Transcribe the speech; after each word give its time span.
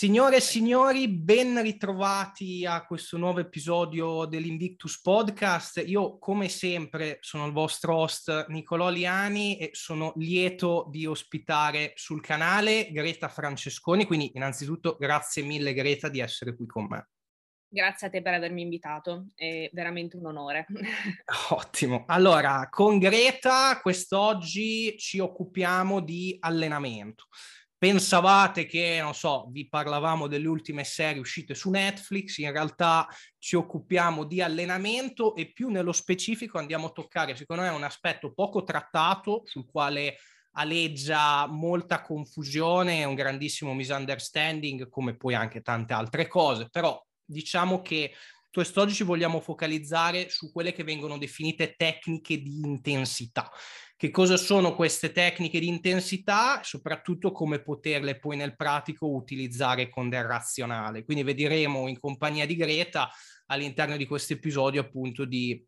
Signore 0.00 0.36
e 0.36 0.40
signori, 0.40 1.08
ben 1.08 1.60
ritrovati 1.60 2.64
a 2.64 2.86
questo 2.86 3.18
nuovo 3.18 3.40
episodio 3.40 4.24
dell'Invictus 4.24 4.98
Podcast. 4.98 5.82
Io, 5.84 6.16
come 6.16 6.48
sempre, 6.48 7.18
sono 7.20 7.44
il 7.44 7.52
vostro 7.52 7.96
host 7.96 8.46
Nicolò 8.48 8.88
Liani 8.88 9.58
e 9.58 9.68
sono 9.74 10.14
lieto 10.16 10.86
di 10.90 11.04
ospitare 11.04 11.92
sul 11.96 12.22
canale 12.22 12.90
Greta 12.90 13.28
Francesconi. 13.28 14.06
Quindi, 14.06 14.30
innanzitutto, 14.36 14.96
grazie 14.98 15.42
mille, 15.42 15.74
Greta, 15.74 16.08
di 16.08 16.20
essere 16.20 16.56
qui 16.56 16.64
con 16.64 16.86
me. 16.86 17.08
Grazie 17.68 18.06
a 18.06 18.10
te 18.10 18.22
per 18.22 18.32
avermi 18.32 18.62
invitato, 18.62 19.26
è 19.34 19.68
veramente 19.74 20.16
un 20.16 20.24
onore. 20.24 20.64
Ottimo. 21.50 22.04
Allora, 22.06 22.68
con 22.70 22.98
Greta 22.98 23.78
quest'oggi 23.82 24.96
ci 24.96 25.18
occupiamo 25.18 26.00
di 26.00 26.38
allenamento 26.40 27.26
pensavate 27.80 28.66
che, 28.66 28.98
non 29.00 29.14
so, 29.14 29.48
vi 29.50 29.66
parlavamo 29.66 30.26
delle 30.26 30.46
ultime 30.46 30.84
serie 30.84 31.18
uscite 31.18 31.54
su 31.54 31.70
Netflix, 31.70 32.36
in 32.36 32.52
realtà 32.52 33.08
ci 33.38 33.56
occupiamo 33.56 34.24
di 34.24 34.42
allenamento 34.42 35.34
e 35.34 35.50
più 35.50 35.70
nello 35.70 35.92
specifico 35.92 36.58
andiamo 36.58 36.88
a 36.88 36.90
toccare, 36.90 37.34
secondo 37.34 37.62
me, 37.62 37.70
un 37.70 37.82
aspetto 37.82 38.34
poco 38.34 38.64
trattato 38.64 39.44
sul 39.46 39.64
quale 39.64 40.18
aleggia 40.52 41.46
molta 41.46 42.02
confusione, 42.02 43.04
un 43.04 43.14
grandissimo 43.14 43.72
misunderstanding, 43.72 44.90
come 44.90 45.16
poi 45.16 45.34
anche 45.34 45.62
tante 45.62 45.94
altre 45.94 46.28
cose, 46.28 46.68
però 46.68 47.02
diciamo 47.24 47.80
che 47.80 48.12
quest'oggi 48.52 48.92
ci 48.92 49.04
vogliamo 49.04 49.40
focalizzare 49.40 50.28
su 50.28 50.52
quelle 50.52 50.74
che 50.74 50.84
vengono 50.84 51.16
definite 51.16 51.76
tecniche 51.76 52.42
di 52.42 52.60
intensità 52.62 53.50
che 54.00 54.10
cosa 54.10 54.38
sono 54.38 54.74
queste 54.74 55.12
tecniche 55.12 55.60
di 55.60 55.68
intensità 55.68 56.62
e 56.62 56.64
soprattutto 56.64 57.32
come 57.32 57.60
poterle 57.60 58.18
poi 58.18 58.34
nel 58.34 58.56
pratico 58.56 59.08
utilizzare 59.08 59.90
con 59.90 60.08
del 60.08 60.24
razionale. 60.24 61.04
Quindi 61.04 61.22
vedremo 61.22 61.86
in 61.86 62.00
compagnia 62.00 62.46
di 62.46 62.56
Greta 62.56 63.10
all'interno 63.48 63.98
di 63.98 64.06
questo 64.06 64.32
episodio 64.32 64.80
appunto 64.80 65.26
di 65.26 65.62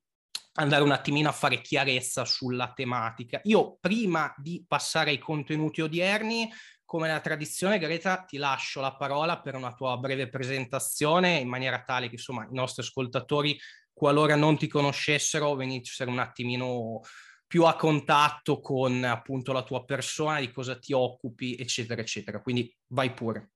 andare 0.54 0.82
un 0.82 0.92
attimino 0.92 1.28
a 1.28 1.32
fare 1.32 1.60
chiarezza 1.60 2.24
sulla 2.24 2.72
tematica. 2.74 3.38
Io 3.44 3.76
prima 3.78 4.32
di 4.38 4.64
passare 4.66 5.10
ai 5.10 5.18
contenuti 5.18 5.82
odierni, 5.82 6.50
come 6.86 7.08
la 7.08 7.20
tradizione, 7.20 7.78
Greta, 7.78 8.22
ti 8.22 8.38
lascio 8.38 8.80
la 8.80 8.96
parola 8.96 9.42
per 9.42 9.56
una 9.56 9.74
tua 9.74 9.98
breve 9.98 10.30
presentazione 10.30 11.36
in 11.36 11.48
maniera 11.48 11.82
tale 11.82 12.06
che 12.06 12.14
insomma 12.14 12.44
i 12.44 12.54
nostri 12.54 12.80
ascoltatori, 12.80 13.60
qualora 13.92 14.36
non 14.36 14.56
ti 14.56 14.68
conoscessero, 14.68 15.54
venissero 15.54 16.10
un 16.10 16.18
attimino 16.18 17.02
più 17.52 17.64
a 17.64 17.76
contatto 17.76 18.60
con 18.62 19.04
appunto 19.04 19.52
la 19.52 19.62
tua 19.62 19.84
persona, 19.84 20.40
di 20.40 20.50
cosa 20.50 20.78
ti 20.78 20.94
occupi, 20.94 21.54
eccetera, 21.54 22.00
eccetera. 22.00 22.40
Quindi 22.40 22.74
vai 22.86 23.12
pure. 23.12 23.50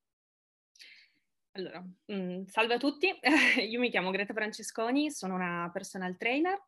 Allora, 1.53 1.83
mm, 2.13 2.45
salve 2.45 2.75
a 2.75 2.77
tutti, 2.77 3.09
io 3.67 3.81
mi 3.81 3.89
chiamo 3.89 4.11
Greta 4.11 4.35
Francesconi, 4.35 5.11
sono 5.11 5.35
una 5.35 5.71
personal 5.73 6.19
trainer, 6.19 6.63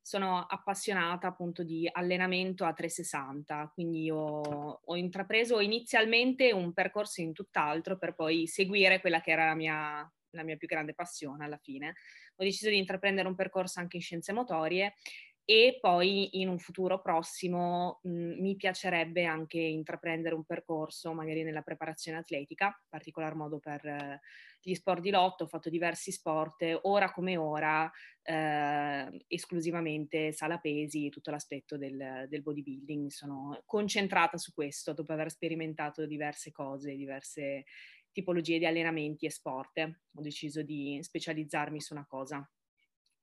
sono 0.00 0.46
appassionata 0.48 1.26
appunto 1.26 1.62
di 1.62 1.86
allenamento 1.92 2.64
a 2.64 2.72
360, 2.72 3.70
quindi 3.74 4.10
ho, 4.10 4.80
ho 4.82 4.96
intrapreso 4.96 5.60
inizialmente 5.60 6.52
un 6.52 6.72
percorso 6.72 7.20
in 7.20 7.34
tutt'altro 7.34 7.98
per 7.98 8.14
poi 8.14 8.46
seguire 8.46 9.02
quella 9.02 9.20
che 9.20 9.30
era 9.30 9.44
la 9.44 9.54
mia, 9.54 10.10
la 10.30 10.42
mia 10.42 10.56
più 10.56 10.68
grande 10.68 10.94
passione 10.94 11.44
alla 11.44 11.58
fine. 11.58 11.96
Ho 12.36 12.44
deciso 12.44 12.70
di 12.70 12.78
intraprendere 12.78 13.28
un 13.28 13.34
percorso 13.34 13.78
anche 13.78 13.96
in 13.96 14.02
scienze 14.02 14.32
motorie 14.32 14.94
e 15.44 15.78
poi 15.80 16.40
in 16.40 16.48
un 16.48 16.58
futuro 16.58 17.00
prossimo 17.00 18.00
mh, 18.02 18.10
mhmm, 18.10 18.40
mi 18.40 18.56
piacerebbe 18.56 19.24
anche 19.24 19.58
intraprendere 19.58 20.34
un 20.34 20.44
percorso 20.44 21.12
magari 21.12 21.42
nella 21.42 21.62
preparazione 21.62 22.18
atletica, 22.18 22.66
in 22.66 22.88
particolar 22.88 23.34
modo 23.34 23.58
per 23.58 23.84
eh, 23.84 24.20
gli 24.60 24.74
sport 24.74 25.00
di 25.00 25.10
lotto, 25.10 25.44
ho 25.44 25.46
fatto 25.48 25.68
diversi 25.68 26.12
sport, 26.12 26.78
ora 26.82 27.10
come 27.10 27.36
ora 27.36 27.90
eh, 28.22 29.24
esclusivamente 29.26 30.32
sala 30.32 30.58
pesi 30.58 31.06
e 31.06 31.10
tutto 31.10 31.30
l'aspetto 31.32 31.76
del, 31.76 32.26
del 32.28 32.42
bodybuilding, 32.42 33.10
sono 33.10 33.60
concentrata 33.66 34.36
su 34.38 34.52
questo 34.54 34.92
dopo 34.92 35.12
aver 35.12 35.30
sperimentato 35.30 36.06
diverse 36.06 36.52
cose, 36.52 36.94
diverse 36.94 37.64
tipologie 38.12 38.58
di 38.58 38.66
allenamenti 38.66 39.26
e 39.26 39.30
sport, 39.30 39.78
ho 40.14 40.20
deciso 40.20 40.62
di 40.62 40.98
specializzarmi 41.02 41.80
su 41.80 41.94
una 41.94 42.06
cosa. 42.06 42.48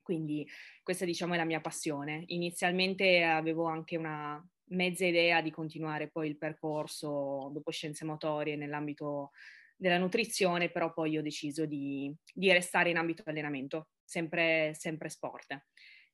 Quindi 0.09 0.43
questa 0.81 1.05
diciamo 1.05 1.35
è 1.35 1.37
la 1.37 1.45
mia 1.45 1.61
passione. 1.61 2.23
Inizialmente 2.29 3.21
avevo 3.21 3.65
anche 3.65 3.95
una 3.95 4.43
mezza 4.69 5.05
idea 5.05 5.39
di 5.39 5.51
continuare 5.51 6.09
poi 6.09 6.29
il 6.29 6.35
percorso 6.35 7.51
dopo 7.53 7.69
scienze 7.69 8.05
motorie 8.05 8.55
nell'ambito 8.55 9.29
della 9.75 9.99
nutrizione, 9.99 10.71
però 10.71 10.91
poi 10.93 11.15
ho 11.19 11.21
deciso 11.21 11.67
di, 11.67 12.11
di 12.33 12.51
restare 12.51 12.89
in 12.89 12.97
ambito 12.97 13.21
allenamento, 13.23 13.89
sempre, 14.03 14.73
sempre 14.73 15.09
sport. 15.09 15.65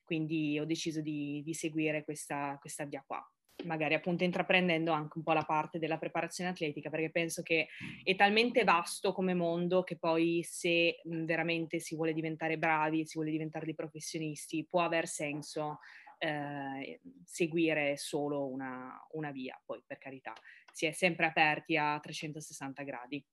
Quindi 0.04 0.60
ho 0.60 0.66
deciso 0.66 1.00
di, 1.00 1.42
di 1.46 1.54
seguire 1.54 2.04
questa, 2.04 2.58
questa 2.60 2.84
via 2.84 3.02
qua 3.08 3.26
magari 3.66 3.94
appunto 3.94 4.24
intraprendendo 4.24 4.92
anche 4.92 5.18
un 5.18 5.24
po' 5.24 5.34
la 5.34 5.44
parte 5.44 5.80
della 5.80 5.98
preparazione 5.98 6.50
atletica, 6.50 6.90
perché 6.90 7.10
penso 7.12 7.42
che 7.42 7.68
è 8.04 8.16
talmente 8.16 8.64
vasto 8.64 9.14
come 9.14 9.34
mondo 9.34 9.84
che 9.84 9.98
poi 9.98 10.44
se 10.44 11.02
veramente 11.04 11.80
si 11.80 11.96
vuole 11.96 12.14
diventare 12.14 12.58
bravi, 12.58 13.06
si 13.06 13.16
vuole 13.16 13.32
diventare 13.32 13.66
dei 13.66 13.76
professionisti, 13.76 14.66
può 14.70 14.82
aver 14.82 15.08
senso 15.08 15.80
eh, 16.18 17.02
seguire 17.24 17.98
solo 17.98 18.48
una, 18.48 18.98
una 19.12 19.32
via, 19.32 19.60
poi 19.66 19.82
per 19.86 19.98
carità, 19.98 20.34
si 20.72 20.86
è 20.86 20.92
sempre 20.92 21.26
aperti 21.26 21.78
a 21.78 22.00
360 22.00 22.84
gradi. 22.84 23.26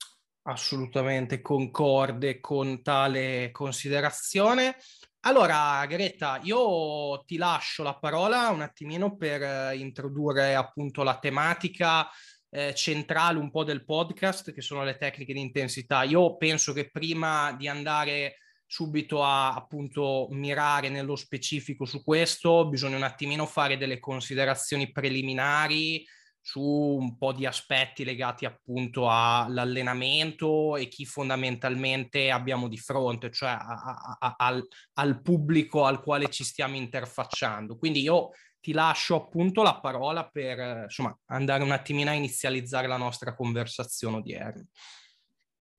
Assolutamente 0.44 1.40
concorde 1.40 2.40
con 2.40 2.82
tale 2.82 3.50
considerazione. 3.52 4.76
Allora, 5.24 5.86
Greta, 5.86 6.40
io 6.42 7.22
ti 7.24 7.36
lascio 7.36 7.84
la 7.84 7.94
parola 7.96 8.48
un 8.48 8.60
attimino 8.60 9.16
per 9.16 9.40
eh, 9.40 9.76
introdurre 9.76 10.56
appunto 10.56 11.04
la 11.04 11.16
tematica 11.20 12.08
eh, 12.50 12.74
centrale 12.74 13.38
un 13.38 13.52
po' 13.52 13.62
del 13.62 13.84
podcast, 13.84 14.52
che 14.52 14.60
sono 14.60 14.82
le 14.82 14.96
tecniche 14.96 15.32
di 15.32 15.40
intensità. 15.40 16.02
Io 16.02 16.36
penso 16.36 16.72
che 16.72 16.90
prima 16.90 17.52
di 17.52 17.68
andare 17.68 18.38
subito 18.66 19.22
a 19.22 19.54
appunto 19.54 20.26
mirare 20.30 20.88
nello 20.88 21.14
specifico 21.14 21.84
su 21.84 22.02
questo, 22.02 22.66
bisogna 22.68 22.96
un 22.96 23.04
attimino 23.04 23.46
fare 23.46 23.78
delle 23.78 24.00
considerazioni 24.00 24.90
preliminari 24.90 26.04
su 26.44 26.60
un 26.60 27.16
po' 27.16 27.32
di 27.32 27.46
aspetti 27.46 28.04
legati 28.04 28.44
appunto 28.44 29.08
all'allenamento 29.08 30.76
e 30.76 30.88
chi 30.88 31.06
fondamentalmente 31.06 32.30
abbiamo 32.32 32.66
di 32.68 32.76
fronte, 32.76 33.30
cioè 33.30 33.50
a, 33.50 34.16
a, 34.18 34.34
al, 34.36 34.66
al, 34.94 35.22
pubblico 35.22 35.84
al 35.84 36.02
quale 36.02 36.28
ci 36.30 36.42
stiamo 36.42 36.74
interfacciando. 36.74 37.78
Quindi 37.78 38.02
io 38.02 38.30
ti 38.60 38.72
lascio 38.72 39.14
appunto 39.14 39.62
la 39.62 39.78
parola 39.80 40.28
per 40.28 40.82
insomma 40.84 41.16
andare 41.26 41.62
un 41.62 41.70
attimino 41.70 42.10
a 42.10 42.14
inizializzare 42.14 42.88
la 42.88 42.96
nostra 42.96 43.34
conversazione 43.34 44.16
odierna. 44.16 44.66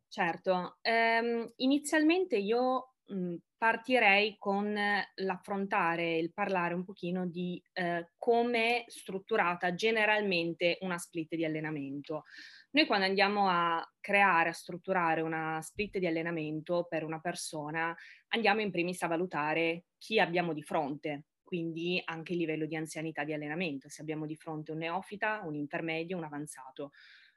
Certo, 0.08 0.78
ehm, 0.82 1.52
inizialmente 1.58 2.38
io 2.38 2.93
Mhmm, 3.06 3.36
partirei 3.58 4.38
con 4.38 4.74
l'affrontare, 5.16 6.18
il 6.18 6.32
parlare 6.34 6.74
un 6.74 6.86
pochino 6.86 7.28
di 7.28 7.62
eh, 7.74 8.12
come 8.18 8.86
è 8.86 8.90
strutturata 8.90 9.74
generalmente 9.74 10.78
una 10.82 10.98
split 10.98 11.36
di 11.36 11.44
allenamento. 11.44 12.24
Noi 12.72 12.86
quando 12.86 13.06
andiamo 13.06 13.50
a 13.50 13.86
creare, 14.00 14.50
a 14.50 14.54
strutturare 14.54 15.22
una 15.22 15.62
split 15.62 15.98
di 15.98 16.08
allenamento 16.08 16.86
per 16.90 17.04
una 17.04 17.20
persona, 17.20 17.94
andiamo 18.30 18.62
in 18.62 18.72
primis 18.72 19.02
a 19.04 19.08
valutare 19.08 19.86
chi 19.98 20.20
abbiamo 20.20 20.54
di 20.54 20.64
fronte, 20.64 21.26
quindi 21.44 22.02
anche 22.06 22.32
il 22.34 22.40
livello 22.40 22.66
di 22.66 22.76
anzianità 22.78 23.24
di 23.26 23.34
allenamento, 23.34 23.90
se 23.90 24.02
abbiamo 24.02 24.26
di 24.26 24.36
fronte 24.36 24.72
un 24.72 24.80
neofita, 24.80 25.42
un 25.44 25.56
intermedio, 25.56 26.18
un 26.18 26.24
avanzato. 26.24 26.92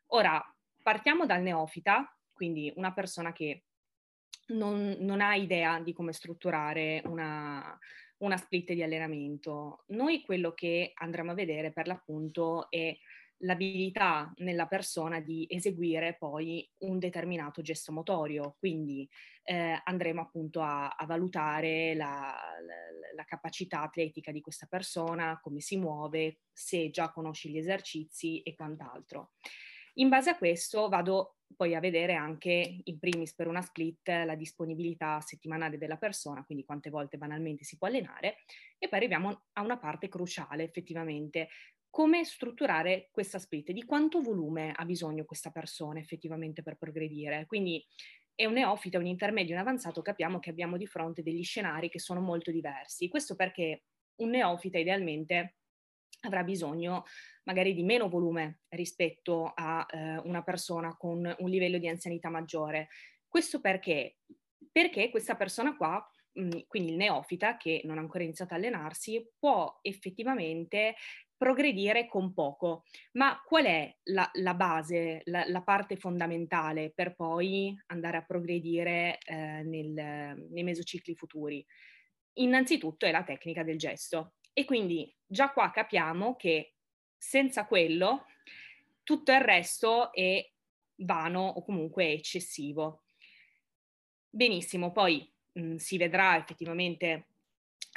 Ora, 0.08 0.42
partiamo 0.82 1.26
dal 1.26 1.42
neofita, 1.42 2.16
quindi 2.32 2.72
una 2.76 2.92
persona 2.92 3.32
che 3.32 3.65
non, 4.48 4.96
non 5.00 5.20
ha 5.20 5.34
idea 5.34 5.81
di 5.81 5.93
come 5.93 6.12
strutturare 6.12 7.02
una, 7.06 7.78
una 8.19 8.37
split 8.37 8.72
di 8.72 8.82
allenamento. 8.82 9.84
Noi 9.88 10.22
quello 10.22 10.52
che 10.52 10.93
andremo 10.94 11.32
a 11.32 11.34
vedere 11.34 11.72
per 11.72 11.87
l'appunto 11.87 12.70
è 12.70 12.96
l'abilità 13.40 14.32
nella 14.37 14.66
persona 14.66 15.20
di 15.20 15.46
eseguire 15.50 16.16
poi 16.19 16.66
un 16.78 16.98
determinato 16.98 17.60
gesto 17.60 17.93
motorio, 17.93 18.56
quindi 18.58 19.06
eh, 19.43 19.81
andremo 19.84 20.22
appunto 20.22 20.62
a, 20.62 20.88
a 20.88 21.04
valutare 21.04 21.94
la, 21.94 22.34
la, 22.66 23.14
la, 23.14 23.25
capacità 23.25 23.82
atletica 23.82 24.32
di 24.32 24.40
questa 24.40 24.66
persona, 24.66 25.38
come 25.43 25.60
si 25.60 25.76
muove, 25.76 26.38
se 26.52 26.90
già 26.90 27.12
conosci 27.12 27.50
gli 27.50 27.58
esercizi 27.58 28.40
e 28.43 28.54
quant'altro. 28.54 29.32
In 29.98 30.08
base 30.10 30.31
a 30.31 30.37
questo 30.37 30.88
vado 30.88 31.37
poi 31.56 31.75
a 31.75 31.81
vedere 31.81 32.14
anche 32.14 32.81
in 32.84 32.98
primis 32.98 33.34
per 33.34 33.46
una 33.46 33.62
split 33.62 34.08
la 34.08 34.34
disponibilità 34.34 35.20
settimanale 35.20 35.78
della 35.78 35.96
persona, 35.96 36.44
quindi 36.44 36.64
quante 36.64 36.90
volte 36.90 37.16
banalmente 37.16 37.64
si 37.64 37.78
può 37.78 37.87
allenare, 37.87 38.37
e 38.78 38.88
poi 38.88 38.98
arriviamo 38.98 39.44
a 39.52 39.62
una 39.62 39.78
parte 39.78 40.08
cruciale 40.08 40.64
effettivamente, 40.64 41.48
come 41.88 42.25
strutturare 42.25 43.08
questa 43.10 43.38
split, 43.38 43.70
di 43.70 43.84
quanto 43.84 44.20
volume 44.20 44.72
ha 44.76 44.84
bisogno 44.84 45.25
questa 45.25 45.50
persona 45.50 45.98
effettivamente 45.98 46.62
per 46.62 46.76
progredire. 46.76 47.46
Quindi 47.46 47.82
è 48.34 48.44
un 48.44 48.52
neofita, 48.52 48.98
un 48.98 49.06
intermedio, 49.06 49.54
un 49.54 49.60
avanzato, 49.60 50.02
capiamo 50.02 50.40
che 50.40 50.50
abbiamo 50.50 50.76
di 50.76 50.87
fronte 50.87 51.22
degli 51.22 51.43
scenari 51.43 51.88
che 51.88 52.00
sono 52.00 52.20
molto 52.20 52.50
diversi. 52.50 53.08
Questo 53.08 53.34
perché 53.34 53.84
un 54.16 54.28
neofita 54.28 54.76
idealmente 54.76 55.56
avrà 56.26 56.43
bisogno 56.44 57.05
magari 57.44 57.75
di 57.75 57.82
meno 57.82 58.08
volume 58.08 58.61
rispetto 58.69 59.52
a 59.55 59.87
eh, 59.88 60.19
una 60.25 60.43
persona 60.43 60.96
con 60.96 61.34
un 61.38 61.49
livello 61.49 61.78
di 61.78 61.88
anzianità 61.88 62.28
maggiore. 62.28 62.88
Questo 63.26 63.61
perché? 63.61 64.19
Perché 64.70 65.11
questa 65.11 65.37
persona 65.37 65.76
qua, 65.76 66.05
mh, 66.32 66.61
quindi 66.67 66.90
il 66.90 66.96
neofita 66.96 67.56
che 67.56 67.82
non 67.84 67.99
ha 67.99 68.00
ancora 68.00 68.25
iniziato 68.25 68.55
a 68.55 68.56
allenarsi, 68.56 69.31
può 69.38 69.78
effettivamente 69.82 70.96
progredire 71.37 72.08
con 72.08 72.32
poco. 72.32 72.84
Ma 73.12 73.40
qual 73.44 73.67
è 73.67 73.94
la, 74.05 74.29
la 74.34 74.55
base, 74.55 75.20
la, 75.25 75.44
la, 75.46 75.62
parte 75.62 75.96
fondamentale 75.96 76.93
per 76.94 77.14
poi 77.14 77.76
andare 77.87 78.17
a 78.17 78.25
progredire 78.25 79.19
eh, 79.19 79.62
nel, 79.62 80.46
nei 80.50 80.62
mesocicli 80.62 81.14
futuri? 81.14 81.64
Innanzitutto 82.38 83.06
è 83.06 83.11
la 83.11 83.22
tecnica 83.22 83.62
del 83.62 83.79
gesto. 83.79 84.35
E 84.58 84.64
quindi 84.64 85.14
già 85.26 85.50
qua 85.53 85.70
capiamo 85.70 86.35
che 86.35 86.76
senza 87.14 87.67
quello 87.67 88.25
tutto 89.03 89.31
il 89.31 89.43
resto 89.43 90.11
è 90.14 90.50
vano 91.00 91.47
o 91.47 91.62
comunque 91.62 92.12
eccessivo. 92.12 93.03
Benissimo, 94.31 94.93
poi 94.93 95.31
mh, 95.53 95.75
si 95.75 95.99
vedrà 95.99 96.38
effettivamente 96.38 97.26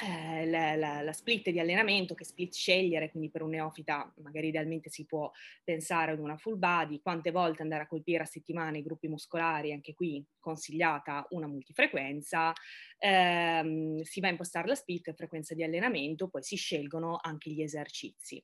eh, 0.02 0.46
la, 0.46 0.76
la, 0.76 1.02
la, 1.02 1.12
split 1.12 1.50
di 1.50 1.60
allenamento, 1.60 2.14
che 2.14 2.24
split 2.24 2.54
scegliere, 2.54 3.10
quindi 3.10 3.30
per 3.30 3.42
un 3.42 3.50
neofita 3.50 4.12
magari 4.22 4.48
idealmente 4.48 4.88
si 4.88 5.04
può 5.04 5.30
pensare 5.62 6.12
ad 6.12 6.18
una 6.18 6.36
full 6.36 6.58
body, 6.58 7.00
quante 7.00 7.30
volte 7.30 7.62
andare 7.62 7.82
a 7.82 7.86
colpire 7.86 8.22
a 8.22 8.26
settimana 8.26 8.78
i 8.78 8.82
gruppi 8.82 9.08
muscolari, 9.08 9.72
anche 9.72 9.94
qui 9.94 10.24
consigliata 10.38 11.26
una 11.30 11.46
multifrequenza, 11.46 12.52
ehm, 12.98 14.00
si 14.00 14.20
va 14.20 14.28
a 14.28 14.30
impostare 14.30 14.68
la 14.68 14.74
split 14.74 15.12
frequenza 15.12 15.54
di 15.54 15.62
allenamento, 15.62 16.28
poi 16.28 16.42
si 16.42 16.56
scelgono 16.56 17.18
anche 17.20 17.50
gli 17.50 17.62
esercizi. 17.62 18.42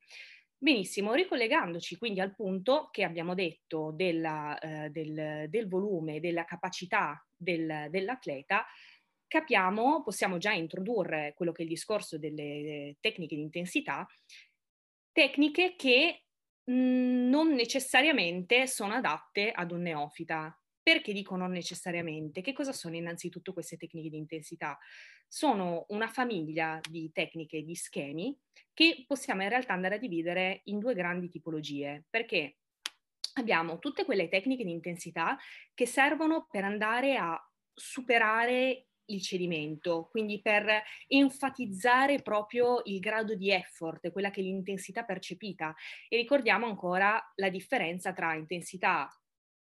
Benissimo, 0.58 1.12
ricollegandoci 1.12 1.96
quindi 1.96 2.20
al 2.20 2.34
punto 2.34 2.88
che 2.90 3.04
abbiamo 3.04 3.34
detto 3.34 3.92
della, 3.94 4.58
eh, 4.58 4.88
del, 4.90 5.46
del, 5.50 5.68
volume, 5.68 6.18
della 6.18 6.44
capacità 6.44 7.22
del, 7.36 7.88
dell'atleta, 7.90 8.64
capiamo, 9.26 10.02
possiamo 10.02 10.38
già 10.38 10.52
introdurre 10.52 11.34
quello 11.36 11.52
che 11.52 11.62
è 11.62 11.64
il 11.64 11.70
discorso 11.70 12.18
delle 12.18 12.96
tecniche 13.00 13.36
di 13.36 13.42
intensità, 13.42 14.06
tecniche 15.12 15.74
che 15.76 16.24
mhmm, 16.64 17.28
non 17.28 17.52
necessariamente 17.54 18.66
sono 18.66 18.94
adatte 18.94 19.50
ad 19.50 19.70
un 19.72 19.82
neofita. 19.82 20.58
Perché 20.82 21.12
dico 21.12 21.34
non 21.34 21.50
necessariamente? 21.50 22.42
Che 22.42 22.52
cosa 22.52 22.72
sono 22.72 22.94
innanzitutto 22.94 23.52
queste 23.52 23.76
tecniche 23.76 24.08
di 24.08 24.18
intensità? 24.18 24.78
Sono 25.26 25.86
una 25.88 26.06
famiglia 26.06 26.78
di 26.88 27.10
tecniche, 27.12 27.62
di 27.62 27.74
schemi 27.74 28.38
che 28.72 29.04
possiamo 29.06 29.42
in 29.42 29.48
realtà 29.48 29.72
andare 29.72 29.96
a 29.96 29.98
dividere 29.98 30.60
in 30.64 30.78
due 30.78 30.94
grandi 30.94 31.28
tipologie, 31.28 32.04
perché 32.08 32.58
abbiamo 33.34 33.78
tutte 33.80 34.04
quelle 34.04 34.28
tecniche 34.28 34.62
di 34.64 34.70
intensità 34.70 35.36
che 35.74 35.86
servono 35.86 36.46
per 36.48 36.62
andare 36.62 37.16
a 37.16 37.36
superare 37.74 38.86
il 39.06 39.22
cedimento, 39.22 40.08
quindi 40.10 40.40
per 40.40 40.82
enfatizzare 41.06 42.22
proprio 42.22 42.80
il 42.84 42.98
grado 43.00 43.34
di 43.34 43.50
effort, 43.50 44.10
quella 44.10 44.30
che 44.30 44.40
è 44.40 44.44
l'intensità 44.44 45.04
percepita. 45.04 45.74
E 46.08 46.16
ricordiamo 46.16 46.66
ancora 46.66 47.20
la 47.36 47.48
differenza 47.48 48.12
tra 48.12 48.34
intensità 48.34 49.08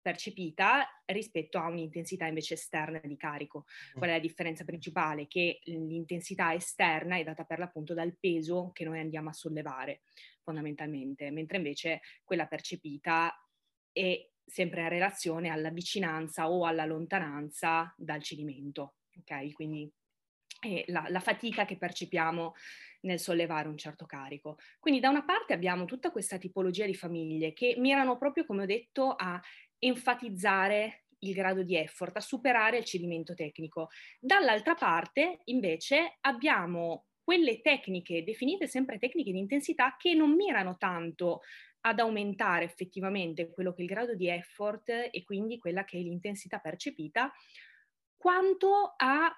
percepita 0.02 0.88
rispetto 1.06 1.60
a 1.60 1.68
un'intensità 1.68 2.26
invece 2.26 2.56
esterna 2.56 3.00
di 3.04 3.16
carico. 3.16 3.66
Qual 3.94 4.10
è 4.10 4.14
la 4.14 4.20
differenza 4.20 4.64
principale? 4.66 5.28
Che 5.28 5.60
l'intensità 5.66 6.54
esterna 6.54 7.18
è 7.18 7.24
data 7.24 7.44
per 7.44 7.60
l'appunto 7.60 7.94
dal 7.94 8.18
peso 8.20 8.72
che 8.74 8.84
noi 8.84 9.00
andiamo 9.00 9.30
a 9.30 9.34
sollevare 9.34 10.02
fondamentalmente, 10.42 11.30
mentre 11.30 11.58
invece 11.58 12.02
quella 12.24 12.48
percepita 12.48 13.32
è 13.92 14.28
sempre 14.44 14.82
in 14.82 14.90
relazione 14.90 15.50
alla 15.50 15.70
vicinanza 15.70 16.50
o 16.50 16.66
alla 16.66 16.86
lontananza 16.86 17.94
dal 17.96 18.24
cedimento 18.24 18.96
ok? 19.20 19.52
Quindi 19.54 19.92
è 20.60 20.84
la, 20.88 21.06
la 21.10 21.20
fatica 21.20 21.66
che 21.66 21.78
percepiamo 21.78 22.54
nel 23.02 23.20
sollevare 23.20 23.68
un 23.68 23.78
certo 23.78 24.06
carico. 24.06 24.58
Quindi 24.80 25.00
da 25.00 25.10
una 25.10 25.24
parte 25.24 25.54
abbiamo 25.54 25.86
tutta 25.86 26.12
questa 26.12 26.38
tipologia 26.38 26.86
di 26.86 26.96
famiglie 26.96 27.54
che 27.54 27.76
mirano 27.78 28.18
proprio, 28.18 28.46
come 28.46 28.64
ho 28.64 28.68
detto, 28.68 29.12
a 29.12 29.42
enfatizzare 29.80 31.06
il 31.20 31.34
grado 31.34 31.64
di 31.64 31.76
effort, 31.76 32.16
a 32.18 32.22
superare 32.22 32.78
il 32.78 32.86
cedimento 32.86 33.34
tecnico. 33.34 33.90
Dall'altra 34.20 34.76
parte, 34.76 35.42
invece, 35.46 36.18
abbiamo 36.22 37.06
quelle 37.24 37.62
tecniche, 37.62 38.24
definite 38.24 38.68
sempre 38.68 38.98
tecniche 38.98 39.32
di 39.32 39.40
intensità, 39.40 39.96
che 39.98 40.14
non 40.14 40.34
mirano 40.34 40.78
tanto 40.78 41.42
ad 41.82 42.00
aumentare 42.00 42.66
effettivamente 42.66 43.52
quello 43.52 43.72
che 43.72 43.80
è 43.80 43.82
il 43.84 43.90
grado 43.90 44.16
di 44.16 44.28
effort 44.28 44.90
e 44.90 45.24
quindi 45.24 45.58
quella 45.58 45.84
che 45.84 45.98
è 45.98 46.02
l'intensità 46.02 46.60
percepita, 46.60 47.32
quanto 48.22 48.94
a 48.98 49.36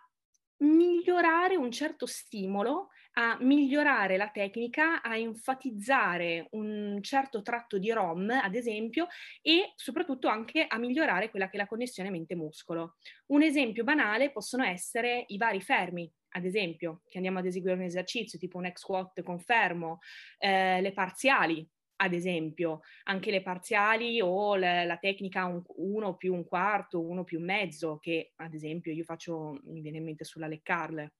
migliorare 0.57 1.55
un 1.55 1.71
certo 1.71 2.05
stimolo, 2.05 2.89
a 3.13 3.37
migliorare 3.39 4.17
la 4.17 4.29
tecnica, 4.29 5.01
a 5.01 5.15
enfatizzare 5.17 6.47
un 6.51 6.99
certo 7.01 7.41
tratto 7.41 7.77
di 7.77 7.91
ROM, 7.91 8.29
ad 8.29 8.55
esempio, 8.55 9.07
e 9.41 9.71
soprattutto 9.75 10.27
anche 10.27 10.65
a 10.67 10.77
migliorare 10.77 11.29
quella 11.29 11.47
che 11.47 11.55
è 11.55 11.59
la 11.59 11.67
connessione 11.67 12.09
mente-muscolo. 12.09 12.95
Un 13.27 13.41
esempio 13.41 13.85
banale 13.85 14.31
possono 14.31 14.65
essere 14.65 15.23
i 15.27 15.37
vari 15.37 15.61
fermi, 15.61 16.11
ad 16.35 16.43
esempio, 16.43 17.03
che 17.07 17.17
andiamo 17.17 17.39
ad 17.39 17.45
eseguire 17.45 17.77
un 17.77 17.83
esercizio 17.83 18.37
tipo 18.37 18.57
un 18.57 18.65
ex 18.65 18.79
squat 18.79 19.21
con 19.21 19.39
fermo, 19.39 19.99
eh, 20.39 20.81
le 20.81 20.91
parziali, 20.91 21.65
ad 21.95 22.13
esempio, 22.13 22.81
anche 23.03 23.31
le 23.31 23.41
parziali 23.41 24.19
o 24.21 24.55
la, 24.55 24.83
la 24.83 24.97
tecnica 24.97 25.45
1 25.45 26.15
più 26.15 26.33
un 26.33 26.45
quarto, 26.45 27.01
1 27.01 27.23
più 27.23 27.39
mezzo, 27.39 27.97
che 27.99 28.33
ad 28.37 28.53
esempio 28.53 28.91
io 28.91 29.03
faccio, 29.03 29.59
mi 29.65 29.81
viene 29.81 29.97
in 29.97 30.03
mente 30.03 30.23
sulla 30.23 30.47
leccarle, 30.47 31.13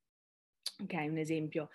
ok, 0.83 0.93
un 0.93 1.17
esempio. 1.17 1.69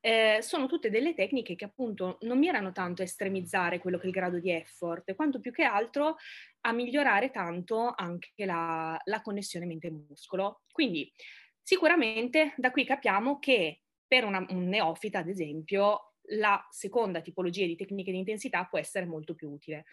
Eh, 0.00 0.38
sono 0.42 0.66
tutte 0.66 0.90
delle 0.90 1.14
tecniche 1.14 1.54
che 1.54 1.64
appunto 1.64 2.18
non 2.22 2.38
mirano 2.38 2.72
tanto 2.72 3.00
a 3.00 3.06
estremizzare 3.06 3.78
quello 3.78 3.96
che 3.96 4.04
è 4.04 4.06
il 4.08 4.12
grado 4.12 4.38
di 4.38 4.50
effort, 4.50 5.14
quanto 5.14 5.40
più 5.40 5.50
che 5.50 5.62
altro 5.62 6.16
a 6.60 6.72
migliorare 6.72 7.30
tanto 7.30 7.92
anche 7.96 8.44
la, 8.44 9.00
la 9.02 9.22
connessione 9.22 9.64
mente-muscolo. 9.64 10.60
Quindi 10.70 11.10
sicuramente 11.62 12.52
da 12.58 12.70
qui 12.70 12.84
capiamo 12.84 13.38
che 13.38 13.80
per 14.06 14.24
una, 14.24 14.44
un 14.50 14.68
neofita, 14.68 15.20
ad 15.20 15.28
esempio, 15.28 16.13
la 16.28 16.66
seconda 16.70 17.20
tipologia 17.20 17.66
di 17.66 17.76
tecniche 17.76 18.10
di 18.10 18.18
intensità 18.18 18.64
può 18.64 18.78
essere 18.78 19.06
molto 19.06 19.34
più 19.34 19.50
utile. 19.50 19.84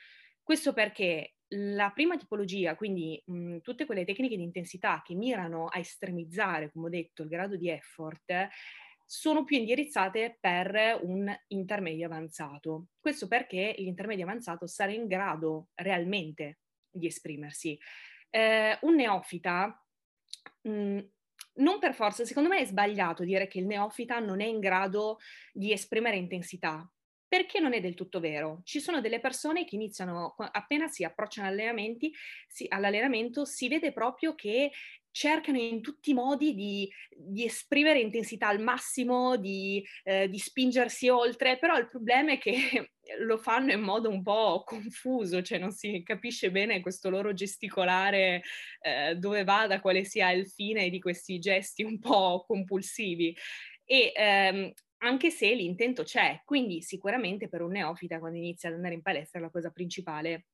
Questo 0.42 0.74
perché 0.74 1.36
la 1.54 1.92
prima 1.92 2.18
tipologia, 2.18 2.76
quindi 2.76 3.22
mh, 3.26 3.58
tutte 3.60 3.86
quelle 3.86 4.06
tecniche 4.06 4.38
di 4.38 4.44
intensità 4.44 5.02
che 5.06 5.14
mirano 5.16 5.68
a 5.68 5.80
estremizzare, 5.80 6.72
come 6.72 6.88
ho 6.88 6.90
detto, 6.90 7.24
il 7.24 7.30
grado 7.30 7.58
di 7.58 7.70
effort, 7.70 8.48
sono 9.06 9.44
più 9.44 9.58
indirizzate 9.58 10.38
per 10.40 11.00
un 11.04 11.30
intermedio 11.48 12.06
avanzato. 12.06 12.88
Questo 13.00 13.28
perché 13.28 13.76
l'intermedio 13.78 14.24
avanzato 14.24 14.68
sarà 14.68 14.94
in 14.94 15.06
grado 15.08 15.68
realmente 15.76 16.60
di 16.90 17.08
esprimersi. 17.08 17.78
Eh, 18.30 18.78
un 18.82 18.96
neofita 18.96 19.86
mh, 20.62 21.00
non 21.56 21.80
per 21.80 21.94
forza, 21.94 22.26
secondo 22.26 22.50
me 22.50 22.60
è 22.60 22.66
sbagliato 22.66 23.24
dire 23.24 23.48
che 23.48 23.60
il 23.60 23.66
neofita 23.66 24.20
non 24.20 24.42
è 24.42 24.46
in 24.46 24.60
grado 24.60 25.20
di 25.54 25.72
esprimere 25.72 26.18
intensità, 26.18 26.90
perché 27.32 27.62
non 27.62 27.72
è 27.72 27.80
del 27.80 27.94
tutto 27.94 28.20
vero. 28.20 28.60
Ci 28.66 28.82
sono 28.82 29.00
delle 29.00 29.22
persone 29.22 29.64
che 29.64 29.76
iniziano, 29.76 30.36
appena 30.52 30.90
si 30.90 31.06
approcciano 31.06 31.48
si, 32.46 32.66
all'allenamento, 32.68 33.46
si 33.46 33.70
vede 33.70 33.94
proprio 33.94 34.36
che 34.36 34.70
cercano 35.12 35.58
in 35.58 35.82
tutti 35.82 36.10
i 36.10 36.14
modi 36.14 36.54
di, 36.54 36.92
di 37.10 37.46
esprimere 37.46 38.02
intensità 38.02 38.50
al 38.50 38.60
massimo, 38.60 39.38
di, 39.38 39.82
eh, 40.04 40.28
di, 40.28 40.40
spingersi 40.40 41.08
oltre, 41.08 41.58
però 41.58 41.78
il 41.78 41.88
problema 41.88 42.34
è 42.34 42.38
che 42.38 42.92
lo 43.24 43.38
fanno 43.38 43.72
in 43.72 43.82
modo 43.82 44.10
un 44.10 44.22
po' 44.24 44.64
confuso, 44.66 45.42
cioè 45.42 45.58
non 45.58 45.72
si 45.72 46.04
capisce 46.04 46.52
bene 46.52 46.82
questo 46.82 47.10
loro 47.10 47.32
gesticolare 47.32 48.42
eh, 48.82 49.16
dove 49.16 49.46
vada, 49.46 49.80
quale 49.80 50.04
sia 50.04 50.32
il 50.32 50.50
fine 50.50 50.90
di 50.90 51.00
questi 51.00 51.40
gesti 51.40 51.84
un 51.84 51.98
po' 51.98 52.44
compulsivi. 52.46 53.34
E 53.86 54.12
ehm, 54.14 54.74
anche 55.04 55.30
se 55.32 55.54
l'intento 55.54 56.04
c'è, 56.04 56.42
quindi 56.46 56.82
sicuramente 56.82 57.50
per 57.50 57.62
un 57.62 57.72
neofita 57.72 58.20
quando 58.20 58.38
inizia 58.38 58.70
ad 58.70 58.76
andare 58.76 58.94
in 58.94 59.02
palestra 59.02 59.40
la 59.40 59.50
cosa 59.50 59.72
principale 59.72 60.48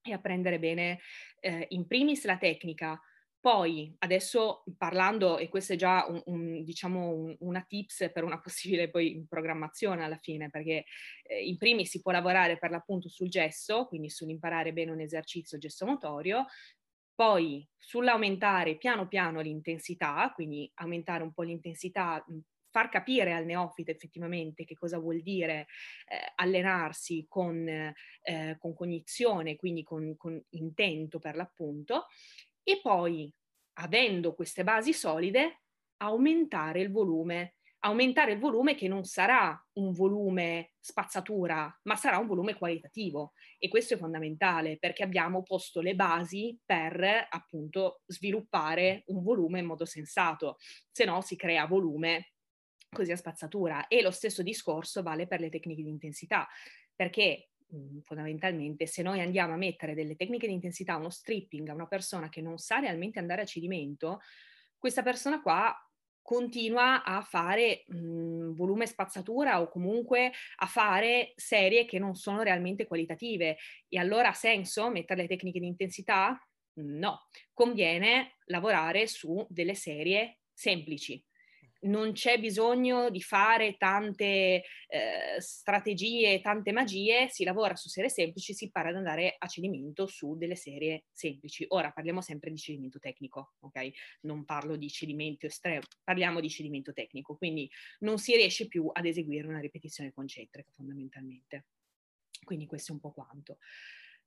è 0.00 0.10
apprendere 0.10 0.58
bene 0.58 1.00
eh, 1.40 1.66
in 1.70 1.86
primis 1.86 2.24
la 2.24 2.36
tecnica, 2.38 3.00
Poi, 3.40 3.94
adesso 3.98 4.64
parlando, 4.78 5.38
e 5.38 5.48
questo 5.48 5.72
è 5.72 5.76
già 5.76 6.06
un, 6.08 6.22
un, 6.26 6.64
diciamo 6.64 7.10
un, 7.10 7.36
una 7.40 7.62
tips 7.62 8.10
per 8.12 8.24
una 8.24 8.38
possibile 8.42 8.90
poi 8.90 9.26
programmazione 9.28 10.04
alla 10.04 10.18
fine, 10.18 10.50
perché 10.50 10.84
eh, 11.24 11.44
in 11.44 11.56
primis 11.58 11.90
si 11.90 12.00
può 12.02 12.12
lavorare 12.12 12.58
per 12.58 12.70
l'appunto 12.70 13.08
sul 13.08 13.28
gesso, 13.28 13.86
quindi 13.86 14.10
sull'imparare 14.10 14.72
bene 14.72 14.92
un 14.92 15.00
esercizio 15.00 15.58
gesso 15.58 15.86
motorio, 15.86 16.46
poi 17.14 17.66
sull'aumentare 17.76 18.76
piano 18.76 19.06
piano 19.08 19.40
l'intensità, 19.40 20.30
quindi 20.34 20.70
aumentare 20.74 21.22
un 21.22 21.32
po' 21.32 21.42
l'intensità, 21.42 22.24
far 22.72 22.88
capire 22.88 23.34
al 23.34 23.44
neofita 23.44 23.90
effettivamente 23.90 24.64
che 24.64 24.74
cosa 24.74 24.98
vuol 24.98 25.20
dire 25.20 25.66
eh, 26.08 26.32
allenarsi 26.36 27.26
con, 27.28 27.68
eh, 27.68 28.56
con, 28.58 28.74
cognizione, 28.74 29.56
quindi 29.56 29.84
con, 29.84 30.16
con 30.16 30.42
intento 30.50 31.18
per 31.18 31.36
l'appunto, 31.36 32.06
e 32.64 32.80
poi, 32.80 33.32
avendo 33.74 34.34
queste 34.34 34.64
basi 34.64 34.92
solide, 34.92 35.62
aumentare 35.98 36.80
il 36.80 36.90
volume. 36.90 37.56
Aumentare 37.84 38.32
il 38.32 38.38
volume 38.38 38.76
che 38.76 38.86
non 38.86 39.02
sarà 39.02 39.60
un 39.72 39.92
volume 39.92 40.74
spazzatura, 40.78 41.80
ma 41.82 41.96
sarà 41.96 42.18
un 42.18 42.28
volume 42.28 42.54
qualitativo. 42.54 43.32
E 43.58 43.68
questo 43.68 43.94
è 43.94 43.96
fondamentale 43.96 44.78
perché 44.78 45.02
abbiamo 45.02 45.42
posto 45.42 45.80
le 45.80 45.96
basi 45.96 46.56
per 46.64 47.26
appunto 47.28 48.02
sviluppare 48.06 49.02
un 49.06 49.24
volume 49.24 49.58
in 49.58 49.66
modo 49.66 49.84
sensato, 49.84 50.58
se 50.92 51.04
no 51.04 51.20
si 51.22 51.34
crea 51.34 51.66
volume 51.66 52.31
così 52.92 53.12
a 53.12 53.16
spazzatura. 53.16 53.86
E 53.88 54.02
lo 54.02 54.10
stesso 54.10 54.42
discorso 54.42 55.02
vale 55.02 55.26
per 55.26 55.40
le 55.40 55.48
tecniche 55.48 55.82
di 55.82 55.88
intensità, 55.90 56.48
perché 56.94 57.48
Mhmm, 57.72 58.00
fondamentalmente 58.02 58.86
se 58.86 59.00
noi 59.00 59.22
andiamo 59.22 59.54
a 59.54 59.56
mettere 59.56 59.94
delle 59.94 60.14
tecniche 60.14 60.46
di 60.46 60.52
intensità, 60.52 60.96
uno 60.96 61.08
stripping 61.08 61.66
a 61.70 61.72
una 61.74 61.86
persona 61.86 62.28
che 62.28 62.42
non 62.42 62.58
sa 62.58 62.80
realmente 62.80 63.18
andare 63.18 63.40
a 63.40 63.44
cedimento, 63.46 64.20
questa 64.76 65.02
persona 65.02 65.40
qua 65.40 65.74
continua 66.20 67.02
a 67.02 67.22
fare 67.22 67.84
mh, 67.86 67.96
mhmm, 67.96 68.54
volume 68.54 68.86
spazzatura 68.86 69.60
o 69.60 69.68
comunque 69.68 70.32
a 70.56 70.66
fare 70.66 71.32
serie 71.36 71.84
che 71.84 71.98
non 71.98 72.14
sono 72.14 72.42
realmente 72.42 72.86
qualitative. 72.86 73.56
E 73.88 73.98
allora 73.98 74.28
ha 74.28 74.32
senso 74.34 74.90
mettere 74.90 75.22
le 75.22 75.28
tecniche 75.28 75.58
di 75.60 75.66
intensità? 75.66 76.38
No, 76.74 77.28
conviene 77.52 78.36
lavorare 78.46 79.06
su 79.06 79.44
delle 79.48 79.74
serie 79.74 80.40
semplici, 80.52 81.22
non 81.82 82.12
c'è 82.12 82.38
bisogno 82.38 83.10
di 83.10 83.20
fare 83.20 83.76
tante 83.76 84.64
eh, 84.88 85.36
strategie, 85.38 86.40
tante 86.40 86.72
magie, 86.72 87.28
si 87.28 87.44
lavora 87.44 87.74
su 87.74 87.88
serie 87.88 88.10
semplici, 88.10 88.54
si 88.54 88.64
impara 88.64 88.90
ad 88.90 88.96
andare 88.96 89.34
a 89.38 89.46
cedimento 89.46 90.06
su 90.06 90.36
delle 90.36 90.56
serie 90.56 91.04
semplici. 91.12 91.64
Ora 91.68 91.90
parliamo 91.90 92.20
sempre 92.20 92.50
di 92.50 92.58
cedimento 92.58 92.98
tecnico, 92.98 93.54
ok? 93.60 93.90
Non 94.22 94.44
parlo 94.44 94.76
di 94.76 94.88
cedimento 94.90 95.46
estremo, 95.46 95.82
parliamo 96.04 96.40
di 96.40 96.50
cedimento 96.50 96.92
tecnico, 96.92 97.36
quindi 97.36 97.68
non 98.00 98.18
si 98.18 98.36
riesce 98.36 98.68
più 98.68 98.88
ad 98.92 99.06
eseguire 99.06 99.46
una 99.46 99.60
ripetizione 99.60 100.12
concentrica 100.12 100.70
fondamentalmente. 100.74 101.66
Quindi 102.44 102.66
questo 102.66 102.92
è 102.92 102.94
un 102.94 103.00
po' 103.00 103.12
quanto. 103.12 103.58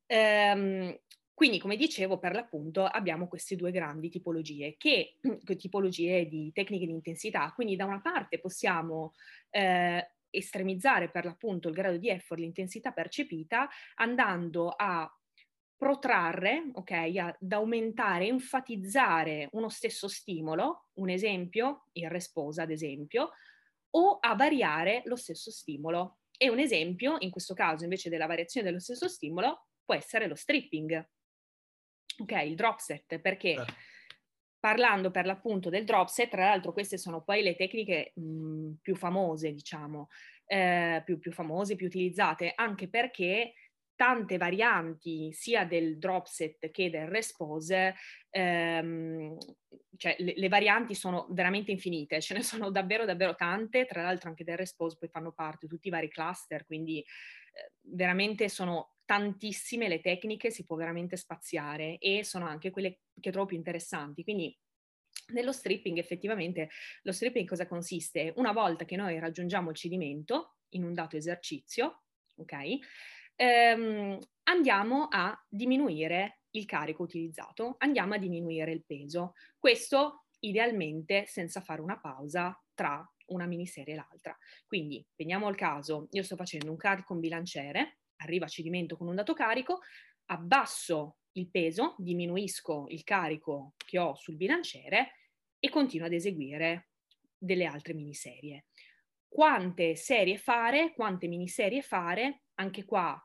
Ehm, 0.07 0.97
quindi, 1.35 1.59
come 1.59 1.75
dicevo, 1.75 2.17
per 2.17 2.33
l'appunto 2.33 2.85
abbiamo 2.85 3.27
queste 3.27 3.57
due 3.57 3.69
grandi 3.71 4.09
tipologie, 4.09 4.75
che, 4.77 5.17
tipologie 5.57 6.27
di 6.29 6.49
tecniche 6.53 6.85
di 6.85 6.93
intensità. 6.93 7.51
Quindi 7.53 7.75
da 7.75 7.83
una 7.83 7.99
parte 7.99 8.39
possiamo 8.39 9.13
eh, 9.49 10.13
estremizzare 10.29 11.11
per 11.11 11.25
l'appunto 11.25 11.67
il 11.67 11.73
grado 11.75 11.97
di 11.97 12.09
effort, 12.09 12.39
l'intensità 12.39 12.93
percepita, 12.93 13.67
andando 13.95 14.69
a 14.69 15.13
protrarre, 15.75 16.69
ok, 16.71 16.91
ad 16.91 17.51
aumentare, 17.51 18.27
enfatizzare 18.27 19.49
uno 19.51 19.67
stesso 19.67 20.07
stimolo, 20.07 20.87
un 20.99 21.09
esempio, 21.09 21.89
il 21.93 22.09
resposa 22.09 22.61
ad 22.61 22.71
esempio, 22.71 23.31
o 23.89 24.19
a 24.21 24.35
variare 24.35 25.01
lo 25.03 25.17
stesso 25.17 25.51
stimolo. 25.51 26.19
E 26.37 26.49
un 26.49 26.59
esempio, 26.59 27.17
in 27.19 27.29
questo 27.29 27.53
caso 27.53 27.83
invece 27.83 28.09
della 28.09 28.25
variazione 28.25 28.65
dello 28.65 28.79
stesso 28.79 29.09
stimolo, 29.09 29.67
può 29.83 29.95
essere 29.95 30.27
lo 30.27 30.35
stripping, 30.35 31.05
Ok, 32.17 32.31
il 32.43 32.55
drop 32.55 32.79
set, 32.79 33.19
perché 33.19 33.53
eh. 33.53 33.65
parlando 34.59 35.11
per 35.11 35.25
l'appunto 35.25 35.69
del 35.69 35.85
drop 35.85 36.07
set, 36.07 36.29
tra 36.29 36.45
l'altro 36.45 36.71
queste 36.71 36.97
sono 36.97 37.21
poi 37.23 37.43
le 37.43 37.55
tecniche 37.55 38.13
mh, 38.15 38.73
più 38.81 38.95
famose, 38.95 39.51
diciamo, 39.51 40.09
eh, 40.45 41.01
più, 41.03 41.19
più 41.19 41.31
famose, 41.31 41.75
più 41.75 41.87
utilizzate, 41.87 42.53
anche 42.55 42.87
perché 42.87 43.53
tante 43.95 44.37
varianti 44.37 45.31
sia 45.31 45.65
del 45.65 45.97
drop 45.97 46.25
set 46.27 46.69
che 46.69 46.89
del 46.89 47.07
respose, 47.07 47.95
ehm, 48.29 49.37
cioè 49.97 50.15
le, 50.19 50.33
le, 50.35 50.49
varianti 50.49 50.93
sono 50.93 51.27
veramente 51.29 51.71
infinite, 51.71 52.21
ce 52.21 52.33
ne 52.33 52.43
sono 52.43 52.69
davvero 52.69 53.05
davvero 53.05 53.35
tante, 53.35 53.85
tra 53.85 54.03
l'altro 54.03 54.29
anche 54.29 54.43
del 54.43 54.57
respose 54.57 54.97
poi 54.99 55.09
fanno 55.09 55.31
parte 55.31 55.67
tutti 55.67 55.87
i 55.87 55.91
vari 55.91 56.09
cluster, 56.09 56.65
quindi 56.65 56.99
eh, 56.99 57.71
veramente 57.81 58.49
sono 58.49 58.94
tantissime 59.05 59.87
le 59.87 60.01
tecniche, 60.01 60.51
si 60.51 60.65
può 60.65 60.75
veramente 60.75 61.15
spaziare 61.17 61.97
e 61.99 62.23
sono 62.23 62.45
anche 62.47 62.71
quelle 62.71 63.01
che 63.19 63.31
trovo 63.31 63.47
più 63.47 63.57
interessanti. 63.57 64.23
Quindi 64.23 64.57
nello 65.33 65.51
stripping 65.51 65.97
effettivamente 65.97 66.69
lo 67.03 67.11
stripping 67.11 67.47
cosa 67.47 67.67
consiste? 67.67 68.33
Una 68.35 68.51
volta 68.51 68.85
che 68.85 68.95
noi 68.95 69.17
raggiungiamo 69.19 69.69
il 69.71 69.75
cedimento 69.75 70.57
in 70.69 70.83
un 70.83 70.93
dato 70.93 71.17
esercizio, 71.17 72.03
ok? 72.37 72.53
Ehm, 73.35 74.19
andiamo 74.43 75.07
a 75.09 75.37
diminuire 75.49 76.41
il 76.51 76.65
carico 76.65 77.03
utilizzato, 77.03 77.75
andiamo 77.79 78.13
a 78.13 78.17
diminuire 78.17 78.71
il 78.71 78.85
peso. 78.85 79.33
Questo 79.57 80.27
idealmente 80.39 81.25
senza 81.25 81.59
fare 81.61 81.81
una 81.81 81.99
pausa 81.99 82.57
tra 82.73 83.03
una 83.27 83.45
miniserie 83.47 83.93
e 83.93 83.97
l'altra. 83.97 84.37
Quindi, 84.67 85.05
veniamo 85.15 85.47
al 85.47 85.55
caso, 85.55 86.07
io 86.11 86.23
sto 86.23 86.35
facendo 86.35 86.69
un 86.69 86.77
carico 86.77 87.07
con 87.07 87.19
bilanciere, 87.19 87.99
arriva 88.17 88.45
a 88.45 88.49
cedimento 88.49 88.97
con 88.97 89.07
un 89.07 89.15
dato 89.15 89.33
carico, 89.33 89.79
abbasso 90.25 91.17
il 91.33 91.49
peso, 91.49 91.95
diminuisco 91.97 92.85
il 92.89 93.03
carico 93.03 93.73
che 93.77 93.99
ho 93.99 94.15
sul 94.15 94.35
bilanciere 94.35 95.11
e 95.59 95.69
continuo 95.69 96.07
ad 96.07 96.13
eseguire 96.13 96.89
delle 97.37 97.65
altre 97.65 97.93
miniserie. 97.93 98.65
Quante 99.27 99.95
serie 99.95 100.37
fare, 100.37 100.93
quante 100.93 101.27
miniserie 101.27 101.81
fare, 101.81 102.43
anche 102.55 102.85
qua 102.85 103.19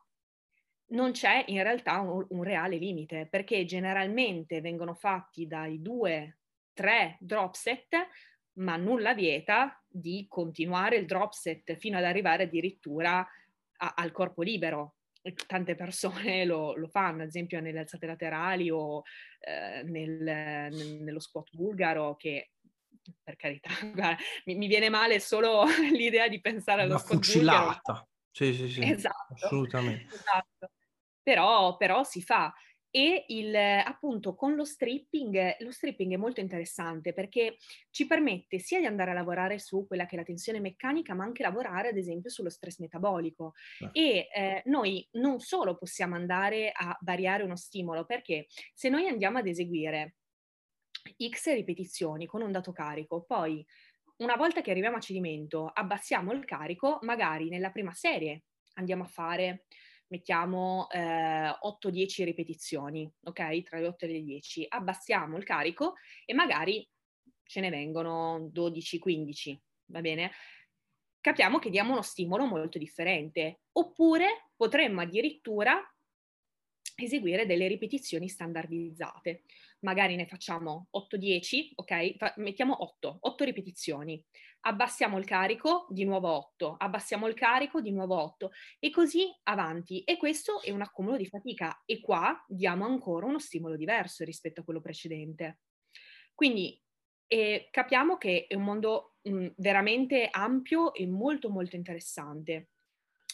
non 0.91 1.13
c'è 1.13 1.45
in 1.49 1.63
realtà 1.63 2.01
un, 2.01 2.27
un, 2.31 2.43
reale 2.43 2.77
limite, 2.77 3.27
perché 3.31 3.65
generalmente 3.65 4.61
vengono 4.61 4.95
fatti 4.95 5.47
dai 5.47 5.81
due, 5.81 6.39
tre 6.73 7.17
drop 7.21 7.55
set, 7.55 7.95
ma 8.55 8.77
nulla 8.77 9.15
vieta 9.15 9.83
di 9.87 10.27
continuare 10.29 10.97
il 10.97 11.07
drop 11.07 11.33
set 11.33 11.77
fino 11.77 11.99
ad 11.99 12.05
arrivare 12.05 12.45
addirittura 12.45 13.27
a, 13.81 13.95
al 13.97 14.13
corpo 14.13 14.43
libero. 14.43 14.97
Tante 15.47 15.75
persone 15.75 16.45
lo, 16.47 16.75
lo, 16.75 16.89
fanno, 16.89 17.23
ad 17.23 17.29
esempio 17.29 17.61
nelle 17.61 17.81
alzate 17.81 18.07
laterali 18.07 18.71
o 18.71 19.03
eh, 19.41 19.83
nel, 19.83 20.23
nel, 20.23 21.03
nello 21.03 21.21
squat 21.21 21.49
bulgaro, 21.53 22.17
che 22.17 22.53
per 23.23 23.37
carità, 23.37 23.69
guarda, 23.93 24.17
mi, 24.45 24.55
mi, 24.55 24.67
viene 24.67 24.89
male 24.89 25.21
solo 25.21 25.65
l'idea 25.93 26.29
di 26.29 26.41
pensare 26.41 26.83
allo 26.83 26.93
Una 26.93 27.01
squat 27.01 27.25
fucilata. 27.25 27.83
bulgaro. 27.83 28.09
Sì, 28.31 28.55
sì, 28.55 28.69
sì. 28.69 28.83
Esatto. 28.83 29.35
Assolutamente. 29.35 30.15
Esatto. 30.15 30.71
Però, 31.23 31.77
però 31.77 32.03
si 32.03 32.23
fa 32.23 32.53
e 32.91 33.25
il, 33.29 33.55
appunto 33.55 34.35
con 34.35 34.55
lo 34.55 34.65
stripping, 34.65 35.57
lo 35.61 35.71
stripping 35.71 36.13
è 36.13 36.17
molto 36.17 36.41
interessante 36.41 37.13
perché 37.13 37.57
ci 37.91 38.07
permette 38.07 38.59
sia 38.59 38.81
di 38.81 38.87
andare 38.87 39.13
a 39.13 39.15
lavorare 39.15 39.59
su 39.59 39.87
quella 39.87 40.07
che 40.07 40.17
è 40.17 40.19
la 40.19 40.25
tensione 40.25 40.61
meccanica, 40.61 41.15
ma 41.15 41.25
anche 41.25 41.43
lavorare 41.43 41.89
ad 41.89 41.97
esempio 41.97 42.31
sullo 42.31 42.51
stress 42.51 42.79
metabolico. 42.79 43.55
Eh. 43.79 43.91
E 43.93 44.29
eh, 44.35 44.63
noi 44.67 45.07
non 45.13 45.39
solo 45.41 45.77
possiamo 45.77 46.17
andare 46.17 46.73
a 46.75 46.97
variare 47.03 47.45
uno 47.45 47.57
stimolo, 47.57 48.05
perché 48.05 48.47
se 48.75 48.89
noi 48.89 49.07
andiamo 49.07 49.39
ad 49.39 49.47
eseguire 49.47 50.17
X 51.29 51.53
ripetizioni 51.55 52.27
con 52.27 52.43
un 52.43 52.51
dato 52.51 52.73
carico, 52.73 53.23
poi 53.23 53.65
una 54.17 54.37
volta 54.37 54.61
che 54.61 54.71
arriviamo 54.71 54.97
a 54.97 55.01
cedimento 55.01 55.71
abbassiamo 55.73 56.33
il 56.33 56.45
carico, 56.45 56.99
magari 57.03 57.49
nella 57.49 57.71
prima 57.71 57.93
serie 57.93 58.45
andiamo 58.75 59.05
a 59.05 59.07
fare 59.07 59.65
mettiamo 60.11 60.88
eh, 60.90 60.99
8-10 61.00 62.25
ripetizioni, 62.25 63.11
ok? 63.25 63.62
Tra 63.62 63.79
le 63.79 63.87
8 63.87 64.05
e 64.05 64.09
le 64.09 64.23
10, 64.23 64.67
abbassiamo 64.69 65.37
il 65.37 65.45
carico 65.45 65.95
e 66.25 66.35
magari 66.35 66.87
ce 67.45 67.61
ne 67.61 67.71
vengono 67.71 68.50
12-15, 68.52 69.57
va 69.87 70.00
bene? 70.00 70.31
Capiamo 71.21 71.59
che 71.59 71.71
diamo 71.71 71.93
uno 71.93 72.02
stimolo 72.02 72.47
molto 72.47 72.79
differente, 72.79 73.61
oppure 73.73 74.50
potremmo 74.57 75.00
addirittura 75.00 75.81
eseguire 77.02 77.47
delle 77.47 77.69
ripetizioni 77.69 78.28
standardizzate. 78.28 79.42
Magari 79.80 80.16
ne 80.16 80.26
facciamo 80.26 80.88
8-10, 80.90 81.73
ok? 81.76 82.16
Fa- 82.16 82.35
mettiamo 82.37 82.83
8, 82.83 83.19
8 83.21 83.45
ripetizioni 83.45 84.23
abbassiamo 84.62 85.19
il 85.19 85.25
carico, 85.25 85.87
di 85.88 86.04
nuovo 86.04 86.28
8, 86.28 86.76
abbassiamo 86.78 87.26
il 87.26 87.35
carico, 87.35 87.80
di 87.80 87.92
nuovo 87.92 88.21
8 88.21 88.50
e 88.78 88.90
così 88.90 89.26
avanti. 89.45 90.02
E 90.02 90.16
questo 90.16 90.62
è 90.62 90.71
un 90.71 90.83
accumulo 90.83 91.16
di 91.16 91.26
fatica 91.26 91.83
e 91.85 92.00
qua 92.00 92.45
diamo 92.49 92.85
ancora 92.85 93.26
uno 93.26 93.38
stimolo 93.38 93.76
diverso 93.76 94.25
rispetto 94.25 94.61
a 94.61 94.64
quello 94.64 94.80
precedente. 94.80 95.61
Quindi 96.35 96.80
eh, 97.26 97.69
capiamo 97.71 98.16
che 98.16 98.47
è 98.49 98.54
un 98.54 98.62
mondo 98.62 99.16
mh, 99.23 99.49
veramente 99.57 100.28
ampio 100.30 100.92
e 100.95 101.07
molto 101.07 101.49
molto 101.49 101.76
interessante. 101.76 102.71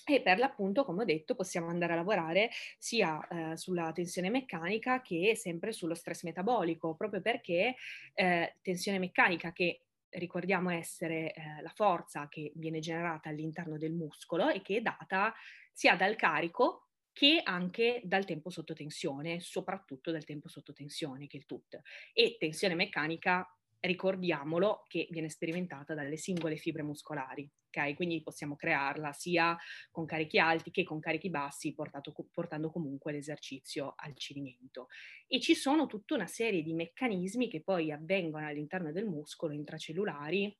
E 0.08 0.22
per 0.22 0.38
l'appunto, 0.38 0.84
come 0.84 1.02
ho 1.02 1.04
detto, 1.04 1.34
possiamo 1.34 1.66
andare 1.66 1.94
a 1.94 1.96
lavorare 1.96 2.50
sia 2.78 3.26
eh, 3.26 3.56
sulla 3.56 3.90
tensione 3.90 4.30
meccanica 4.30 5.02
che 5.02 5.34
sempre 5.34 5.72
sullo 5.72 5.96
stress 5.96 6.22
metabolico, 6.22 6.94
proprio 6.94 7.20
perché 7.20 7.74
eh, 8.14 8.54
tensione 8.62 9.00
meccanica 9.00 9.52
che 9.52 9.80
ricordiamo 10.10 10.70
essere 10.70 11.32
eh, 11.32 11.60
la 11.60 11.72
forza 11.74 12.28
che 12.28 12.52
viene 12.54 12.78
generata 12.78 13.30
all'interno 13.30 13.78
del 13.78 13.94
muscolo 13.94 14.48
e 14.48 14.62
che 14.62 14.76
è 14.76 14.80
data 14.80 15.34
sia 15.72 15.96
dal 15.96 16.14
carico 16.14 16.90
che 17.12 17.40
anche 17.42 18.00
dal 18.04 18.24
tempo 18.24 18.48
sotto 18.48 18.74
tensione, 18.74 19.40
soprattutto 19.40 20.12
dal 20.12 20.24
tempo 20.24 20.48
sotto 20.48 20.72
tensione, 20.72 21.26
che 21.26 21.38
è 21.38 21.40
il 21.40 21.46
TUT. 21.46 21.80
E 22.12 22.36
tensione 22.38 22.76
meccanica 22.76 23.44
ricordiamolo 23.80 24.84
che 24.88 25.06
viene 25.10 25.28
sperimentata 25.28 25.94
dalle 25.94 26.16
singole 26.16 26.56
fibre 26.56 26.82
muscolari, 26.82 27.48
ok? 27.68 27.94
Quindi 27.94 28.22
possiamo 28.22 28.56
crearla 28.56 29.12
sia 29.12 29.56
con 29.90 30.06
carichi 30.06 30.38
alti 30.38 30.70
che 30.70 30.84
con 30.84 31.00
carichi 31.00 31.30
bassi, 31.30 31.74
portato, 31.74 32.14
portando 32.32 32.70
comunque 32.70 33.12
l'esercizio 33.12 33.94
al 33.96 34.16
cedimento. 34.16 34.88
E 35.26 35.40
ci 35.40 35.54
sono 35.54 35.86
tutta 35.86 36.14
una 36.14 36.26
serie 36.26 36.62
di 36.62 36.72
meccanismi 36.72 37.48
che 37.48 37.62
poi 37.62 37.92
avvengono 37.92 38.46
all'interno 38.46 38.92
del 38.92 39.06
muscolo 39.06 39.52
intracellulari 39.52 40.56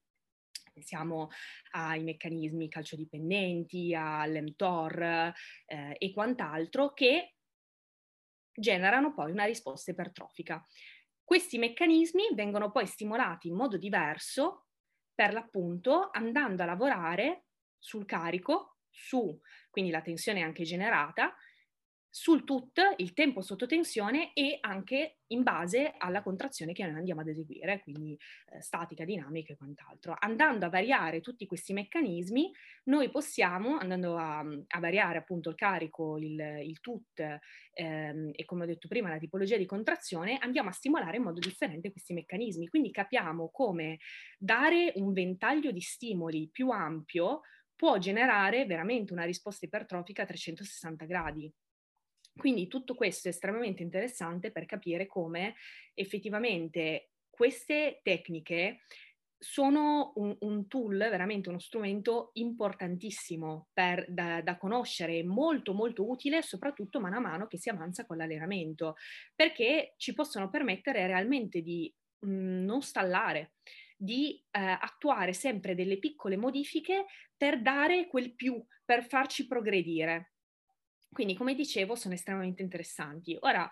pensiamo 0.76 1.30
ai 1.70 2.02
meccanismi 2.02 2.68
calciodipendenti, 2.68 3.94
all'mTOR 3.94 5.32
eh, 5.64 5.96
e 5.98 6.12
quant'altro 6.12 6.92
che 6.92 7.36
generano 8.52 9.14
poi 9.14 9.30
una 9.30 9.44
risposta 9.44 9.90
ipertrofica. 9.90 10.62
Questi 11.26 11.58
meccanismi 11.58 12.28
vengono 12.34 12.70
poi 12.70 12.86
stimolati 12.86 13.48
in 13.48 13.56
modo 13.56 13.76
diverso, 13.76 14.66
per 15.12 15.32
l'appunto, 15.32 16.10
andando 16.12 16.62
a 16.62 16.66
lavorare 16.66 17.46
sul 17.78 18.04
carico, 18.06 18.76
su 18.88 19.36
quindi 19.68 19.90
la 19.90 20.02
tensione 20.02 20.42
anche 20.42 20.62
generata, 20.62 21.34
sul 22.18 22.44
TUT, 22.44 22.80
il 22.96 23.12
tempo 23.12 23.42
sotto 23.42 23.66
tensione 23.66 24.32
e 24.32 24.56
anche 24.62 25.18
in 25.26 25.42
base 25.42 25.92
alla 25.98 26.22
contrazione 26.22 26.72
che 26.72 26.82
noi 26.82 26.96
andiamo 26.96 27.20
ad 27.20 27.28
eseguire, 27.28 27.82
quindi 27.82 28.18
eh, 28.52 28.62
statica, 28.62 29.04
dinamica 29.04 29.52
e 29.52 29.56
quant'altro. 29.56 30.16
Andando 30.18 30.64
a 30.64 30.70
variare 30.70 31.20
tutti 31.20 31.44
questi 31.44 31.74
meccanismi, 31.74 32.50
noi 32.84 33.10
possiamo, 33.10 33.76
andando 33.76 34.16
a, 34.16 34.38
a 34.38 34.80
variare 34.80 35.18
appunto 35.18 35.50
il 35.50 35.56
carico, 35.56 36.16
il, 36.16 36.40
il 36.64 36.80
TUT 36.80 37.20
ehm, 37.74 38.30
e 38.32 38.44
come 38.46 38.62
ho 38.64 38.66
detto 38.66 38.88
prima 38.88 39.10
la 39.10 39.18
tipologia 39.18 39.58
di 39.58 39.66
contrazione, 39.66 40.38
andiamo 40.40 40.70
a 40.70 40.72
stimolare 40.72 41.18
in 41.18 41.22
modo 41.22 41.38
differente 41.38 41.90
questi 41.90 42.14
meccanismi. 42.14 42.68
Quindi 42.68 42.90
capiamo 42.92 43.50
come 43.50 43.98
dare 44.38 44.90
un 44.94 45.12
ventaglio 45.12 45.70
di 45.70 45.82
stimoli 45.82 46.48
più 46.50 46.70
ampio 46.70 47.42
può 47.74 47.98
generare 47.98 48.64
veramente 48.64 49.12
una 49.12 49.24
risposta 49.24 49.66
ipertrofica 49.66 50.22
a 50.22 50.26
360 50.26 51.04
gradi. 51.04 51.52
Quindi 52.36 52.68
tutto 52.68 52.94
questo 52.94 53.28
è 53.28 53.30
estremamente 53.30 53.82
interessante 53.82 54.50
per 54.50 54.66
capire 54.66 55.06
come 55.06 55.54
effettivamente 55.94 57.12
queste 57.30 58.00
tecniche 58.02 58.80
sono 59.38 60.12
un, 60.16 60.34
un, 60.40 60.66
tool, 60.66 60.96
veramente 60.96 61.48
uno 61.50 61.58
strumento 61.58 62.30
importantissimo 62.34 63.68
per, 63.72 64.06
da, 64.08 64.40
da, 64.40 64.56
conoscere, 64.56 65.22
molto 65.24 65.74
molto 65.74 66.08
utile, 66.08 66.42
soprattutto 66.42 67.00
mano 67.00 67.16
a 67.16 67.20
mano 67.20 67.46
che 67.46 67.58
si 67.58 67.68
avanza 67.68 68.06
con 68.06 68.16
l'allenamento, 68.16 68.96
perché 69.34 69.94
ci 69.98 70.14
possono 70.14 70.48
permettere 70.48 71.06
realmente 71.06 71.60
di 71.60 71.92
mh, 72.20 72.28
mhmm, 72.30 72.64
non 72.64 72.82
stallare, 72.82 73.52
di 73.96 74.42
eh, 74.50 74.60
attuare 74.80 75.32
sempre 75.32 75.74
delle 75.74 75.98
piccole 75.98 76.36
modifiche 76.36 77.06
per 77.36 77.60
dare 77.60 78.08
quel 78.08 78.34
più, 78.34 78.62
per 78.84 79.06
farci 79.06 79.46
progredire. 79.46 80.35
Quindi, 81.16 81.34
come 81.34 81.54
dicevo, 81.54 81.94
sono 81.94 82.12
estremamente 82.12 82.60
interessanti. 82.60 83.34
Ora, 83.40 83.66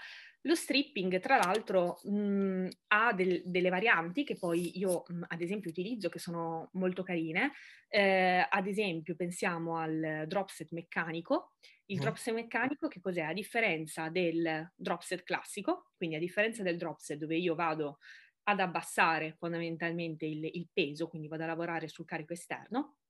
lo 0.47 0.55
stripping, 0.55 1.21
tra 1.21 1.37
l'altro, 1.37 2.01
mh, 2.05 2.69
ha 2.87 3.13
del, 3.13 3.43
delle 3.45 3.69
varianti 3.69 4.25
che 4.25 4.39
poi 4.39 4.79
io, 4.79 5.05
mh, 5.07 5.25
ad 5.29 5.43
esempio, 5.43 5.69
utilizzo, 5.69 6.09
che 6.09 6.19
sono 6.19 6.71
molto 6.73 7.03
carine. 7.03 7.53
Eh, 7.89 8.47
ad 8.49 8.67
esempio, 8.67 9.15
pensiamo 9.15 9.77
al 9.77 10.25
drop 10.27 10.49
set 10.49 10.73
meccanico. 10.73 11.57
Il 11.85 11.99
mm. 11.99 12.01
drop 12.01 12.17
set 12.17 12.33
meccanico 12.33 12.89
che 12.89 13.03
cos'è? 13.03 13.21
A 13.21 13.35
differenza 13.35 14.09
del 14.09 14.73
drop 14.75 15.03
set 15.03 15.23
classico, 15.23 15.91
quindi 15.99 16.17
a 16.17 16.21
differenza 16.21 16.63
del 16.63 16.79
drop 16.79 16.99
set 16.99 17.19
dove 17.19 17.37
io 17.37 17.55
vado 17.55 17.99
ad 18.45 18.59
abbassare 18.59 19.35
fondamentalmente 19.35 20.25
il, 20.25 20.43
il 20.51 20.67
peso, 20.73 21.09
quindi 21.09 21.29
vado 21.29 21.43
a 21.43 21.49
lavorare 21.49 21.89
sul 21.89 22.07
carico 22.07 22.33
esterno, 22.33 23.01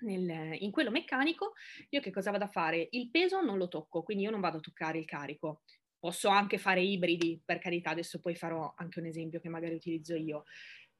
nel, 0.00 0.56
in 0.60 0.70
quello 0.70 0.90
meccanico, 0.90 1.52
io 1.90 2.00
che 2.00 2.10
cosa 2.10 2.30
vado 2.30 2.44
a 2.44 2.48
fare? 2.48 2.88
Il 2.90 3.10
peso 3.10 3.40
non 3.40 3.58
lo 3.58 3.68
tocco, 3.68 4.02
quindi 4.02 4.24
io 4.24 4.30
non 4.30 4.40
vado 4.40 4.58
a 4.58 4.60
toccare 4.60 4.98
il 4.98 5.04
carico. 5.04 5.62
Posso 5.98 6.28
anche 6.28 6.58
fare 6.58 6.82
ibridi, 6.82 7.40
per 7.44 7.58
carità, 7.58 7.90
adesso 7.90 8.20
poi 8.20 8.34
farò 8.34 8.74
anche 8.76 8.98
un 8.98 9.06
esempio 9.06 9.40
che 9.40 9.48
magari 9.48 9.74
utilizzo 9.74 10.14
io. 10.14 10.44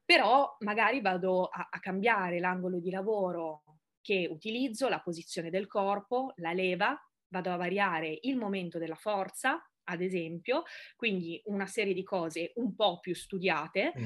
Però 0.03 0.55
magari 0.59 1.01
vado 1.01 1.45
a, 1.45 1.67
a 1.69 1.79
cambiare 1.79 2.39
l'angolo 2.39 2.79
di 2.79 2.89
lavoro 2.89 3.63
che 4.01 4.27
utilizzo, 4.29 4.87
la 4.87 5.01
posizione 5.01 5.49
del 5.49 5.67
corpo, 5.67 6.33
la 6.37 6.53
leva, 6.53 6.95
vado 7.27 7.51
a 7.51 7.55
variare 7.55 8.17
il 8.21 8.37
momento 8.37 8.77
della 8.77 8.95
forza, 8.95 9.59
ad 9.85 10.01
esempio, 10.01 10.63
quindi 10.95 11.41
una 11.45 11.65
serie 11.65 11.93
di 11.93 12.03
cose 12.03 12.51
un 12.55 12.75
po' 12.75 12.99
più 12.99 13.13
studiate 13.13 13.93
mm. 13.97 14.05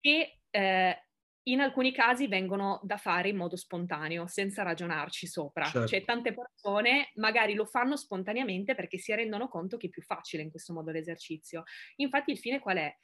che 0.00 0.40
eh, 0.50 1.07
in 1.50 1.60
alcuni 1.60 1.92
casi 1.92 2.26
vengono 2.26 2.80
da 2.82 2.96
fare 2.96 3.28
in 3.28 3.36
modo 3.36 3.56
spontaneo, 3.56 4.26
senza 4.26 4.62
ragionarci 4.62 5.26
sopra. 5.26 5.64
Certo. 5.64 5.86
Cioè 5.86 6.04
tante 6.04 6.34
persone 6.34 7.10
magari 7.14 7.54
lo 7.54 7.64
fanno 7.64 7.96
spontaneamente 7.96 8.74
perché 8.74 8.98
si 8.98 9.14
rendono 9.14 9.48
conto 9.48 9.76
che 9.76 9.86
è 9.86 9.90
più 9.90 10.02
facile 10.02 10.42
in 10.42 10.50
questo 10.50 10.72
modo 10.72 10.90
l'esercizio. 10.90 11.64
Infatti 11.96 12.30
il 12.30 12.38
fine 12.38 12.58
qual 12.58 12.78
è? 12.78 12.94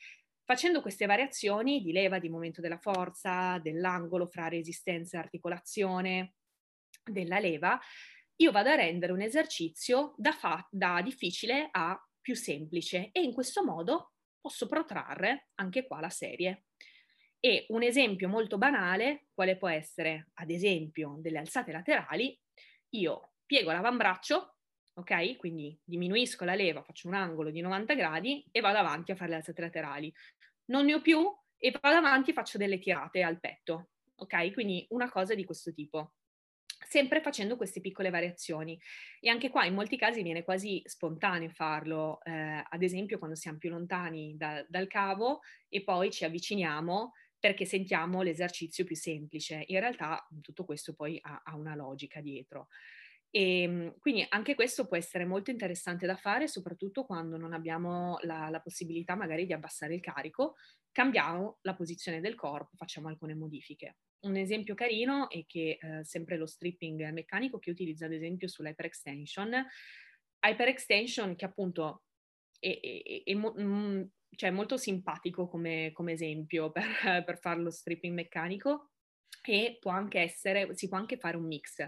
Facendo 0.45 0.83
queste 0.83 1.07
variazioni 1.07 1.81
di 1.81 1.93
leva, 1.93 2.19
di 2.19 2.29
momento 2.29 2.61
della 2.61 2.79
forza, 2.79 3.59
dell'angolo 3.63 4.27
fra 4.27 4.49
resistenza 4.49 5.17
e 5.17 5.21
articolazione, 5.21 6.35
della 7.03 7.39
leva, 7.39 7.79
io 8.37 8.51
vado 8.51 8.71
a 8.71 8.75
rendere 8.75 9.13
un 9.13 9.21
esercizio 9.21 10.15
da, 10.17 10.33
fa- 10.33 10.67
da 10.71 11.01
difficile 11.03 11.69
a 11.71 11.99
più 12.21 12.35
semplice 12.35 13.11
e 13.13 13.23
in 13.23 13.33
questo 13.33 13.65
modo 13.65 14.13
posso 14.41 14.67
protrarre 14.67 15.49
anche 15.55 15.87
qua 15.87 16.01
la 16.01 16.11
serie. 16.11 16.65
E 17.45 17.67
un 17.69 17.83
esempio 17.83 18.27
molto 18.27 18.57
banale, 18.57 19.27
quale 19.35 19.59
può 19.59 19.69
essere 19.69 20.29
ad 20.37 20.49
esempio 20.49 21.17
delle 21.19 21.37
alzate 21.37 21.73
laterali, 21.73 22.41
io 22.93 23.33
piego 23.45 23.71
l'avambraccio, 23.71 24.55
ok? 24.95 25.37
Quindi 25.37 25.79
diminuisco 25.85 26.47
la 26.47 26.55
leva, 26.55 26.83
faccio 26.83 27.07
un 27.07 27.13
angolo 27.13 27.51
di 27.51 27.61
90 27.61 27.93
gradi 27.93 28.43
e 28.51 28.61
vado 28.63 28.79
avanti 28.79 29.13
a 29.13 29.15
fare 29.15 29.29
le 29.29 29.37
alzate 29.37 29.61
laterali. 29.61 30.11
Non 30.71 30.87
ne 30.87 30.95
ho 30.95 31.03
più 31.03 31.31
e 31.59 31.79
vado 31.83 31.97
avanti 31.97 32.31
e 32.31 32.33
faccio 32.33 32.57
delle 32.57 32.79
tirate 32.79 33.23
al 33.23 33.39
petto, 33.39 33.91
ok? 34.15 34.55
Quindi 34.55 34.87
una 34.89 35.11
cosa 35.11 35.35
di 35.35 35.45
questo 35.45 35.71
tipo 35.75 36.15
sempre 36.89 37.21
facendo 37.21 37.57
queste 37.57 37.81
piccole 37.81 38.09
variazioni. 38.09 38.81
E 39.21 39.29
anche 39.29 39.51
qua 39.51 39.67
in 39.67 39.75
molti 39.75 39.99
casi 39.99 40.23
viene 40.23 40.45
quasi 40.45 40.81
spontaneo 40.85 41.51
farlo, 41.51 42.23
eh, 42.23 42.65
ad 42.67 42.83
esempio 42.83 43.19
quando 43.19 43.37
siamo 43.37 43.59
più 43.59 43.69
lontani 43.69 44.35
da, 44.37 44.65
dal 44.69 44.87
cavo 44.87 45.41
e 45.69 45.83
poi 45.83 46.11
ci 46.11 46.25
avviciniamo 46.25 47.13
perché 47.39 47.65
sentiamo 47.65 48.23
l'esercizio 48.23 48.85
più 48.85 48.97
semplice. 48.97 49.65
In 49.67 49.81
realtà 49.81 50.27
tutto 50.41 50.65
questo 50.65 50.95
poi 50.95 51.19
ha, 51.21 51.43
ha 51.45 51.57
una 51.57 51.75
logica 51.75 52.21
dietro. 52.21 52.69
E 53.37 53.63
ehm, 53.63 53.99
quindi 53.99 54.25
anche 54.29 54.55
questo 54.55 54.87
può 54.87 54.97
essere 54.97 55.25
molto 55.25 55.51
interessante 55.51 56.07
da 56.07 56.15
fare, 56.15 56.47
soprattutto 56.47 57.05
quando 57.05 57.37
non 57.37 57.53
abbiamo 57.53 58.17
la, 58.23 58.49
la, 58.49 58.61
possibilità 58.61 59.17
magari 59.17 59.45
di 59.45 59.53
abbassare 59.53 59.95
il 59.95 60.01
carico, 60.01 60.55
cambiamo 60.93 61.59
la 61.63 61.75
posizione 61.75 62.21
del 62.21 62.37
corpo, 62.37 62.77
facciamo 62.77 63.09
alcune 63.09 63.35
modifiche. 63.35 63.97
Un 64.21 64.37
esempio 64.37 64.75
carino 64.75 65.29
è 65.29 65.45
che 65.47 65.79
eh, 65.81 66.05
sempre 66.05 66.37
lo 66.37 66.47
stripping 66.47 67.11
meccanico 67.11 67.59
che 67.59 67.73
utilizza 67.73 68.07
ad 68.07 68.13
esempio 68.13 68.47
sull'hyperextension, 68.47 69.67
hyperextension 70.47 71.35
che 71.35 71.45
appunto 71.45 72.05
è, 72.61 72.79
è, 72.81 73.23
è, 73.25 73.35
mo- 73.35 73.55
mm, 73.59 74.03
cioè 74.37 74.51
molto 74.51 74.77
simpatico 74.77 75.47
come, 75.49 75.91
come 75.93 76.13
esempio 76.13 76.71
per, 76.71 77.23
per 77.25 77.39
fare 77.39 77.61
lo 77.61 77.71
stripping 77.71 78.15
meccanico 78.15 78.91
e 79.43 79.79
può 79.81 79.91
anche 79.91 80.21
essere, 80.21 80.75
si 80.75 80.89
può 80.89 80.97
anche 80.97 81.17
fare 81.19 81.37
un 81.37 81.47
mix. 81.47 81.87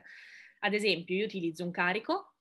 Ad 0.60 0.74
esempio, 0.74 1.14
io 1.14 1.24
utilizzo 1.24 1.64
un 1.64 1.70
carico, 1.70 2.36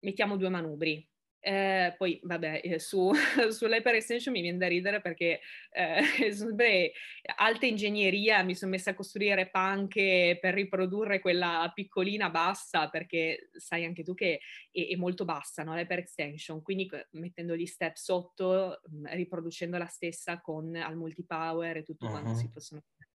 mettiamo 0.00 0.36
due 0.36 0.48
manubri, 0.48 1.08
Eh, 1.44 1.92
poi, 1.98 2.20
vabbè, 2.22 2.60
eh, 2.62 2.78
su, 2.78 3.10
sull'hyperextension 3.50 4.32
mi 4.32 4.42
viene 4.42 4.58
da 4.58 4.68
ridere 4.68 5.00
perché 5.00 5.40
eh, 5.72 6.00
beh, 6.54 6.92
alta 7.36 7.66
ingegneria, 7.66 8.44
mi 8.44 8.54
sono 8.54 8.70
messa 8.70 8.90
a 8.90 8.94
costruire 8.94 9.50
panche 9.50 10.38
per 10.40 10.54
riprodurre 10.54 11.18
quella 11.18 11.68
piccolina 11.74 12.30
bassa, 12.30 12.88
perché 12.88 13.50
sai 13.56 13.84
anche 13.84 14.04
tu 14.04 14.14
che 14.14 14.38
è, 14.70 14.86
è 14.86 14.94
molto 14.94 15.24
bassa, 15.24 15.64
no? 15.64 15.74
l'hyperextension, 15.74 16.62
quindi 16.62 16.88
mettendo 17.12 17.56
gli 17.56 17.66
step 17.66 17.96
sotto, 17.96 18.80
mm, 18.88 19.06
riproducendo 19.06 19.76
la 19.78 19.86
stessa 19.86 20.40
con 20.40 20.76
al 20.76 20.96
multipower 20.96 21.78
e 21.78 21.82
tutto 21.82 22.04
uh-huh. 22.06 22.12
quanto 22.12 22.34
si 22.34 22.48
possono 22.52 22.82
fare 22.82 23.10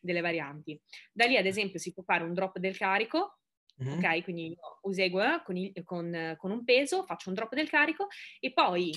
delle 0.00 0.22
varianti. 0.22 0.80
Da 1.12 1.26
lì, 1.26 1.36
ad 1.36 1.46
esempio, 1.46 1.78
si 1.78 1.92
può 1.92 2.02
fare 2.02 2.24
un 2.24 2.34
drop 2.34 2.58
del 2.58 2.76
carico 2.76 3.39
Mm-hmm. 3.82 3.98
Ok, 3.98 4.22
quindi 4.24 4.48
io 4.48 4.78
useguo 4.82 5.22
eh, 5.22 5.42
con, 5.42 5.56
il, 5.56 5.82
con, 5.84 6.34
con 6.36 6.50
un 6.50 6.64
peso, 6.64 7.04
faccio 7.04 7.28
un 7.30 7.34
drop 7.34 7.54
del 7.54 7.70
carico 7.70 8.08
e 8.38 8.52
poi 8.52 8.92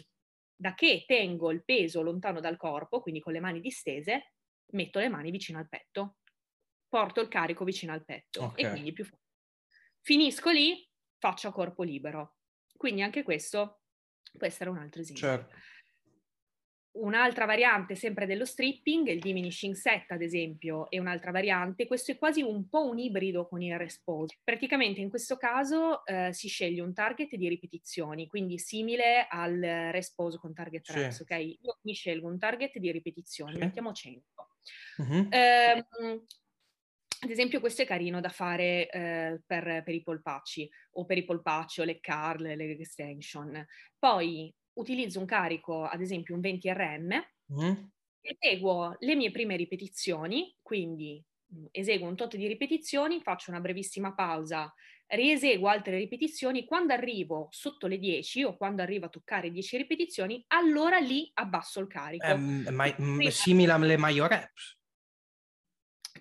da 0.56 0.74
che 0.74 1.04
tengo 1.06 1.52
il 1.52 1.63
peso 1.63 2.02
lontano 2.02 2.39
dal 2.39 2.58
corpo, 2.58 3.02
quindi 3.02 3.22
con 3.22 3.34
le 3.34 3.39
mani 3.39 3.60
distese, 3.60 4.34
metto 4.72 5.00
le 5.00 5.10
mani 5.10 5.32
vicino 5.32 5.60
al 5.60 5.69
petto, 5.69 6.17
porto 6.88 7.22
il 7.22 7.28
carico 7.28 7.63
vicino 7.63 7.93
al 7.93 8.04
petto 8.04 8.43
okay. 8.43 8.65
e 8.65 8.69
quindi 8.69 8.93
più 8.93 9.04
forte. 9.04 9.22
Finisco 10.02 10.52
lì, 10.52 10.88
faccio 11.17 11.48
a 11.48 11.54
corpo 11.54 11.84
libero. 11.84 12.36
Quindi 12.76 13.02
anche 13.02 13.24
questo 13.24 13.82
può 14.38 14.46
essere 14.46 14.69
un 14.69 14.78
altro 14.78 15.02
esempio. 15.02 15.26
Certo. 15.26 15.56
Un'altra 16.94 17.46
variante 17.46 17.96
sempre 17.96 18.28
dello 18.28 18.46
stripping, 18.46 19.08
il 19.08 19.20
diminishing 19.20 19.74
set 19.74 20.12
ad 20.12 20.22
esempio, 20.22 20.90
è 20.92 21.00
un'altra 21.00 21.32
variante. 21.32 21.88
Questo 21.88 22.12
è 22.12 22.18
quasi 22.18 22.44
un 22.44 22.70
po' 22.70 22.88
un 22.88 23.00
ibrido 23.00 23.48
con 23.48 23.64
il 23.64 23.76
respose. 23.78 24.38
Praticamente 24.44 25.02
in 25.02 25.10
questo 25.10 25.38
caso 25.38 26.06
eh, 26.06 26.32
si 26.34 26.48
sceglie 26.48 26.82
un 26.82 26.94
target 26.94 27.36
di 27.36 27.50
ripetizioni, 27.50 28.28
quindi 28.28 28.60
simile 28.60 29.26
al 29.28 29.60
respose 29.92 30.38
con 30.38 30.54
target 30.54 30.86
sì. 30.86 30.94
reps, 30.94 31.22
ok? 31.22 31.32
Io 31.40 31.78
mi 31.82 31.94
scelgo 31.94 32.28
un 32.28 32.38
target 32.38 32.78
di 32.78 32.92
ripetizioni, 32.92 33.54
sì. 33.54 33.60
mettiamo 33.60 33.92
100. 33.92 34.24
Uh-huh. 34.98 35.28
Eh, 35.32 35.86
ad 37.24 37.30
esempio 37.30 37.60
questo 37.60 37.82
è 37.82 37.86
carino 37.86 38.20
da 38.20 38.30
fare 38.30 38.90
eh, 38.90 39.42
per, 39.46 39.82
per, 39.84 39.94
i 39.94 40.04
polpacci 40.04 40.70
o 40.92 41.06
per 41.06 41.18
i 41.18 41.24
polpacci 41.24 41.82
o 41.82 41.86
le 41.86 42.00
curl, 42.00 42.44
le 42.44 42.72
extension. 42.72 43.66
Poi 43.98 44.54
utilizzo 44.74 45.20
un 45.20 45.26
carico, 45.26 45.86
ad 45.86 46.02
esempio 46.02 46.36
un 46.36 46.42
20 46.42 46.74
RM, 46.74 47.26
mm. 47.54 47.74
eseguo 48.22 48.96
le 49.00 49.16
mie 49.16 49.32
prime 49.32 49.56
ripetizioni, 49.56 50.56
quindi 50.62 51.24
mm, 51.54 51.66
eseguo 51.72 52.08
un 52.08 52.16
tot 52.16 52.36
di 52.36 52.48
ripetizioni, 52.48 53.22
faccio 53.22 53.52
una 53.52 53.60
brevissima 53.60 54.14
pausa, 54.14 54.74
rieseguo 55.08 55.68
altre 55.68 55.98
ripetizioni, 55.98 56.66
quando 56.66 56.94
arrivo 56.94 57.48
sotto 57.52 57.88
le 57.88 57.98
10 57.98 58.44
o 58.44 58.58
quando 58.58 58.82
arrivo 58.82 59.06
a 59.06 59.10
toccare 59.10 59.52
10 59.52 59.78
ripetizioni, 59.78 60.44
allora 60.48 60.98
lì 60.98 61.30
abbasso 61.36 61.80
il 61.80 61.88
carico. 61.88 62.26
Eh, 62.26 62.36
ma, 62.36 62.94
Quindi, 62.94 63.32
simile 63.32 63.72
alle 63.74 63.98
Mayo 63.98 64.28
Reps? 64.28 64.78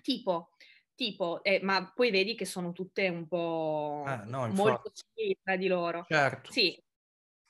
Tipo, 0.01 0.49
tipo 0.95 1.43
eh, 1.43 1.59
ma 1.61 1.91
poi 1.93 2.11
vedi 2.11 2.35
che 2.35 2.45
sono 2.45 2.71
tutte 2.71 3.07
un 3.07 3.27
po' 3.27 4.03
ah, 4.05 4.23
no, 4.25 4.47
molto 4.49 4.91
simili 4.93 5.37
tra 5.41 5.55
di 5.55 5.67
loro. 5.67 6.05
Certo. 6.07 6.51
Sì, 6.51 6.81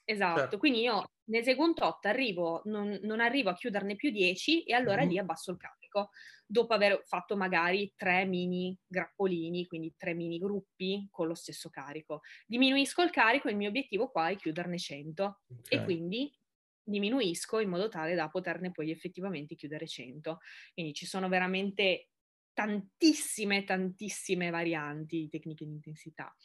Esatto, 0.06 0.40
certo. 0.40 0.58
quindi 0.58 0.82
io 0.82 1.12
ne 1.26 1.40
eseguo 1.40 1.66
un 1.66 1.74
tot, 1.74 2.06
arrivo, 2.06 2.62
non, 2.66 3.00
non, 3.04 3.22
arrivo 3.22 3.50
a 3.50 3.56
chiuderne 3.56 3.96
più 3.96 4.12
10 4.12 4.64
e 4.64 4.74
allora 4.74 5.02
mm-hmm. 5.02 5.10
lì 5.10 5.18
abbasso 5.18 5.52
il 5.52 5.58
carico, 5.58 6.10
dopo 6.46 6.74
aver 6.74 7.02
fatto 7.06 7.38
magari 7.38 7.94
tre 7.96 8.26
mini 8.26 8.78
grappolini, 8.86 9.66
quindi 9.66 9.94
tre 9.98 10.14
mini 10.14 10.38
gruppi 10.38 11.08
con 11.10 11.28
lo 11.28 11.36
stesso 11.36 11.70
carico. 11.70 12.22
Diminuisco 12.46 13.02
il 13.02 13.12
carico 13.12 13.48
e 13.48 13.52
il 13.52 13.58
mio 13.58 13.70
obiettivo 13.70 14.10
qua 14.10 14.30
è 14.30 14.36
chiuderne 14.36 14.78
100 14.78 15.24
okay. 15.24 15.80
e 15.80 15.84
quindi 15.84 16.38
diminuisco 16.86 17.60
in 17.60 17.70
modo 17.70 17.88
tale 17.88 18.14
da 18.14 18.28
poterne 18.28 18.72
poi 18.72 18.92
effettivamente 18.92 19.56
chiudere 19.56 19.88
100. 19.88 20.40
Quindi 20.74 20.94
ci 20.94 21.06
sono 21.06 21.30
veramente 21.30 22.10
tantissime, 22.54 23.64
tantissime 23.64 24.50
varianti 24.50 25.18
di 25.18 25.30
tecniche 25.30 25.66
di 25.66 25.72
intensità. 25.72 26.36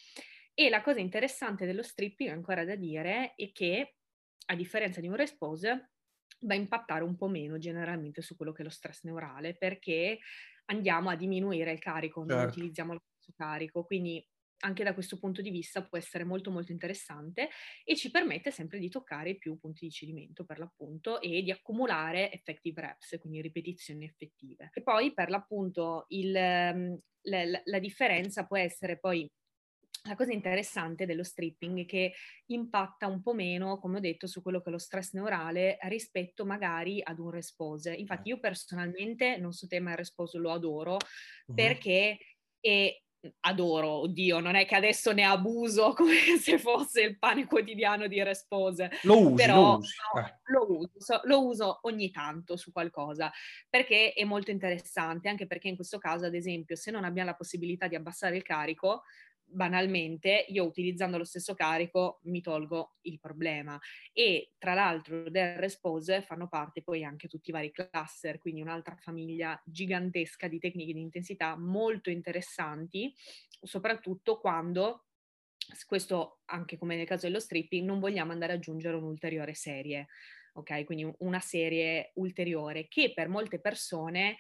E 0.60 0.68
la 0.70 0.82
cosa 0.82 0.98
interessante 0.98 1.66
dello 1.66 1.84
stripping, 1.84 2.30
ancora 2.30 2.64
da 2.64 2.74
dire, 2.74 3.34
è 3.36 3.52
che, 3.52 3.98
a 4.46 4.56
differenza 4.56 5.00
di 5.00 5.06
un 5.06 5.14
respose, 5.14 5.92
va 6.40 6.54
a 6.54 6.56
impattare 6.56 7.04
un 7.04 7.16
po' 7.16 7.28
meno 7.28 7.58
generalmente 7.58 8.22
su 8.22 8.34
quello 8.34 8.50
che 8.50 8.62
è 8.62 8.64
lo 8.64 8.70
stress 8.70 9.04
neurale, 9.04 9.56
perché 9.56 10.18
andiamo 10.64 11.10
a 11.10 11.14
diminuire 11.16 11.70
il 11.70 11.78
carico, 11.78 12.24
certo. 12.26 12.34
non 12.34 12.42
utilizziamo 12.42 12.92
lo 12.94 12.98
stesso 13.08 13.32
carico, 13.36 13.84
quindi 13.84 14.26
anche 14.62 14.82
da 14.82 14.94
questo 14.94 15.20
punto 15.20 15.42
di 15.42 15.50
vista 15.50 15.84
può 15.86 15.96
essere 15.96 16.24
molto 16.24 16.50
molto 16.50 16.72
interessante 16.72 17.48
e 17.84 17.94
ci 17.94 18.10
permette 18.10 18.50
sempre 18.50 18.80
di 18.80 18.88
toccare 18.88 19.36
più 19.36 19.56
punti 19.60 19.84
di 19.84 19.92
cedimento 19.92 20.44
per 20.44 20.58
l'appunto 20.58 21.20
e 21.20 21.42
di 21.42 21.52
accumulare 21.52 22.32
effective 22.32 22.80
reps, 22.80 23.16
quindi 23.20 23.40
ripetizioni 23.40 24.04
effettive. 24.04 24.70
E 24.74 24.82
poi 24.82 25.14
per 25.14 25.30
l'appunto 25.30 26.06
il, 26.08 26.34
ehm, 26.34 26.98
la, 27.28 27.60
la 27.62 27.78
differenza 27.78 28.44
può 28.44 28.56
essere 28.56 28.98
poi 28.98 29.30
la 30.02 30.14
cosa 30.14 30.32
interessante 30.32 31.06
dello 31.06 31.24
stripping 31.24 31.80
è 31.80 31.86
che 31.86 32.12
impatta 32.46 33.06
un 33.06 33.20
po' 33.20 33.34
meno, 33.34 33.78
come 33.78 33.98
ho 33.98 34.00
detto, 34.00 34.26
su 34.26 34.42
quello 34.42 34.60
che 34.60 34.68
è 34.68 34.72
lo 34.72 34.78
stress 34.78 35.12
neurale 35.12 35.78
rispetto 35.82 36.44
magari 36.44 37.00
ad 37.02 37.18
un 37.18 37.30
respose. 37.30 37.92
Infatti 37.94 38.28
io 38.28 38.38
personalmente, 38.38 39.36
non 39.38 39.52
so 39.52 39.66
te, 39.66 39.80
ma 39.80 39.90
il 39.90 39.96
respose 39.96 40.38
lo 40.38 40.52
adoro 40.52 40.94
uh-huh. 40.94 41.54
perché 41.54 42.18
è 42.60 42.96
adoro, 43.40 43.88
oddio, 44.02 44.38
non 44.38 44.54
è 44.54 44.64
che 44.64 44.76
adesso 44.76 45.12
ne 45.12 45.24
abuso 45.24 45.92
come 45.94 46.38
se 46.40 46.58
fosse 46.58 47.02
il 47.02 47.18
pane 47.18 47.46
quotidiano 47.46 48.06
di 48.06 48.22
Respose. 48.22 48.90
Lo 49.02 49.20
usi, 49.20 49.34
però, 49.34 49.72
lo. 49.72 49.78
No, 49.78 50.20
eh. 50.20 50.38
lo, 50.44 50.66
uso, 50.94 51.20
lo 51.24 51.46
uso 51.46 51.78
ogni 51.82 52.10
tanto 52.10 52.56
su 52.56 52.72
qualcosa, 52.72 53.30
perché 53.68 54.12
è 54.12 54.24
molto 54.24 54.50
interessante, 54.50 55.28
anche 55.28 55.46
perché 55.46 55.68
in 55.68 55.76
questo 55.76 55.98
caso, 55.98 56.26
ad 56.26 56.34
esempio, 56.34 56.76
se 56.76 56.90
non 56.90 57.04
abbiamo 57.04 57.30
la 57.30 57.36
possibilità 57.36 57.88
di 57.88 57.96
abbassare 57.96 58.36
il 58.36 58.42
carico, 58.42 59.02
banalmente 59.50 60.44
io 60.48 60.64
utilizzando 60.64 61.16
lo 61.18 61.24
stesso 61.24 61.54
carico 61.54 62.20
mi 62.24 62.40
tolgo 62.40 62.96
il 63.02 63.18
problema 63.18 63.78
e 64.12 64.52
tra 64.58 64.74
l'altro 64.74 65.30
del 65.30 65.56
Respose 65.56 66.22
fanno 66.22 66.48
parte 66.48 66.82
poi 66.82 67.04
anche 67.04 67.28
tutti 67.28 67.50
i 67.50 67.52
vari 67.52 67.70
cluster, 67.72 68.38
quindi 68.38 68.60
un'altra 68.60 68.96
famiglia 68.96 69.60
gigantesca 69.64 70.48
di 70.48 70.58
tecniche 70.58 70.92
di 70.92 71.00
intensità 71.00 71.56
molto 71.56 72.10
interessanti, 72.10 73.14
soprattutto 73.62 74.38
quando 74.38 75.04
questo 75.86 76.40
anche 76.46 76.78
come 76.78 76.96
nel 76.96 77.06
caso 77.06 77.26
dello 77.26 77.40
stripping 77.40 77.84
non 77.84 78.00
vogliamo 78.00 78.32
andare 78.32 78.52
ad 78.52 78.58
aggiungere 78.58 78.96
un'ulteriore 78.96 79.54
serie, 79.54 80.08
ok? 80.54 80.84
Quindi 80.84 81.12
una 81.18 81.40
serie 81.40 82.12
ulteriore 82.14 82.88
che 82.88 83.12
per 83.14 83.28
molte 83.28 83.60
persone 83.60 84.36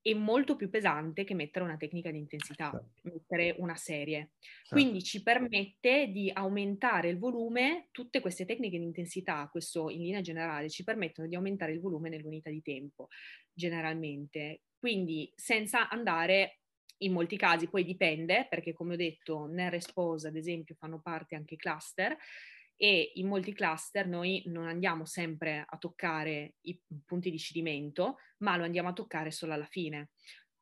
è 0.00 0.14
molto 0.14 0.56
più 0.56 0.70
pesante 0.70 1.24
che 1.24 1.34
mettere 1.34 1.64
una 1.64 1.76
tecnica 1.76 2.10
di 2.10 2.18
intensità, 2.18 2.70
certo. 2.70 3.00
mettere 3.02 3.54
una 3.58 3.76
serie. 3.76 4.32
Certo. 4.40 4.68
Quindi 4.70 5.02
ci 5.02 5.22
permette 5.22 6.08
di 6.08 6.30
aumentare 6.32 7.08
il 7.08 7.18
volume, 7.18 7.88
tutte 7.90 8.20
queste 8.20 8.44
tecniche 8.44 8.78
di 8.78 8.84
intensità, 8.84 9.48
questo 9.50 9.90
in 9.90 10.00
linea 10.02 10.20
generale, 10.20 10.68
ci 10.68 10.84
permettono 10.84 11.28
di 11.28 11.34
aumentare 11.34 11.72
il 11.72 11.80
volume 11.80 12.08
nell'unità 12.08 12.50
di 12.50 12.62
tempo, 12.62 13.08
generalmente. 13.52 14.62
Quindi 14.78 15.32
senza 15.34 15.88
andare 15.88 16.60
in 16.98 17.12
molti 17.12 17.36
casi, 17.36 17.68
poi 17.68 17.84
dipende, 17.84 18.46
perché 18.48 18.72
come 18.72 18.94
ho 18.94 18.96
detto, 18.96 19.46
nel 19.46 19.70
Respose 19.70 20.28
ad 20.28 20.36
esempio 20.36 20.74
fanno 20.74 21.00
parte 21.00 21.34
anche 21.36 21.54
i 21.54 21.58
cluster, 21.58 22.16
e 22.80 23.10
in 23.16 23.26
molti 23.26 23.52
cluster 23.52 24.06
noi 24.06 24.40
non 24.46 24.68
andiamo 24.68 25.04
sempre 25.04 25.64
a 25.68 25.76
toccare 25.78 26.54
i 26.60 26.80
punti 27.04 27.28
di 27.28 27.38
cedimento, 27.38 28.18
ma 28.38 28.56
lo 28.56 28.62
andiamo 28.62 28.90
a 28.90 28.92
toccare 28.92 29.32
solo 29.32 29.52
alla 29.52 29.66
fine. 29.66 30.10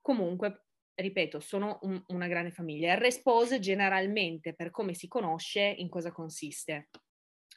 Comunque, 0.01 0.65
ripeto, 0.95 1.41
sono 1.41 1.79
un, 1.83 2.03
una 2.07 2.27
grande 2.27 2.53
famiglia. 2.53 2.95
Il 2.95 3.01
respose 3.01 3.59
generalmente, 3.61 4.55
per 4.55 4.71
come 4.71 4.95
si 4.95 5.09
conosce, 5.09 5.61
in 5.61 5.91
cosa 5.91 6.11
consiste. 6.11 6.89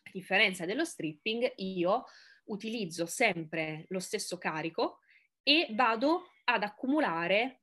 A 0.04 0.10
differenza 0.12 0.65
dello 0.65 0.84
stripping, 0.84 1.54
io 1.56 2.04
utilizzo 2.48 3.06
sempre 3.06 3.86
lo 3.88 4.00
stesso 4.00 4.38
carico 4.38 5.00
e 5.41 5.67
vado 5.72 6.32
ad 6.43 6.63
accumulare 6.63 7.62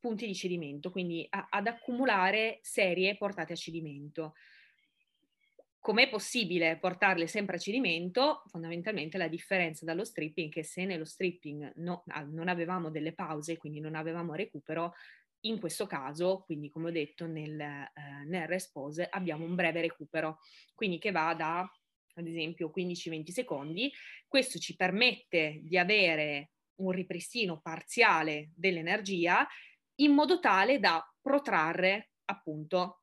punti 0.00 0.26
di 0.26 0.34
cedimento, 0.34 0.90
quindi 0.90 1.24
a, 1.30 1.46
ad 1.50 1.68
accumulare 1.68 2.58
serie 2.62 3.16
portate 3.16 3.52
a 3.52 3.56
cedimento 3.56 4.32
com'è 5.82 6.08
possibile 6.08 6.78
portarle 6.78 7.26
sempre 7.26 7.56
a 7.56 7.58
cedimento? 7.58 8.44
Fondamentalmente 8.46 9.18
la 9.18 9.26
differenza 9.26 9.84
dallo 9.84 10.04
stripping 10.04 10.48
è 10.48 10.52
che 10.52 10.62
se 10.62 10.84
nello 10.84 11.04
stripping 11.04 11.72
no, 11.76 12.04
non 12.30 12.46
avevamo 12.46 12.88
delle 12.88 13.12
pause, 13.12 13.56
quindi 13.56 13.80
non 13.80 13.96
avevamo 13.96 14.34
recupero, 14.34 14.94
in 15.44 15.58
questo 15.58 15.86
caso, 15.86 16.42
quindi 16.44 16.70
come 16.70 16.88
ho 16.88 16.92
detto 16.92 17.26
nel, 17.26 17.58
eh, 17.58 17.90
nel 18.26 18.46
respose, 18.46 19.08
abbiamo 19.10 19.44
un 19.44 19.56
breve 19.56 19.80
recupero, 19.80 20.38
quindi 20.72 20.98
che 20.98 21.10
va 21.10 21.34
da 21.34 21.68
ad 22.14 22.26
esempio 22.26 22.70
15-20 22.74 23.30
secondi. 23.30 23.92
Questo 24.28 24.60
ci 24.60 24.76
permette 24.76 25.60
di 25.64 25.76
avere 25.78 26.52
un 26.76 26.92
ripristino 26.92 27.60
parziale 27.60 28.50
dell'energia 28.54 29.46
in 29.96 30.12
modo 30.12 30.38
tale 30.38 30.78
da 30.78 31.04
protrarre 31.20 32.10
appunto 32.26 33.01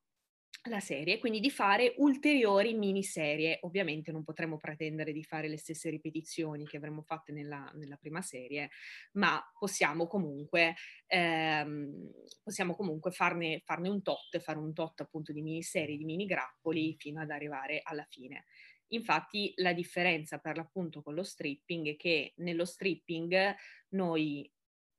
la 0.64 0.80
serie, 0.80 1.18
quindi 1.18 1.40
di 1.40 1.50
fare 1.50 1.94
ulteriori 1.98 2.74
miniserie. 2.74 3.58
Ovviamente 3.62 4.12
non 4.12 4.22
potremo 4.24 4.58
pretendere 4.58 5.12
di 5.12 5.24
fare 5.24 5.48
le 5.48 5.56
stesse 5.56 5.88
ripetizioni 5.88 6.66
che 6.66 6.76
avremmo 6.76 7.02
fatte 7.02 7.32
nella, 7.32 7.70
nella 7.76 7.96
prima 7.96 8.20
serie, 8.20 8.70
ma 9.12 9.42
possiamo 9.58 10.06
comunque, 10.06 10.74
ehm, 11.06 12.10
possiamo 12.42 12.74
comunque 12.76 13.10
farne, 13.10 13.60
farne, 13.64 13.88
un 13.88 14.02
tot, 14.02 14.38
fare 14.38 14.58
un 14.58 14.74
tot 14.74 15.00
appunto 15.00 15.32
di 15.32 15.40
miniserie, 15.40 15.96
di 15.96 16.04
mini 16.04 16.26
grappoli 16.26 16.94
fino 16.98 17.20
ad 17.20 17.30
arrivare 17.30 17.80
alla 17.82 18.06
fine. 18.08 18.44
Infatti 18.88 19.52
la 19.56 19.72
differenza 19.72 20.38
per 20.38 20.56
l'appunto 20.56 21.00
con 21.02 21.14
lo 21.14 21.22
stripping 21.22 21.88
è 21.90 21.96
che 21.96 22.34
nello 22.36 22.64
stripping 22.64 23.54
noi 23.90 24.50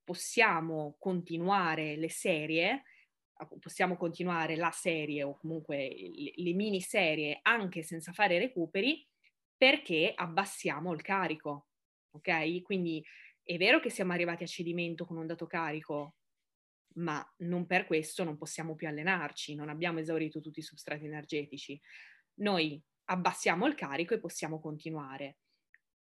possiamo 0.03 0.95
continuare 0.97 1.95
le 1.97 2.09
serie 2.09 2.83
possiamo 3.59 3.97
continuare 3.97 4.55
la 4.55 4.71
serie 4.71 5.23
o 5.23 5.37
comunque 5.37 5.89
le, 6.15 6.33
le 6.35 6.53
miniserie 6.53 7.39
anche 7.41 7.83
senza 7.83 8.11
fare 8.13 8.39
recuperi 8.39 9.05
perché 9.55 10.11
abbassiamo 10.15 10.91
il 10.93 11.01
carico, 11.01 11.67
ok? 12.11 12.61
Quindi 12.63 13.05
è 13.43 13.57
vero 13.57 13.79
che 13.79 13.89
siamo 13.89 14.11
arrivati 14.11 14.43
a 14.43 14.47
cedimento 14.47 15.05
con 15.05 15.17
un 15.17 15.27
dato 15.27 15.45
carico, 15.45 16.15
ma 16.95 17.23
non 17.39 17.65
per 17.67 17.85
questo 17.85 18.23
non 18.23 18.37
possiamo 18.37 18.75
più 18.75 18.87
allenarci, 18.87 19.55
non 19.55 19.69
abbiamo 19.69 19.99
esaurito 19.99 20.41
tutti 20.41 20.59
i 20.59 20.63
substrati 20.63 21.05
energetici. 21.05 21.79
Noi 22.39 22.81
abbassiamo 23.05 23.67
il 23.67 23.75
carico 23.75 24.13
e 24.13 24.19
possiamo 24.19 24.59
continuare. 24.59 25.37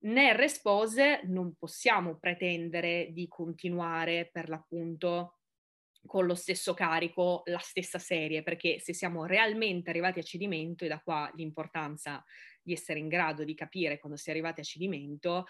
Nel 0.00 0.34
respose 0.34 1.22
non 1.24 1.54
possiamo 1.54 2.18
pretendere 2.18 3.08
di 3.12 3.26
continuare 3.26 4.28
per 4.30 4.48
l'appunto 4.48 5.38
con 6.06 6.26
lo 6.26 6.34
stesso 6.34 6.72
carico 6.74 7.42
la 7.46 7.58
stessa 7.58 7.98
serie, 7.98 8.42
perché 8.42 8.78
se 8.78 8.94
siamo 8.94 9.26
realmente 9.26 9.90
arrivati 9.90 10.20
a 10.20 10.22
cedimento, 10.22 10.84
e 10.84 10.88
da 10.88 11.00
qua 11.00 11.30
l'importanza 11.34 12.24
di 12.62 12.72
essere 12.72 12.98
in 12.98 13.08
grado 13.08 13.44
di 13.44 13.54
capire 13.54 13.98
quando 13.98 14.16
si 14.16 14.28
è 14.28 14.32
arrivati 14.32 14.60
a 14.60 14.64
cedimento, 14.64 15.46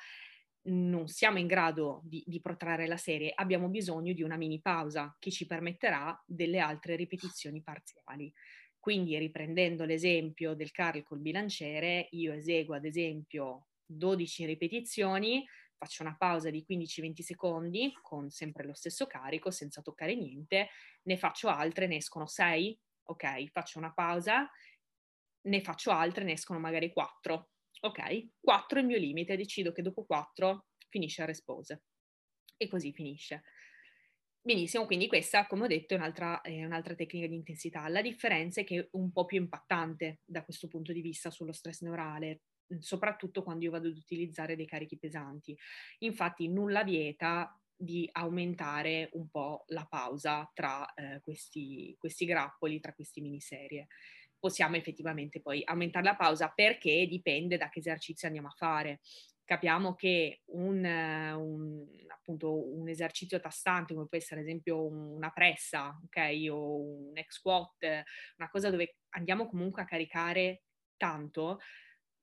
non 0.67 1.07
siamo 1.09 1.39
in 1.39 1.47
grado 1.47 2.01
di, 2.05 2.25
di, 2.27 2.41
protrarre 2.41 2.87
la 2.87 2.97
serie, 2.97 3.33
abbiamo 3.35 3.69
bisogno 3.69 4.13
di 4.13 4.23
una 4.23 4.37
mini 4.37 4.61
pausa 4.61 5.15
che 5.19 5.31
ci 5.31 5.47
permetterà 5.47 6.21
delle 6.27 6.59
altre 6.59 6.97
ripetizioni 6.97 7.63
parziali. 7.63 8.33
Quindi 8.79 9.17
riprendendo 9.19 9.85
l'esempio 9.85 10.55
del 10.55 10.71
carico 10.71 11.09
col 11.09 11.21
bilanciere, 11.21 12.09
io 12.13 12.33
eseguo 12.33 12.75
ad 12.75 12.85
esempio 12.85 13.69
12 13.85 14.45
ripetizioni, 14.45 15.45
faccio 15.77 16.03
una 16.03 16.17
pausa 16.17 16.51
di 16.51 16.65
15-20 16.69 17.21
secondi 17.21 17.93
con 18.03 18.31
sempre 18.31 18.65
lo 18.65 18.75
stesso 18.75 19.07
carico 19.07 19.51
senza 19.51 19.83
toccare 19.83 20.15
niente, 20.15 20.69
ne 21.03 21.17
faccio 21.17 21.49
altre, 21.49 21.87
ne 21.87 21.97
escono 21.97 22.27
6, 22.27 22.81
ok, 23.05 23.51
faccio 23.51 23.79
una 23.79 23.93
pausa, 23.93 24.51
ne 25.43 25.61
faccio 25.61 25.91
altre, 25.91 26.25
ne 26.25 26.33
escono 26.33 26.59
magari 26.59 26.93
4, 26.93 27.51
ok, 27.81 28.29
4 28.41 28.79
è 28.79 28.81
il 28.83 28.89
mio 28.89 28.99
limite, 28.99 29.37
decido 29.37 29.73
che 29.73 29.83
dopo 29.83 30.05
4 30.05 30.67
finisce 30.89 31.23
il 31.23 31.29
respose 31.29 31.85
e 32.57 32.69
così 32.69 32.93
finisce. 32.93 33.43
Benissimo, 34.41 34.87
quindi 34.87 35.09
questa, 35.09 35.45
come 35.47 35.65
ho 35.65 35.67
detto, 35.67 35.95
è 35.95 35.97
un'altra, 35.97 36.41
è 36.41 36.65
un'altra, 36.65 36.95
tecnica 36.95 37.27
di 37.27 37.35
intensità. 37.35 37.89
La 37.89 38.01
differenza 38.01 38.61
è 38.61 38.65
che 38.65 38.79
è 38.79 38.89
un 38.93 39.11
po' 39.11 39.25
più 39.25 39.41
impattante 39.41 40.21
da 40.25 40.45
questo 40.45 40.69
punto 40.69 40.93
di 40.93 41.01
vista 41.01 41.31
sullo 41.33 41.53
stress 41.53 41.81
neurale, 41.81 42.43
soprattutto 42.79 43.43
quando 43.43 43.65
io 43.65 43.71
vado 43.71 43.89
ad 43.89 43.97
utilizzare 43.97 44.57
dei 44.57 44.67
carichi 44.67 44.99
pesanti. 44.99 45.57
Infatti 46.01 46.49
nulla 46.49 46.83
vieta 46.83 47.59
di 47.77 48.09
aumentare 48.13 49.11
un 49.13 49.29
po' 49.29 49.65
la 49.69 49.85
pausa 49.85 50.51
tra 50.55 50.93
eh, 50.95 51.21
questi, 51.21 51.95
questi 51.99 52.25
grappoli, 52.25 52.81
tra 52.81 52.95
queste 52.95 53.21
miniserie. 53.21 53.89
Possiamo 54.39 54.77
effettivamente 54.77 55.41
poi 55.41 55.63
aumentare 55.65 56.05
la 56.05 56.17
pausa 56.17 56.49
perché 56.49 57.07
dipende 57.07 57.57
da 57.57 57.69
che 57.69 57.81
esercizio 57.81 58.27
andiamo 58.27 58.49
a 58.49 58.55
fare. 58.57 59.01
Capiamo 59.45 59.95
che 59.95 60.43
un, 60.47 60.85
un, 60.85 61.87
appunto, 62.09 62.75
un 62.75 62.89
esercizio 62.89 63.39
tastante, 63.39 63.95
come 63.95 64.09
può 64.09 64.19
essere 64.19 64.41
ad 64.41 64.47
esempio 64.47 64.85
una 64.85 65.31
pressa, 65.31 65.97
ok, 66.05 66.49
o 66.51 66.81
un 66.81 67.17
ex 67.17 67.35
squat, 67.35 68.05
una 68.39 68.49
cosa 68.51 68.71
dove 68.71 68.97
andiamo 69.11 69.47
comunque 69.47 69.83
a 69.83 69.87
caricare 69.87 70.63
tanto, 70.97 71.61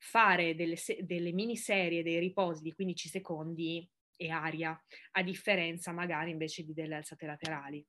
fare 0.04 0.54
delle, 0.54 0.76
delle 1.00 1.32
miniserie, 1.32 2.04
dei 2.04 2.20
riposi 2.20 2.62
di 2.62 2.74
15 2.74 3.08
secondi 3.08 3.90
e 4.18 4.30
aria, 4.30 4.78
a 5.12 5.24
differenza 5.24 5.94
magari 5.94 6.30
invece 6.30 6.64
di 6.64 6.74
delle 6.74 6.96
alzate 6.96 7.26
laterali. 7.26 7.86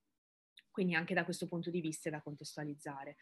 Quindi 0.71 0.95
anche 0.95 1.13
da 1.13 1.25
questo 1.25 1.49
punto 1.49 1.71
di 1.71 1.81
vista 1.81 2.09
è 2.09 2.13
da 2.13 2.23
contestualizzare. 2.23 3.17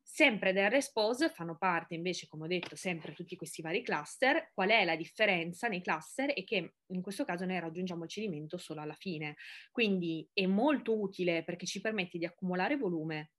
Sempre 0.00 0.52
del 0.52 0.70
respose 0.70 1.28
fanno 1.28 1.56
parte 1.56 1.96
invece, 1.96 2.28
come 2.28 2.44
ho 2.44 2.46
detto, 2.46 2.76
sempre 2.76 3.12
tutti 3.12 3.34
questi 3.34 3.62
vari 3.62 3.82
cluster. 3.82 4.52
Qual 4.54 4.68
è 4.68 4.84
la 4.84 4.94
differenza 4.94 5.66
nei 5.66 5.82
cluster? 5.82 6.32
È 6.32 6.44
che 6.44 6.74
in 6.86 7.02
questo 7.02 7.24
caso 7.24 7.44
noi 7.44 7.58
raggiungiamo 7.58 8.04
il 8.04 8.10
cedimento 8.10 8.58
solo 8.58 8.80
alla 8.80 8.94
fine. 8.94 9.34
Quindi 9.72 10.28
è 10.32 10.46
molto 10.46 10.98
utile 10.98 11.42
perché 11.42 11.66
ci 11.66 11.80
permette 11.80 12.18
di 12.18 12.24
accumulare 12.24 12.76
volume, 12.76 13.32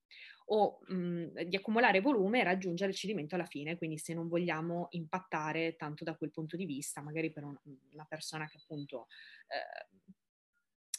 o 0.49 0.79
mh, 0.87 1.43
di 1.43 1.55
accumulare 1.55 1.99
volume 1.99 2.39
e 2.39 2.43
raggiungere 2.43 2.91
il 2.91 2.97
cedimento 2.97 3.35
alla 3.35 3.45
fine, 3.45 3.77
quindi 3.77 3.97
se 3.97 4.13
non 4.13 4.27
vogliamo 4.27 4.87
impattare 4.91 5.75
tanto 5.75 6.03
da 6.03 6.15
quel 6.15 6.31
punto 6.31 6.55
di 6.55 6.65
vista, 6.65 7.01
magari 7.01 7.31
per 7.31 7.43
un, 7.43 7.55
una 7.91 8.05
persona 8.07 8.47
che 8.47 8.57
appunto 8.61 9.07
eh, 9.47 10.07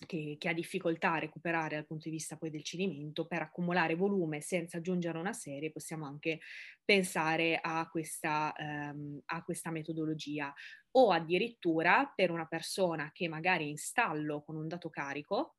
che, 0.07 0.37
che, 0.39 0.49
ha 0.49 0.53
difficoltà 0.53 1.15
a 1.15 1.19
recuperare 1.19 1.77
dal 1.77 1.87
punto 1.87 2.09
di 2.09 2.15
vista 2.15 2.37
poi 2.37 2.51
del 2.51 2.63
cedimento, 2.63 3.27
per 3.27 3.43
accumulare 3.43 3.95
volume 3.95 4.41
senza 4.41 4.79
aggiungere 4.79 5.19
una 5.19 5.33
serie 5.33 5.73
possiamo 5.73 6.07
anche 6.07 6.41
pensare 6.85 7.59
a 7.61 7.89
questa, 7.89 8.53
ehm, 8.55 9.23
a 9.27 9.43
questa 9.43 9.71
metodologia. 9.71 10.53
O 10.93 11.11
addirittura 11.11 12.13
per 12.15 12.31
una 12.31 12.47
persona 12.47 13.11
che 13.13 13.29
magari 13.29 13.65
è 13.65 13.69
in 13.69 13.77
stallo 13.77 14.43
con 14.43 14.57
un 14.57 14.69
dato 14.69 14.91
carico, 14.91 15.57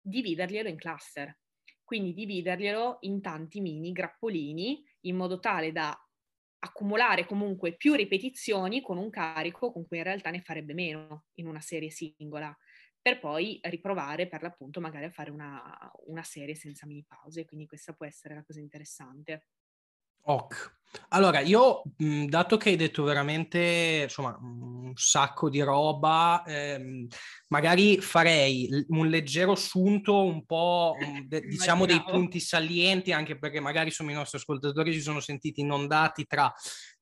dividerglielo 0.00 0.68
in 0.68 0.76
cluster 0.76 1.36
quindi 1.90 2.14
dividerglielo 2.14 2.98
in 3.00 3.20
tanti 3.20 3.60
mini 3.60 3.90
grappolini 3.90 4.80
in 5.06 5.16
modo 5.16 5.40
tale 5.40 5.72
da 5.72 5.92
accumulare 6.60 7.26
comunque 7.26 7.74
più 7.76 7.94
ripetizioni 7.94 8.80
con 8.80 8.96
un 8.96 9.10
carico 9.10 9.72
con 9.72 9.84
cui 9.88 9.96
in 9.96 10.04
realtà 10.04 10.30
ne 10.30 10.40
farebbe 10.40 10.72
meno 10.72 11.24
in 11.40 11.48
una 11.48 11.58
serie 11.60 11.90
singola, 11.90 12.56
per 13.02 13.18
poi 13.18 13.58
riprovare 13.64 14.28
per 14.28 14.42
l'appunto 14.42 14.80
magari 14.80 15.06
a 15.06 15.10
fare 15.10 15.32
una, 15.32 15.90
una 16.06 16.22
serie 16.22 16.54
senza 16.54 16.86
mini 16.86 17.04
pause, 17.04 17.44
quindi 17.44 17.66
questa 17.66 17.92
può 17.92 18.06
essere 18.06 18.36
la 18.36 18.44
cosa 18.44 18.60
interessante. 18.60 19.46
Ok. 20.22 20.78
Allora, 21.10 21.38
io, 21.40 21.82
dato 22.26 22.56
che 22.56 22.70
hai 22.70 22.76
detto 22.76 23.04
veramente, 23.04 24.00
insomma, 24.04 24.36
un 24.40 24.92
sacco 24.96 25.48
di 25.48 25.60
roba, 25.60 26.42
ehm, 26.44 27.06
magari 27.48 27.98
farei 28.00 28.68
un 28.88 29.06
leggero 29.06 29.52
assunto, 29.52 30.24
un 30.24 30.44
po', 30.44 30.96
de, 31.26 31.40
diciamo, 31.46 31.86
dei 31.86 32.02
punti 32.02 32.40
salienti, 32.40 33.12
anche 33.12 33.38
perché 33.38 33.60
magari 33.60 33.86
insomma, 33.88 34.10
i 34.10 34.14
nostri 34.14 34.38
ascoltatori 34.38 34.92
si 34.92 35.00
sono 35.00 35.20
sentiti 35.20 35.60
inondati 35.60 36.26
tra 36.26 36.52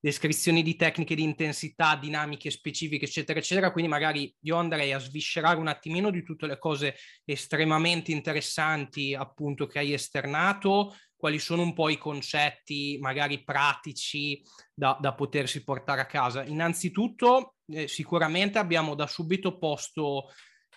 descrizioni 0.01 0.63
di 0.63 0.77
tecniche 0.77 1.15
di 1.15 1.23
intensità, 1.23 1.97
dinamiche 1.97 2.51
specifiche, 2.51 3.07
eccetera, 3.07 3.39
eccetera. 3.39 3.73
Quindi 3.73 3.91
magari 3.91 4.33
io 4.41 4.57
andrei 4.57 4.93
a 4.93 4.99
sviscerare 4.99 5.59
un 5.59 5.67
attimino 5.67 6.11
di 6.11 6.23
tutte 6.23 6.47
le 6.47 6.59
cose 6.59 6.95
estremamente 7.25 8.13
interessanti, 8.13 9.15
appunto, 9.15 9.67
che 9.67 9.79
hai 9.79 9.95
esternato 9.95 10.95
quali 11.19 11.41
sono 11.41 11.63
un 11.63 11.75
po' 11.75 11.89
i 11.89 11.99
concetti 11.99 12.97
magari 13.01 13.43
pratici 13.43 14.41
da, 14.73 14.97
da 15.01 15.15
potersi 15.15 15.65
portare 15.65 16.01
a 16.01 16.07
casa. 16.07 16.45
Innanzitutto, 16.45 17.57
eh, 17.67 17.89
sicuramente 17.89 18.59
abbiamo 18.59 18.95
da 18.95 19.09
subito 19.09 19.59
posto 19.59 20.31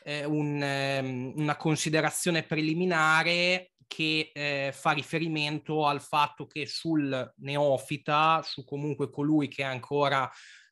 eh, 0.03 0.25
un, 0.25 0.61
eh, 0.61 0.99
una 1.35 1.55
considerazione 1.55 2.41
preliminare 2.41 3.73
che 3.85 4.31
eh, 4.33 4.71
fa 4.73 4.91
riferimento 4.91 5.85
al 5.85 6.01
fatto 6.01 6.47
che 6.47 6.65
sul 6.65 7.33
neofita, 7.37 8.41
su 8.43 8.63
comunque 8.63 9.11
colui 9.11 9.47
che 9.47 9.63
ancora 9.63 10.27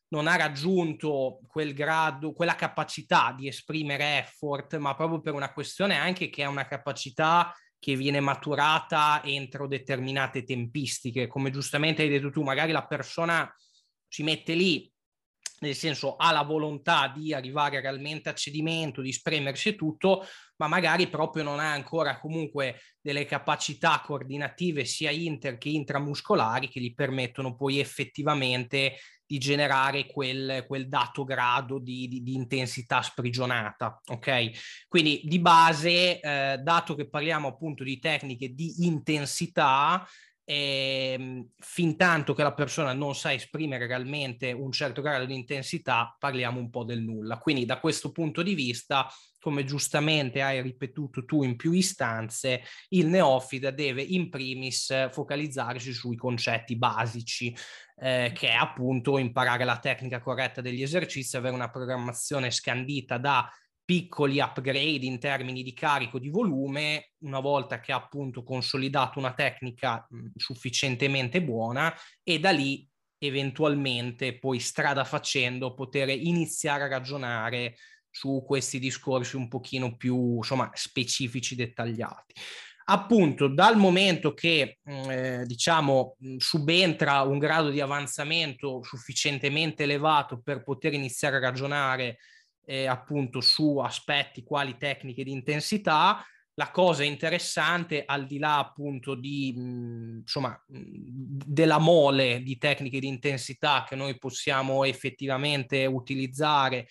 non 0.08 0.26
ha 0.26 0.34
raggiunto 0.34 1.40
quel 1.46 1.74
grado, 1.74 2.32
quella 2.32 2.56
capacità 2.56 3.32
di 3.36 3.46
esprimere 3.46 4.18
effort, 4.18 4.76
ma 4.78 4.96
proprio 4.96 5.20
per 5.20 5.34
una 5.34 5.52
questione 5.52 5.96
anche 5.96 6.28
che 6.28 6.42
è 6.42 6.46
una 6.46 6.66
capacità 6.66 7.54
che 7.80 7.96
viene 7.96 8.20
maturata 8.20 9.22
entro 9.24 9.66
determinate 9.66 10.44
tempistiche. 10.44 11.26
Come 11.26 11.50
giustamente 11.50 12.02
hai 12.02 12.08
detto 12.08 12.30
tu, 12.30 12.42
magari 12.42 12.70
la 12.70 12.86
persona 12.86 13.52
si 14.06 14.22
mette 14.22 14.54
lì, 14.54 14.92
nel 15.60 15.74
senso 15.74 16.16
ha 16.16 16.30
la 16.30 16.42
volontà 16.42 17.08
di 17.14 17.32
arrivare 17.32 17.80
realmente 17.80 18.28
a 18.28 18.34
cedimento, 18.34 19.00
di 19.00 19.12
spremersi 19.12 19.74
tutto, 19.74 20.26
ma 20.56 20.68
magari 20.68 21.08
proprio 21.08 21.42
non 21.42 21.58
ha 21.58 21.72
ancora 21.72 22.18
comunque 22.18 22.80
delle 23.00 23.24
capacità 23.24 24.02
coordinative 24.04 24.84
sia 24.84 25.10
inter 25.10 25.56
che 25.56 25.70
intramuscolari 25.70 26.68
che 26.68 26.80
gli 26.80 26.94
permettono 26.94 27.56
poi 27.56 27.78
effettivamente 27.78 28.96
di 29.30 29.38
generare 29.38 30.06
quel, 30.06 30.64
quel 30.66 30.88
dato 30.88 31.22
grado 31.22 31.78
di, 31.78 32.08
di, 32.08 32.20
di, 32.24 32.34
intensità 32.34 33.00
sprigionata. 33.00 34.00
Ok? 34.08 34.50
Quindi 34.88 35.20
di 35.22 35.38
base, 35.38 36.18
eh, 36.18 36.58
dato 36.60 36.96
che 36.96 37.08
parliamo 37.08 37.46
appunto 37.46 37.84
di 37.84 38.00
tecniche 38.00 38.52
di 38.52 38.86
intensità, 38.86 40.04
e 40.44 41.12
ehm, 41.18 41.48
fin 41.58 41.96
tanto 41.96 42.34
che 42.34 42.42
la 42.42 42.54
persona 42.54 42.92
non 42.92 43.14
sa 43.14 43.32
esprimere 43.32 43.86
realmente 43.86 44.52
un 44.52 44.72
certo 44.72 45.02
grado 45.02 45.24
di 45.24 45.34
intensità, 45.34 46.16
parliamo 46.18 46.58
un 46.58 46.70
po' 46.70 46.84
del 46.84 47.02
nulla. 47.02 47.38
Quindi 47.38 47.64
da 47.64 47.78
questo 47.78 48.10
punto 48.10 48.42
di 48.42 48.54
vista, 48.54 49.08
come 49.38 49.64
giustamente 49.64 50.42
hai 50.42 50.60
ripetuto 50.60 51.24
tu 51.24 51.42
in 51.42 51.56
più 51.56 51.72
istanze, 51.72 52.62
il 52.88 53.06
neofita 53.06 53.70
deve 53.70 54.02
in 54.02 54.28
primis 54.28 55.10
focalizzarsi 55.10 55.92
sui 55.92 56.16
concetti 56.16 56.76
basici, 56.76 57.54
eh, 57.96 58.32
che 58.34 58.48
è 58.48 58.54
appunto 58.54 59.18
imparare 59.18 59.64
la 59.64 59.78
tecnica 59.78 60.20
corretta 60.20 60.60
degli 60.60 60.82
esercizi, 60.82 61.36
avere 61.36 61.54
una 61.54 61.70
programmazione 61.70 62.50
scandita 62.50 63.18
da 63.18 63.50
piccoli 63.90 64.38
upgrade 64.38 65.04
in 65.04 65.18
termini 65.18 65.64
di 65.64 65.74
carico 65.74 66.20
di 66.20 66.28
volume, 66.28 67.10
una 67.24 67.40
volta 67.40 67.80
che 67.80 67.90
ha 67.90 67.96
appunto 67.96 68.44
consolidato 68.44 69.18
una 69.18 69.34
tecnica 69.34 70.06
mh, 70.08 70.28
sufficientemente 70.36 71.42
buona 71.42 71.92
e 72.22 72.38
da 72.38 72.52
lì 72.52 72.88
eventualmente 73.18 74.38
poi 74.38 74.60
strada 74.60 75.02
facendo 75.02 75.74
poter 75.74 76.08
iniziare 76.10 76.84
a 76.84 76.86
ragionare 76.88 77.74
su 78.08 78.44
questi 78.46 78.78
discorsi 78.78 79.34
un 79.34 79.48
pochino 79.48 79.96
più 79.96 80.36
insomma 80.36 80.70
specifici 80.72 81.56
dettagliati. 81.56 82.34
Appunto 82.84 83.48
dal 83.48 83.76
momento 83.76 84.34
che 84.34 84.78
eh, 84.84 85.42
diciamo 85.44 86.16
subentra 86.36 87.22
un 87.22 87.38
grado 87.38 87.70
di 87.70 87.80
avanzamento 87.80 88.84
sufficientemente 88.84 89.82
elevato 89.82 90.40
per 90.40 90.62
poter 90.62 90.94
iniziare 90.94 91.38
a 91.38 91.40
ragionare 91.40 92.18
eh, 92.64 92.86
appunto 92.86 93.40
su 93.40 93.78
aspetti 93.78 94.42
quali 94.42 94.76
tecniche 94.76 95.24
di 95.24 95.32
intensità. 95.32 96.24
La 96.54 96.70
cosa 96.70 97.04
interessante, 97.04 98.02
al 98.04 98.26
di 98.26 98.38
là 98.38 98.58
appunto 98.58 99.14
di, 99.14 99.54
mh, 99.56 100.18
insomma, 100.20 100.50
mh, 100.66 100.78
della 101.46 101.78
mole 101.78 102.42
di 102.42 102.58
tecniche 102.58 103.00
di 103.00 103.06
intensità 103.06 103.86
che 103.88 103.96
noi 103.96 104.18
possiamo 104.18 104.84
effettivamente 104.84 105.86
utilizzare 105.86 106.86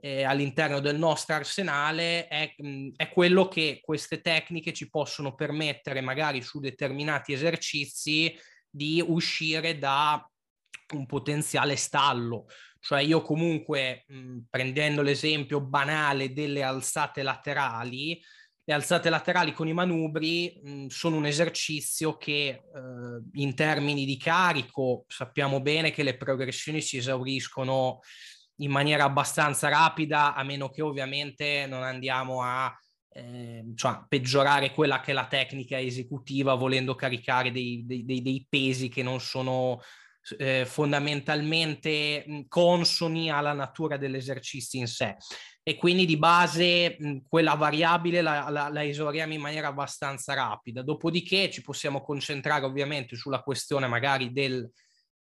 eh, 0.00 0.22
all'interno 0.22 0.78
del 0.78 0.96
nostro 0.96 1.34
arsenale, 1.34 2.28
è, 2.28 2.54
mh, 2.56 2.90
è 2.96 3.08
quello 3.08 3.48
che 3.48 3.80
queste 3.82 4.20
tecniche 4.20 4.72
ci 4.72 4.88
possono 4.88 5.34
permettere, 5.34 6.00
magari 6.00 6.40
su 6.40 6.60
determinati 6.60 7.32
esercizi, 7.32 8.38
di 8.70 9.02
uscire 9.04 9.78
da 9.78 10.24
un 10.94 11.06
potenziale 11.06 11.74
stallo. 11.74 12.46
Cioè 12.80 13.02
io 13.02 13.22
comunque, 13.22 14.04
mh, 14.06 14.38
prendendo 14.48 15.02
l'esempio 15.02 15.60
banale 15.60 16.32
delle 16.32 16.62
alzate 16.62 17.22
laterali, 17.22 18.20
le 18.64 18.74
alzate 18.74 19.08
laterali 19.08 19.52
con 19.52 19.66
i 19.66 19.72
manubri 19.72 20.60
mh, 20.62 20.86
sono 20.88 21.16
un 21.16 21.26
esercizio 21.26 22.16
che 22.16 22.48
eh, 22.48 22.60
in 23.32 23.54
termini 23.54 24.04
di 24.04 24.18
carico 24.18 25.04
sappiamo 25.08 25.60
bene 25.62 25.90
che 25.90 26.02
le 26.02 26.16
progressioni 26.16 26.82
si 26.82 26.98
esauriscono 26.98 28.00
in 28.60 28.70
maniera 28.70 29.04
abbastanza 29.04 29.68
rapida, 29.68 30.34
a 30.34 30.42
meno 30.42 30.68
che 30.68 30.82
ovviamente 30.82 31.66
non 31.66 31.82
andiamo 31.82 32.42
a 32.42 32.72
eh, 33.10 33.64
cioè, 33.74 34.04
peggiorare 34.06 34.72
quella 34.72 35.00
che 35.00 35.12
è 35.12 35.14
la 35.14 35.26
tecnica 35.26 35.78
esecutiva 35.80 36.54
volendo 36.54 36.94
caricare 36.94 37.50
dei, 37.50 37.84
dei, 37.86 38.04
dei, 38.04 38.22
dei 38.22 38.46
pesi 38.48 38.88
che 38.88 39.02
non 39.02 39.20
sono 39.20 39.80
eh, 40.36 40.64
fondamentalmente 40.66 42.44
consoni 42.48 43.30
alla 43.30 43.52
natura 43.52 43.96
dell'esercizio 43.96 44.80
in 44.80 44.86
sé 44.86 45.16
e 45.62 45.76
quindi 45.76 46.06
di 46.06 46.16
base 46.16 46.96
quella 47.28 47.54
variabile 47.54 48.22
la, 48.22 48.48
la, 48.48 48.68
la, 48.68 48.84
esauriamo 48.84 49.34
in 49.34 49.40
maniera 49.40 49.68
abbastanza 49.68 50.32
rapida. 50.32 50.82
Dopodiché 50.82 51.50
ci 51.50 51.60
possiamo 51.60 52.00
concentrare 52.00 52.64
ovviamente 52.64 53.16
sulla 53.16 53.42
questione 53.42 53.86
magari 53.86 54.32
del 54.32 54.70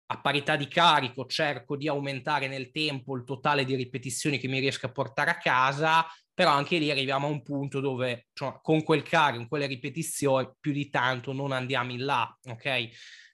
a 0.08 0.20
parità 0.20 0.54
di 0.54 0.68
carico 0.68 1.26
cerco 1.26 1.76
di 1.76 1.88
aumentare 1.88 2.46
nel 2.46 2.70
tempo 2.70 3.16
il 3.16 3.24
totale 3.24 3.64
di 3.64 3.74
ripetizioni 3.74 4.38
che 4.38 4.46
mi 4.46 4.60
riesco 4.60 4.86
a 4.86 4.92
portare 4.92 5.30
a 5.30 5.38
casa, 5.38 6.06
però 6.32 6.50
anche 6.50 6.78
lì 6.78 6.90
arriviamo 6.90 7.26
a 7.26 7.30
un 7.30 7.42
punto 7.42 7.80
dove 7.80 8.28
cioè, 8.32 8.58
con 8.62 8.84
quel 8.84 9.02
carico, 9.02 9.38
con 9.38 9.48
quelle 9.48 9.66
ripetizioni, 9.66 10.48
più 10.60 10.72
di 10.72 10.88
tanto 10.90 11.32
non 11.32 11.50
andiamo 11.50 11.90
in 11.90 12.04
là, 12.04 12.38
ok? 12.44 12.88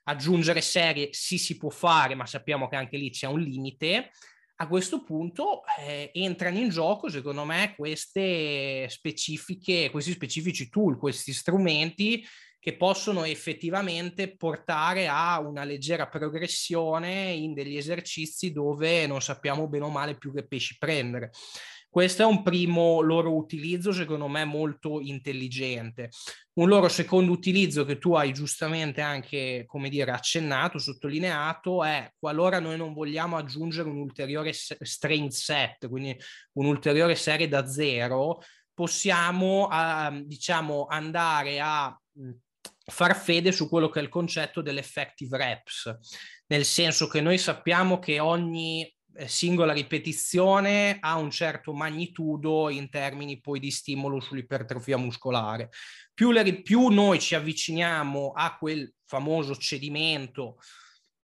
Aggiungere 0.04 0.60
serie 0.60 1.08
sì 1.12 1.38
si 1.38 1.56
può 1.56 1.70
fare, 1.70 2.14
ma 2.14 2.26
sappiamo 2.26 2.68
che 2.68 2.76
anche 2.76 2.96
lì 2.96 3.10
c'è 3.10 3.26
un 3.26 3.40
limite. 3.40 4.10
A 4.56 4.68
questo 4.68 5.02
punto 5.02 5.62
eh, 5.80 6.10
entrano 6.12 6.58
in 6.58 6.68
gioco, 6.68 7.08
secondo 7.08 7.44
me, 7.44 7.74
questi 7.76 8.84
specifici 8.88 10.68
tool, 10.68 10.98
questi 10.98 11.32
strumenti 11.32 12.24
che 12.62 12.76
possono 12.76 13.24
effettivamente 13.24 14.36
portare 14.36 15.08
a 15.08 15.40
una 15.40 15.64
leggera 15.64 16.06
progressione 16.06 17.32
in 17.32 17.54
degli 17.54 17.76
esercizi 17.76 18.52
dove 18.52 19.04
non 19.08 19.20
sappiamo 19.20 19.66
bene 19.66 19.86
o 19.86 19.88
male 19.88 20.16
più 20.16 20.32
che 20.32 20.46
pesci 20.46 20.76
prendere. 20.78 21.32
Questo 21.92 22.22
è 22.22 22.24
un 22.24 22.42
primo 22.42 23.02
loro 23.02 23.36
utilizzo, 23.36 23.92
secondo 23.92 24.26
me, 24.26 24.46
molto 24.46 24.98
intelligente. 25.02 26.08
Un 26.54 26.68
loro 26.68 26.88
secondo 26.88 27.32
utilizzo 27.32 27.84
che 27.84 27.98
tu 27.98 28.14
hai 28.14 28.32
giustamente 28.32 29.02
anche, 29.02 29.64
come 29.66 29.90
dire, 29.90 30.10
accennato, 30.10 30.78
sottolineato, 30.78 31.84
è 31.84 32.10
qualora 32.18 32.60
noi 32.60 32.78
non 32.78 32.94
vogliamo 32.94 33.36
aggiungere 33.36 33.90
un 33.90 33.98
ulteriore 33.98 34.54
strength 34.54 35.34
set, 35.34 35.88
quindi 35.90 36.18
un'ulteriore 36.52 37.14
serie 37.14 37.46
da 37.46 37.66
zero, 37.66 38.40
possiamo, 38.72 39.68
uh, 39.70 40.24
diciamo, 40.24 40.86
andare 40.86 41.60
a 41.60 41.94
far 42.86 43.14
fede 43.14 43.52
su 43.52 43.68
quello 43.68 43.90
che 43.90 44.00
è 44.00 44.02
il 44.02 44.08
concetto 44.08 44.62
dell'effective 44.62 45.36
reps, 45.36 45.98
nel 46.46 46.64
senso 46.64 47.06
che 47.06 47.20
noi 47.20 47.36
sappiamo 47.36 47.98
che 47.98 48.18
ogni 48.18 48.82
eh, 48.82 49.01
singola 49.26 49.72
ripetizione 49.72 50.98
ha 51.00 51.16
un 51.16 51.30
certo 51.30 51.72
magnitudo 51.72 52.68
in 52.70 52.88
termini 52.88 53.40
poi 53.40 53.60
di 53.60 53.70
stimolo 53.70 54.20
sull'ipertrofia 54.20 54.96
muscolare. 54.96 55.70
Più, 56.14 56.30
le, 56.30 56.62
più 56.62 56.88
noi 56.88 57.18
ci 57.20 57.34
avviciniamo 57.34 58.32
a 58.34 58.56
quel 58.56 58.92
famoso 59.04 59.56
cedimento, 59.56 60.56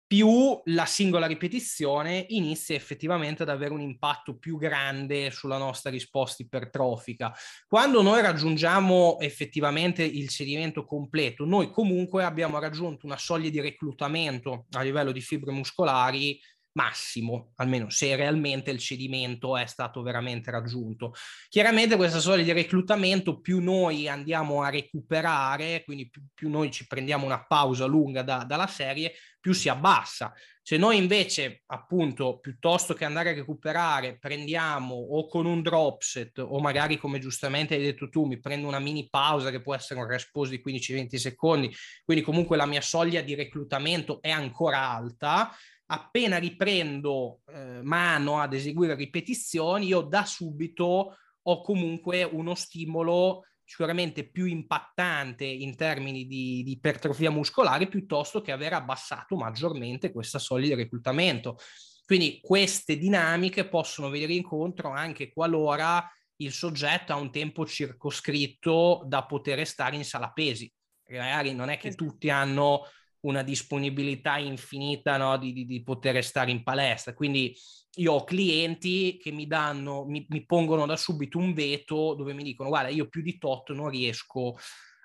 più 0.08 0.58
la 0.64 0.86
singola 0.86 1.26
ripetizione 1.26 2.24
inizia 2.28 2.74
effettivamente 2.74 3.42
ad 3.42 3.50
avere 3.50 3.74
un 3.74 3.82
impatto 3.82 4.38
più 4.38 4.56
grande 4.56 5.30
sulla 5.30 5.58
nostra 5.58 5.90
risposta 5.90 6.42
ipertrofica. 6.42 7.30
Quando 7.66 8.00
noi 8.00 8.22
raggiungiamo 8.22 9.18
effettivamente 9.20 10.02
il 10.02 10.30
cedimento 10.30 10.86
completo, 10.86 11.44
noi 11.44 11.70
comunque 11.70 12.24
abbiamo 12.24 12.58
raggiunto 12.58 13.04
una 13.04 13.18
soglia 13.18 13.50
di 13.50 13.60
reclutamento 13.60 14.64
a 14.70 14.80
livello 14.80 15.12
di 15.12 15.20
fibre 15.20 15.52
muscolari 15.52 16.40
massimo, 16.78 17.50
almeno 17.56 17.90
se 17.90 18.14
realmente 18.14 18.70
il 18.70 18.78
cedimento 18.78 19.56
è 19.56 19.66
stato 19.66 20.00
veramente 20.00 20.52
raggiunto. 20.52 21.12
Chiaramente 21.48 21.96
questa 21.96 22.20
soglia 22.20 22.44
di 22.44 22.52
reclutamento 22.52 23.40
più 23.40 23.60
noi 23.60 24.06
andiamo 24.06 24.62
a 24.62 24.70
recuperare, 24.70 25.82
quindi 25.84 26.08
più, 26.08 26.22
più 26.32 26.48
noi 26.48 26.70
ci 26.70 26.86
prendiamo 26.86 27.26
una 27.26 27.44
pausa 27.44 27.84
lunga 27.86 28.22
da, 28.22 28.44
dalla 28.44 28.68
serie, 28.68 29.12
più 29.40 29.52
si 29.52 29.68
abbassa. 29.68 30.32
Se 30.62 30.76
noi 30.76 30.98
invece, 30.98 31.62
appunto, 31.66 32.38
piuttosto 32.38 32.92
che 32.92 33.06
andare 33.06 33.30
a 33.30 33.34
recuperare, 33.34 34.18
prendiamo 34.18 34.94
o 34.94 35.26
con 35.26 35.46
un 35.46 35.62
drop 35.62 36.02
set 36.02 36.38
o 36.38 36.60
magari, 36.60 36.98
come 36.98 37.18
giustamente 37.18 37.74
hai 37.74 37.80
detto 37.80 38.08
tu, 38.10 38.26
mi 38.26 38.38
prendo 38.38 38.68
una 38.68 38.78
mini 38.78 39.08
pausa 39.08 39.50
che 39.50 39.62
può 39.62 39.74
essere 39.74 39.98
un 39.98 40.06
response 40.06 40.50
di 40.50 40.62
15-20 40.64 41.16
secondi, 41.16 41.74
quindi 42.04 42.22
comunque 42.22 42.58
la 42.58 42.66
mia 42.66 42.82
soglia 42.82 43.22
di 43.22 43.34
reclutamento 43.34 44.20
è 44.20 44.28
ancora 44.28 44.90
alta, 44.90 45.50
appena 45.90 46.38
riprendo 46.38 47.40
eh, 47.46 47.80
mano 47.82 48.40
ad 48.40 48.54
eseguire 48.54 48.94
ripetizioni, 48.94 49.86
io 49.86 50.02
da 50.02 50.24
subito 50.24 51.16
ho 51.40 51.60
comunque 51.62 52.22
uno 52.24 52.54
stimolo 52.54 53.44
sicuramente 53.64 54.28
più 54.30 54.46
impattante 54.46 55.44
in 55.44 55.76
termini 55.76 56.26
di, 56.26 56.62
di 56.62 56.72
ipertrofia 56.72 57.30
muscolare 57.30 57.86
piuttosto 57.86 58.40
che 58.40 58.52
aver 58.52 58.72
abbassato 58.72 59.36
maggiormente 59.36 60.10
questa 60.10 60.38
soglia 60.38 60.68
di 60.68 60.82
reclutamento. 60.82 61.58
Quindi 62.04 62.40
queste 62.40 62.96
dinamiche 62.96 63.68
possono 63.68 64.08
venire 64.08 64.32
incontro 64.32 64.90
anche 64.90 65.30
qualora 65.30 66.10
il 66.36 66.52
soggetto 66.52 67.12
ha 67.12 67.16
un 67.16 67.30
tempo 67.30 67.66
circoscritto 67.66 69.02
da 69.06 69.26
poter 69.26 69.66
stare 69.66 69.96
in 69.96 70.04
sala 70.04 70.30
pesi. 70.30 70.72
Magari 71.10 71.52
non 71.52 71.68
è 71.68 71.78
che 71.78 71.88
esatto. 71.88 72.04
tutti 72.04 72.30
hanno 72.30 72.82
una 73.20 73.42
disponibilità 73.42 74.38
infinita 74.38 75.16
no, 75.16 75.36
di, 75.38 75.52
di, 75.52 75.64
di, 75.64 75.82
poter 75.82 76.22
stare 76.24 76.50
in 76.50 76.62
palestra. 76.62 77.14
Quindi 77.14 77.54
io 77.96 78.12
ho 78.12 78.24
clienti 78.24 79.18
che 79.20 79.32
mi 79.32 79.46
danno, 79.46 80.04
mi, 80.04 80.24
mi, 80.28 80.44
pongono 80.44 80.86
da 80.86 80.96
subito 80.96 81.38
un 81.38 81.52
veto 81.52 82.14
dove 82.14 82.32
mi 82.32 82.42
dicono 82.42 82.68
guarda 82.68 82.90
io 82.90 83.08
più 83.08 83.22
di 83.22 83.38
tot 83.38 83.72
non 83.72 83.88
riesco 83.88 84.56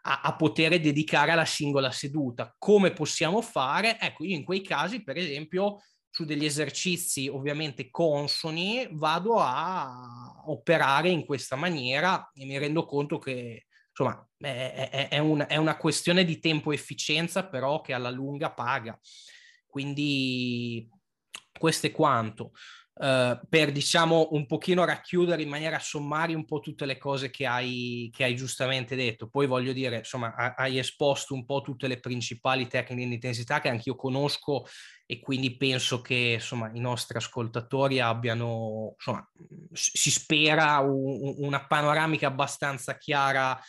a, 0.03 0.21
a 0.21 0.35
poter 0.35 0.79
dedicare 0.79 1.31
alla 1.31 1.45
singola 1.45 1.91
seduta. 1.91 2.53
Come 2.57 2.91
possiamo 2.93 3.41
fare? 3.41 3.99
Ecco, 3.99 4.23
io 4.23 4.35
in 4.35 4.43
quei 4.43 4.61
casi, 4.61 5.03
per 5.03 5.17
esempio, 5.17 5.79
su 6.09 6.25
degli 6.25 6.45
esercizi 6.45 7.27
ovviamente 7.27 7.89
consoni, 7.89 8.87
vado 8.91 9.39
a 9.39 10.43
operare 10.45 11.09
in 11.09 11.25
questa 11.25 11.55
maniera 11.55 12.29
e 12.33 12.45
mi 12.45 12.57
rendo 12.59 12.85
conto 12.85 13.17
che 13.17 13.65
insomma, 13.89 14.27
è, 14.43 14.89
è, 14.89 15.07
è, 15.09 15.17
una, 15.19 15.47
è 15.47 15.57
una 15.57 15.77
questione 15.77 16.25
di 16.25 16.39
tempo 16.39 16.71
efficienza, 16.71 17.47
però 17.47 17.81
che 17.81 17.93
alla 17.93 18.09
lunga 18.09 18.51
paga. 18.51 18.99
Quindi 19.65 20.87
questo 21.57 21.87
è 21.87 21.91
quanto. 21.91 22.51
Uh, 22.95 23.39
per 23.49 23.71
diciamo 23.71 24.27
un 24.33 24.45
pochino 24.45 24.85
racchiudere 24.85 25.41
in 25.41 25.49
maniera 25.49 25.79
sommaria 25.79 26.37
un 26.37 26.45
po' 26.45 26.59
tutte 26.59 26.85
le 26.85 26.99
cose 26.99 27.31
che 27.31 27.47
hai, 27.47 28.11
che 28.13 28.23
hai 28.23 28.35
giustamente 28.35 28.95
detto. 28.95 29.27
Poi 29.29 29.47
voglio 29.47 29.73
dire, 29.73 29.97
insomma, 29.97 30.35
hai 30.55 30.77
esposto 30.77 31.33
un 31.33 31.43
po' 31.43 31.61
tutte 31.61 31.87
le 31.87 31.99
principali 31.99 32.67
tecniche 32.67 33.07
di 33.07 33.13
intensità 33.15 33.61
che 33.61 33.69
anch'io 33.69 33.95
conosco 33.95 34.67
e 35.07 35.19
quindi 35.19 35.57
penso 35.57 36.01
che 36.01 36.33
insomma 36.35 36.69
i 36.71 36.79
nostri 36.79 37.17
ascoltatori 37.17 37.99
abbiano, 37.99 38.93
insomma, 38.95 39.27
si 39.71 40.11
spera 40.11 40.77
un, 40.77 41.33
una 41.37 41.65
panoramica 41.65 42.27
abbastanza 42.27 42.97
chiara 42.97 43.59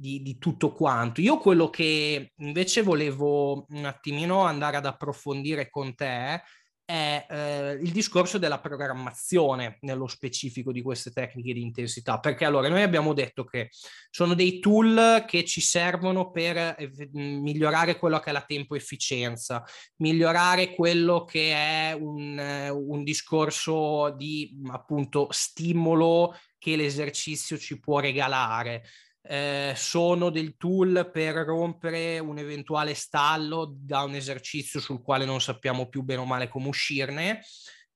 di, 0.00 0.22
di, 0.22 0.38
tutto 0.38 0.72
quanto. 0.72 1.20
Io 1.20 1.38
quello 1.38 1.68
che 1.68 2.32
invece 2.36 2.82
volevo 2.82 3.66
un 3.68 3.84
attimino 3.84 4.40
andare 4.44 4.78
ad 4.78 4.86
approfondire 4.86 5.68
con 5.68 5.94
te 5.94 6.42
è 6.90 7.26
eh, 7.28 7.78
il 7.80 7.92
discorso 7.92 8.36
della 8.36 8.58
programmazione 8.58 9.76
nello 9.82 10.08
specifico 10.08 10.72
di 10.72 10.82
queste 10.82 11.12
tecniche 11.12 11.52
di 11.52 11.62
intensità, 11.62 12.18
perché 12.18 12.44
allora 12.44 12.68
noi 12.68 12.82
abbiamo 12.82 13.12
detto 13.12 13.44
che 13.44 13.68
sono 14.10 14.34
dei 14.34 14.58
tool 14.58 15.24
che 15.24 15.44
ci 15.44 15.60
servono 15.60 16.32
per 16.32 16.56
eh, 16.56 16.90
migliorare 17.12 17.96
quello 17.96 18.18
che 18.18 18.30
è 18.30 18.32
la 18.32 18.44
tempo 18.44 18.74
efficienza, 18.74 19.62
migliorare 19.98 20.74
quello 20.74 21.24
che 21.24 21.52
è 21.52 21.92
un, 21.92 22.36
eh, 22.36 22.70
un 22.70 23.04
discorso 23.04 24.12
di 24.16 24.60
appunto 24.70 25.28
stimolo 25.30 26.36
che 26.58 26.74
l'esercizio 26.74 27.56
ci 27.56 27.78
può 27.78 28.00
regalare 28.00 28.82
eh, 29.22 29.74
sono 29.76 30.30
del 30.30 30.56
tool 30.56 31.10
per 31.12 31.34
rompere 31.34 32.18
un 32.18 32.38
eventuale 32.38 32.94
stallo 32.94 33.72
da 33.76 34.02
un 34.02 34.14
esercizio 34.14 34.80
sul 34.80 35.02
quale 35.02 35.24
non 35.24 35.40
sappiamo 35.40 35.88
più 35.88 36.02
bene 36.02 36.20
o 36.20 36.24
male 36.24 36.48
come 36.48 36.68
uscirne. 36.68 37.42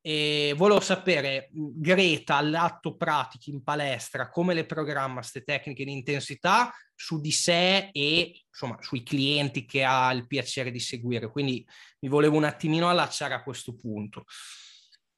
E 0.07 0.53
volevo 0.55 0.81
sapere, 0.81 1.49
Greta, 1.51 2.37
all'atto 2.37 2.95
pratico 2.95 3.49
in 3.49 3.63
palestra, 3.63 4.29
come 4.29 4.53
le 4.53 4.67
programma 4.67 5.21
queste 5.21 5.43
tecniche 5.43 5.83
di 5.83 5.93
intensità 5.93 6.71
su 6.95 7.23
di 7.23 7.33
sé 7.33 7.89
e 7.91 8.43
insomma 8.47 8.77
sui 8.83 9.03
clienti 9.03 9.65
che 9.65 9.83
ha 9.83 10.13
il 10.13 10.27
piacere 10.27 10.71
di 10.71 10.79
seguire. 10.79 11.31
Quindi 11.31 11.67
mi 12.01 12.09
volevo 12.11 12.37
un 12.37 12.45
attimino 12.45 12.91
allacciare 12.91 13.33
a 13.33 13.43
questo 13.43 13.75
punto. 13.75 14.25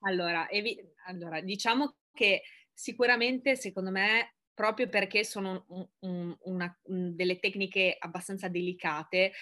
Allora, 0.05 0.49
evi- 0.49 0.79
allora 1.07 1.41
diciamo 1.41 1.97
che 2.13 2.43
sicuramente 2.73 3.57
secondo 3.57 3.91
me 3.91 4.36
proprio 4.57 4.89
perché 4.89 5.23
sono 5.23 5.67
un, 5.69 5.87
un, 6.01 6.37
una, 6.45 6.81
delle 6.83 7.39
tecniche 7.39 7.95
abbastanza 7.99 8.49
delicate 8.49 9.33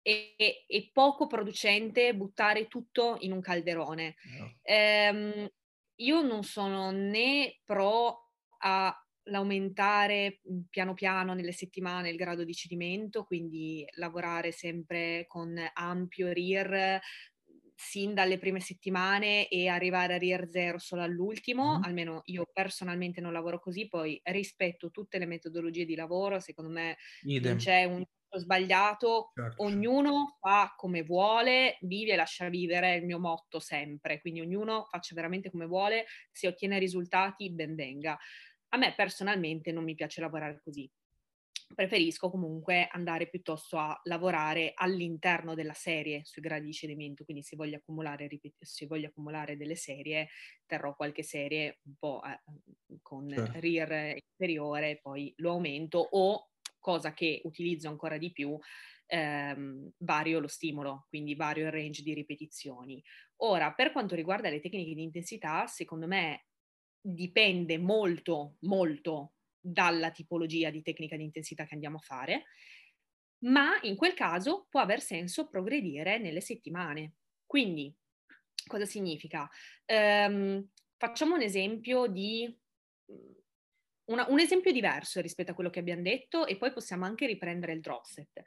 e, 0.00 0.36
e, 0.64 0.90
poco 0.92 1.26
producente 1.26 2.14
buttare 2.14 2.68
tutto 2.68 3.16
in 3.20 3.32
un 3.32 3.40
calderone. 3.40 4.14
No. 4.38 4.54
Ehm, 4.62 5.50
io 5.96 6.22
non 6.22 6.44
sono 6.44 6.92
né 6.92 7.58
pro 7.64 8.30
all'aumentare 8.58 10.40
piano 10.70 10.94
piano 10.94 11.34
nelle 11.34 11.52
settimane 11.52 12.10
il 12.10 12.16
grado 12.16 12.44
di 12.44 12.54
cedimento, 12.54 13.24
quindi 13.24 13.84
lavorare 13.96 14.52
sempre 14.52 15.24
con 15.26 15.52
ampio 15.74 16.30
RIR, 16.30 17.00
sin 17.82 18.12
dalle 18.12 18.38
prime 18.38 18.60
settimane 18.60 19.48
e 19.48 19.68
arrivare 19.68 20.14
a 20.14 20.18
RIR 20.18 20.50
0 20.50 20.78
solo 20.78 21.02
all'ultimo, 21.02 21.78
mm. 21.78 21.82
almeno 21.82 22.20
io 22.26 22.46
personalmente 22.52 23.22
non 23.22 23.32
lavoro 23.32 23.58
così, 23.58 23.88
poi 23.88 24.20
rispetto 24.24 24.90
tutte 24.90 25.18
le 25.18 25.24
metodologie 25.24 25.86
di 25.86 25.94
lavoro, 25.94 26.40
secondo 26.40 26.70
me 26.70 26.98
Idem. 27.22 27.52
non 27.52 27.56
c'è 27.56 27.84
un 27.84 28.04
sbagliato, 28.36 29.30
certo. 29.34 29.62
ognuno 29.64 30.36
fa 30.40 30.74
come 30.76 31.02
vuole, 31.02 31.78
vive 31.80 32.12
e 32.12 32.16
lascia 32.16 32.50
vivere, 32.50 32.94
è 32.94 32.98
il 32.98 33.06
mio 33.06 33.18
motto 33.18 33.58
sempre, 33.58 34.20
quindi 34.20 34.42
ognuno 34.42 34.84
faccia 34.84 35.14
veramente 35.14 35.50
come 35.50 35.64
vuole, 35.64 36.04
se 36.30 36.48
ottiene 36.48 36.78
risultati 36.78 37.50
ben 37.50 37.74
venga. 37.74 38.16
A 38.72 38.76
me 38.76 38.92
personalmente 38.94 39.72
non 39.72 39.84
mi 39.84 39.94
piace 39.94 40.20
lavorare 40.20 40.60
così, 40.62 40.88
preferisco 41.74 42.30
comunque 42.30 42.86
andare 42.90 43.28
piuttosto 43.28 43.78
a 43.78 43.98
lavorare 44.04 44.72
all'interno 44.74 45.54
della 45.54 45.72
serie 45.72 46.22
sui 46.24 46.42
gradi 46.42 46.66
di 46.66 46.72
cedimento, 46.72 47.24
quindi 47.24 47.42
se 47.42 47.56
voglio 47.56 47.76
accumulare, 47.76 48.28
se 48.58 48.86
voglio 48.86 49.08
accumulare 49.08 49.56
delle 49.56 49.76
serie, 49.76 50.28
terrò 50.66 50.94
qualche 50.94 51.22
serie 51.22 51.80
un 51.84 51.94
po' 51.98 52.22
eh, 52.24 52.40
con 53.02 53.28
certo. 53.34 53.60
RIR 53.60 54.16
inferiore, 54.16 54.98
poi 55.00 55.32
lo 55.36 55.52
aumento 55.52 55.98
o, 55.98 56.50
cosa 56.78 57.12
che 57.12 57.40
utilizzo 57.44 57.88
ancora 57.88 58.18
di 58.18 58.32
più, 58.32 58.58
ehm, 59.06 59.92
vario 59.98 60.40
lo 60.40 60.48
stimolo, 60.48 61.06
quindi 61.08 61.34
vario 61.34 61.66
il 61.66 61.72
range 61.72 62.02
di 62.02 62.14
ripetizioni. 62.14 63.02
Ora, 63.42 63.72
per 63.74 63.92
quanto 63.92 64.14
riguarda 64.14 64.48
le 64.50 64.60
tecniche 64.60 64.94
di 64.94 65.02
intensità, 65.02 65.66
secondo 65.66 66.06
me 66.06 66.46
dipende 67.00 67.78
molto, 67.78 68.56
molto 68.60 69.34
dalla 69.60 70.10
tipologia 70.10 70.70
di 70.70 70.82
tecnica 70.82 71.16
di 71.16 71.24
intensità 71.24 71.64
che 71.66 71.74
andiamo 71.74 71.98
a 71.98 72.00
fare, 72.00 72.44
ma 73.44 73.78
in 73.82 73.96
quel 73.96 74.14
caso 74.14 74.66
può 74.68 74.80
aver 74.80 75.00
senso 75.00 75.48
progredire 75.48 76.18
nelle 76.18 76.40
settimane. 76.40 77.14
Quindi, 77.46 77.94
cosa 78.66 78.84
significa? 78.84 79.48
Um, 79.86 80.68
facciamo 80.96 81.34
un 81.34 81.42
esempio 81.42 82.06
di 82.06 82.58
mhmm, 83.06 83.38
una, 84.10 84.26
un 84.28 84.40
esempio 84.40 84.72
diverso 84.72 85.20
rispetto 85.20 85.52
a 85.52 85.54
quello 85.54 85.70
che 85.70 85.78
abbiamo 85.78 86.02
detto 86.02 86.46
e 86.46 86.56
poi 86.56 86.72
possiamo 86.72 87.04
anche 87.04 87.26
riprendere 87.26 87.72
il 87.72 87.80
drop 87.80 88.04
set. 88.04 88.42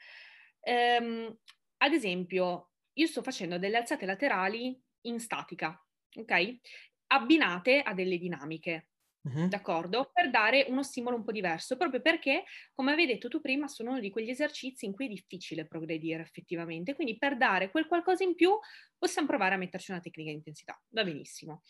Um, 0.61 1.35
ad 1.77 1.93
esempio, 1.93 2.71
io 2.93 3.07
sto 3.07 3.23
facendo 3.23 3.57
delle 3.57 3.77
alzate 3.77 4.05
laterali 4.05 4.79
in 5.01 5.19
statica, 5.19 5.81
ok? 6.15 6.59
Abbinate 7.07 7.81
a 7.81 7.93
delle 7.93 8.17
dinamiche. 8.17 8.89
Uh-huh. 9.25 9.47
D'accordo? 9.47 10.09
Per 10.11 10.29
dare 10.29 10.65
uno 10.69 10.83
stimolo 10.83 11.15
un 11.15 11.23
po' 11.23 11.31
diverso, 11.31 11.77
proprio 11.77 12.01
perché, 12.01 12.43
come 12.73 12.91
avevi 12.91 13.13
detto 13.13 13.27
tu 13.27 13.39
prima, 13.39 13.67
sono 13.67 13.91
uno 13.91 13.99
di 13.99 14.09
quegli 14.09 14.29
esercizi 14.29 14.85
in 14.85 14.93
cui 14.93 15.05
è 15.05 15.09
difficile 15.09 15.67
progredire 15.67 16.21
effettivamente. 16.21 16.95
Quindi 16.95 17.17
per 17.17 17.37
dare 17.37 17.69
quel 17.69 17.87
qualcosa 17.87 18.23
in 18.23 18.35
più 18.35 18.57
possiamo 18.97 19.27
provare 19.27 19.55
a 19.55 19.57
metterci 19.57 19.91
una 19.91 19.99
tecnica 19.99 20.29
di 20.29 20.37
intensità. 20.37 20.81
Va 20.89 21.03
benissimo. 21.03 21.61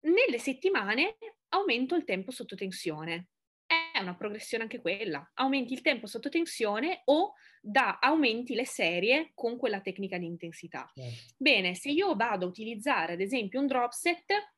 Nelle 0.00 0.38
settimane 0.38 1.16
aumento 1.48 1.94
il 1.94 2.04
tempo 2.04 2.30
sotto 2.30 2.54
tensione. 2.54 3.28
È 3.66 3.98
una 4.00 4.14
progressione 4.14 4.62
anche 4.64 4.80
quella. 4.80 5.28
Aumenti 5.34 5.72
il 5.72 5.80
tempo 5.80 6.06
sotto 6.06 6.28
tensione 6.28 7.02
o 7.06 7.32
da 7.60 7.98
aumenti 8.00 8.54
le 8.54 8.66
serie 8.66 9.32
con 9.34 9.56
quella 9.56 9.80
tecnica 9.80 10.18
di 10.18 10.26
intensità. 10.26 10.88
Certo. 10.94 11.34
Bene, 11.36 11.74
se 11.74 11.90
io 11.90 12.14
vado 12.14 12.44
a 12.44 12.48
utilizzare 12.48 13.14
ad 13.14 13.20
esempio 13.20 13.58
un 13.58 13.66
drop 13.66 13.90
set, 13.90 14.55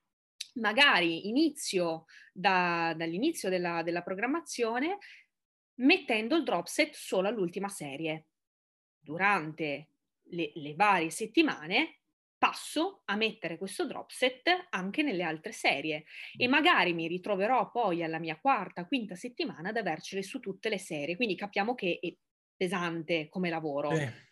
magari 0.59 1.28
inizio 1.28 2.04
da, 2.32 2.94
dall'inizio 2.96 3.48
della, 3.48 3.82
della 3.82 4.02
programmazione 4.02 4.98
mettendo 5.80 6.36
il 6.36 6.44
drop 6.44 6.66
set 6.66 6.94
solo 6.94 7.28
all'ultima 7.28 7.68
serie. 7.68 8.26
Durante 8.98 9.90
le, 10.30 10.52
le, 10.54 10.74
varie 10.74 11.11
settimane 11.11 12.00
passo 12.36 13.02
a 13.06 13.16
mettere 13.16 13.59
questo 13.59 13.86
drop 13.86 14.11
set 14.11 14.66
anche 14.70 15.02
nelle 15.02 15.24
altre 15.24 15.50
serie 15.52 16.04
e 16.36 16.46
magari 16.46 16.92
mi 16.92 17.09
ritroverò 17.09 17.70
poi 17.70 18.02
alla 18.04 18.18
mia 18.18 18.38
quarta, 18.38 18.86
quinta 18.86 19.14
settimana 19.14 19.70
ad 19.70 19.76
avercele 19.76 20.22
su 20.22 20.38
tutte 20.40 20.68
le 20.68 20.78
serie. 20.78 21.16
Quindi 21.16 21.34
capiamo 21.36 21.74
che 21.74 21.98
è 22.00 22.14
pesante 22.56 23.28
come 23.28 23.50
lavoro. 23.50 23.90
Eh. 23.90 24.26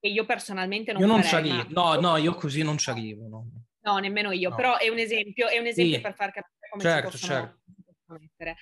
E 0.00 0.08
io 0.08 0.24
personalmente 0.24 0.92
non 0.92 1.02
Io 1.02 1.06
non 1.06 1.22
ci 1.22 1.34
arrivo, 1.34 1.66
no, 1.68 2.00
no, 2.00 2.16
io 2.16 2.34
così 2.34 2.62
non 2.62 2.78
ci 2.78 2.88
arrivo. 2.88 3.28
No. 3.28 3.46
No, 3.86 3.98
nemmeno 3.98 4.32
io, 4.32 4.50
no. 4.50 4.56
però 4.56 4.78
è 4.78 4.88
un 4.88 4.98
esempio, 4.98 5.46
è 5.46 5.58
un 5.58 5.66
esempio 5.66 5.94
sì. 5.94 6.00
per 6.00 6.14
far 6.14 6.32
capire 6.32 6.68
come 6.70 6.82
certo, 6.82 7.10
si 7.12 7.18
possono 7.18 7.38
certo. 7.38 8.18
mettere. 8.18 8.56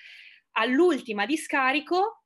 All'ultima 0.57 1.25
di 1.25 1.39
scarico, 1.39 2.25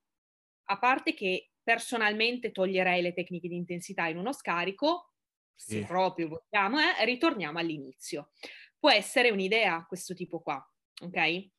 a 0.64 0.78
parte 0.78 1.14
che 1.14 1.52
personalmente 1.62 2.50
toglierei 2.50 3.00
le 3.00 3.12
tecniche 3.12 3.46
di 3.46 3.54
intensità 3.54 4.06
in 4.08 4.18
uno 4.18 4.32
scarico, 4.32 5.12
sì. 5.54 5.74
se 5.74 5.84
proprio 5.86 6.28
vogliamo, 6.28 6.80
eh, 6.80 7.04
ritorniamo 7.04 7.58
all'inizio. 7.58 8.30
Può 8.76 8.90
essere 8.90 9.30
un'idea 9.30 9.84
questo 9.86 10.12
tipo 10.14 10.40
qua, 10.40 10.60
ok? 11.02 11.50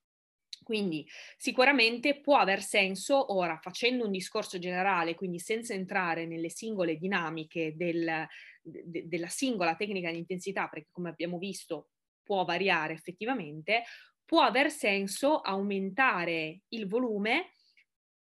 Quindi 0.62 1.08
sicuramente 1.38 2.20
può 2.20 2.38
aver 2.38 2.62
senso, 2.62 3.34
ora 3.34 3.58
facendo 3.62 4.06
un 4.06 4.12
discorso 4.12 4.60
generale, 4.60 5.16
quindi 5.16 5.40
senza 5.40 5.74
entrare 5.74 6.26
nelle 6.26 6.50
singole 6.50 6.98
dinamiche 6.98 7.76
del, 7.76 8.28
de, 8.70 9.08
della 9.08 9.28
singola 9.28 9.76
tecnica 9.76 10.12
di 10.12 10.18
intensità, 10.18 10.68
perché 10.68 10.90
come 10.92 11.10
abbiamo 11.10 11.38
visto 11.38 11.90
può 12.24 12.46
variare 12.46 12.94
effettivamente, 12.94 13.84
può 14.24 14.42
aver 14.42 14.70
senso 14.70 15.40
aumentare 15.42 16.62
il 16.70 16.88
volume 16.88 17.54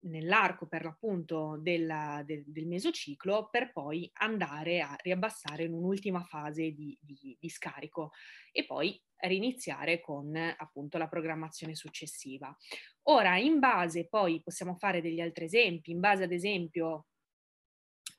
nell'arco 0.05 0.67
per 0.67 0.84
l'appunto 0.84 1.57
della, 1.61 2.23
del, 2.25 2.43
del, 2.45 2.67
mesociclo 2.67 3.49
per 3.49 3.71
poi 3.71 4.09
andare 4.15 4.81
a 4.81 4.95
riabbassare 4.99 5.63
in 5.63 5.73
un'ultima 5.73 6.23
fase 6.23 6.71
di, 6.71 6.97
di, 6.99 7.38
di 7.39 7.49
scarico 7.49 8.11
e 8.51 8.65
poi 8.65 8.99
riniziare 9.17 10.01
con 10.01 10.36
appunto 10.36 10.97
la 10.97 11.07
programmazione 11.07 11.75
successiva. 11.75 12.55
Ora, 13.03 13.38
in 13.38 13.59
base 13.59 14.07
poi 14.07 14.41
possiamo 14.41 14.75
fare 14.75 15.01
degli 15.01 15.21
altri 15.21 15.45
esempi, 15.45 15.91
in 15.91 15.99
base 15.99 16.23
ad 16.23 16.31
esempio 16.31 17.07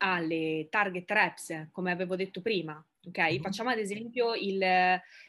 alle 0.05 0.67
target 0.71 1.11
reps, 1.11 1.69
come 1.73 1.91
avevo 1.91 2.15
detto 2.15 2.43
prima, 2.43 2.85
ok? 3.07 3.19
Mm-hmm. 3.19 3.41
Facciamo 3.41 3.71
ad 3.71 3.79
esempio 3.79 4.35
il, 4.35 4.63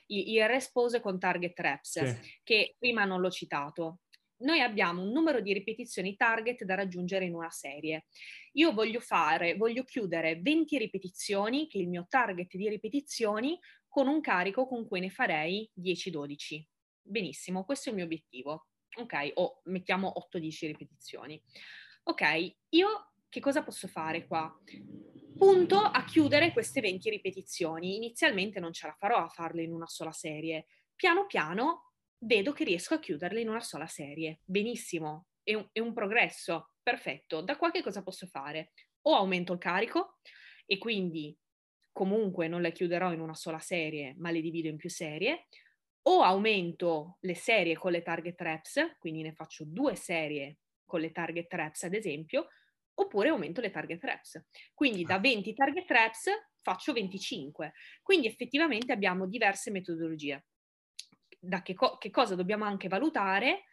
il, 0.08 0.30
il 0.34 0.48
respose 0.48 1.00
con 1.00 1.18
target 1.18 1.58
reps, 1.60 2.04
sì. 2.04 2.40
che 2.44 2.76
prima 2.78 3.06
non 3.06 3.22
l'ho 3.22 3.32
citato 3.32 4.00
noi 4.38 4.60
abbiamo 4.60 5.02
un 5.02 5.12
numero 5.12 5.40
di 5.40 5.54
ripetizioni 5.54 6.18
target 6.18 6.66
da 6.66 6.76
raggiungere 6.76 7.24
in 7.24 7.34
una 7.34 7.50
serie. 7.50 8.08
Io 8.54 8.74
voglio 8.74 9.00
fare, 9.00 9.56
voglio 9.56 9.84
chiudere 9.84 10.42
20 10.42 10.78
ripetizioni, 10.78 11.68
che 11.68 11.78
è 11.78 11.82
il 11.82 11.88
mio 11.88 12.06
target 12.10 12.54
di 12.56 12.68
ripetizioni, 12.68 13.58
con 13.88 14.08
un 14.10 14.20
carico 14.20 14.68
con 14.68 14.86
cui 14.86 15.00
ne 15.00 15.10
farei 15.10 15.70
10-12. 15.80 16.62
Benissimo, 17.02 17.64
questo 17.64 17.88
è 17.88 17.92
il 17.92 17.98
mio 17.98 18.06
obiettivo. 18.06 18.68
Ok, 18.98 19.32
o 19.36 19.62
mettiamo 19.66 20.14
8-10 20.34 20.68
ripetizioni. 20.68 21.42
Ok, 22.04 22.56
io 22.70 23.14
che 23.36 23.42
cosa 23.42 23.64
posso 23.64 23.90
fare 23.90 24.26
qua? 24.28 24.50
Punto 25.38 25.78
a 25.78 26.06
chiudere 26.06 26.54
queste 26.54 26.80
20 26.80 27.10
ripetizioni. 27.10 27.98
Inizialmente 27.98 28.62
non 28.62 28.72
ce 28.72 28.88
la 28.88 28.96
farò 28.98 29.18
a 29.18 29.28
farle 29.28 29.62
in 29.62 29.74
una 29.74 29.88
sola 29.88 30.14
serie. 30.14 30.68
Piano 30.96 31.26
piano 31.26 31.92
vedo 32.20 32.54
che 32.54 32.64
riesco 32.64 32.94
a 32.94 33.00
chiuderle 33.00 33.42
in 33.42 33.50
una 33.50 33.60
sola 33.60 33.88
serie. 33.88 34.40
Benissimo, 34.46 35.26
è 35.44 35.54
un, 35.54 35.68
è 35.74 35.80
un 35.82 35.92
progresso, 35.92 36.76
perfetto. 36.82 37.42
Da 37.42 37.58
qua 37.58 37.72
che 37.72 37.84
cosa 37.84 38.04
posso 38.04 38.26
fare? 38.26 38.72
O 39.02 39.16
aumento 39.16 39.52
il 39.52 39.60
carico 39.60 40.20
e 40.66 40.78
quindi 40.78 41.38
comunque 41.92 42.48
non 42.48 42.62
le 42.62 42.72
chiuderò 42.72 43.12
in 43.12 43.20
una 43.20 43.36
sola 43.36 43.60
serie, 43.60 44.16
ma 44.18 44.32
le 44.32 44.40
divido 44.40 44.70
in 44.70 44.78
più 44.78 44.90
serie, 44.90 45.48
o 46.04 46.22
aumento 46.22 47.18
le 47.20 47.36
serie 47.36 47.76
con 47.76 47.92
le 47.92 48.02
target 48.02 48.40
reps, 48.40 48.96
quindi 48.98 49.24
ne 49.24 49.34
faccio 49.34 49.66
due 49.66 49.96
serie 49.96 50.60
con 50.86 51.02
le 51.02 51.12
target 51.12 51.52
reps 51.54 51.84
ad 51.84 51.96
esempio, 51.96 52.48
oppure 52.96 53.30
aumento 53.30 53.62
le 53.62 53.72
target 53.72 54.04
reps. 54.04 54.46
Quindi 54.74 55.04
da 55.04 55.20
20 55.20 55.54
target 55.54 55.90
reps 55.90 56.30
faccio 56.62 56.94
25. 56.94 57.74
Quindi 58.02 58.28
effettivamente 58.28 58.92
abbiamo 58.92 59.28
diverse 59.28 59.72
metodologie. 59.72 60.46
Da 61.40 61.62
che, 61.62 61.74
co- 61.74 61.98
che 61.98 62.10
cosa 62.10 62.36
dobbiamo 62.36 62.66
anche 62.66 62.88
valutare? 62.88 63.66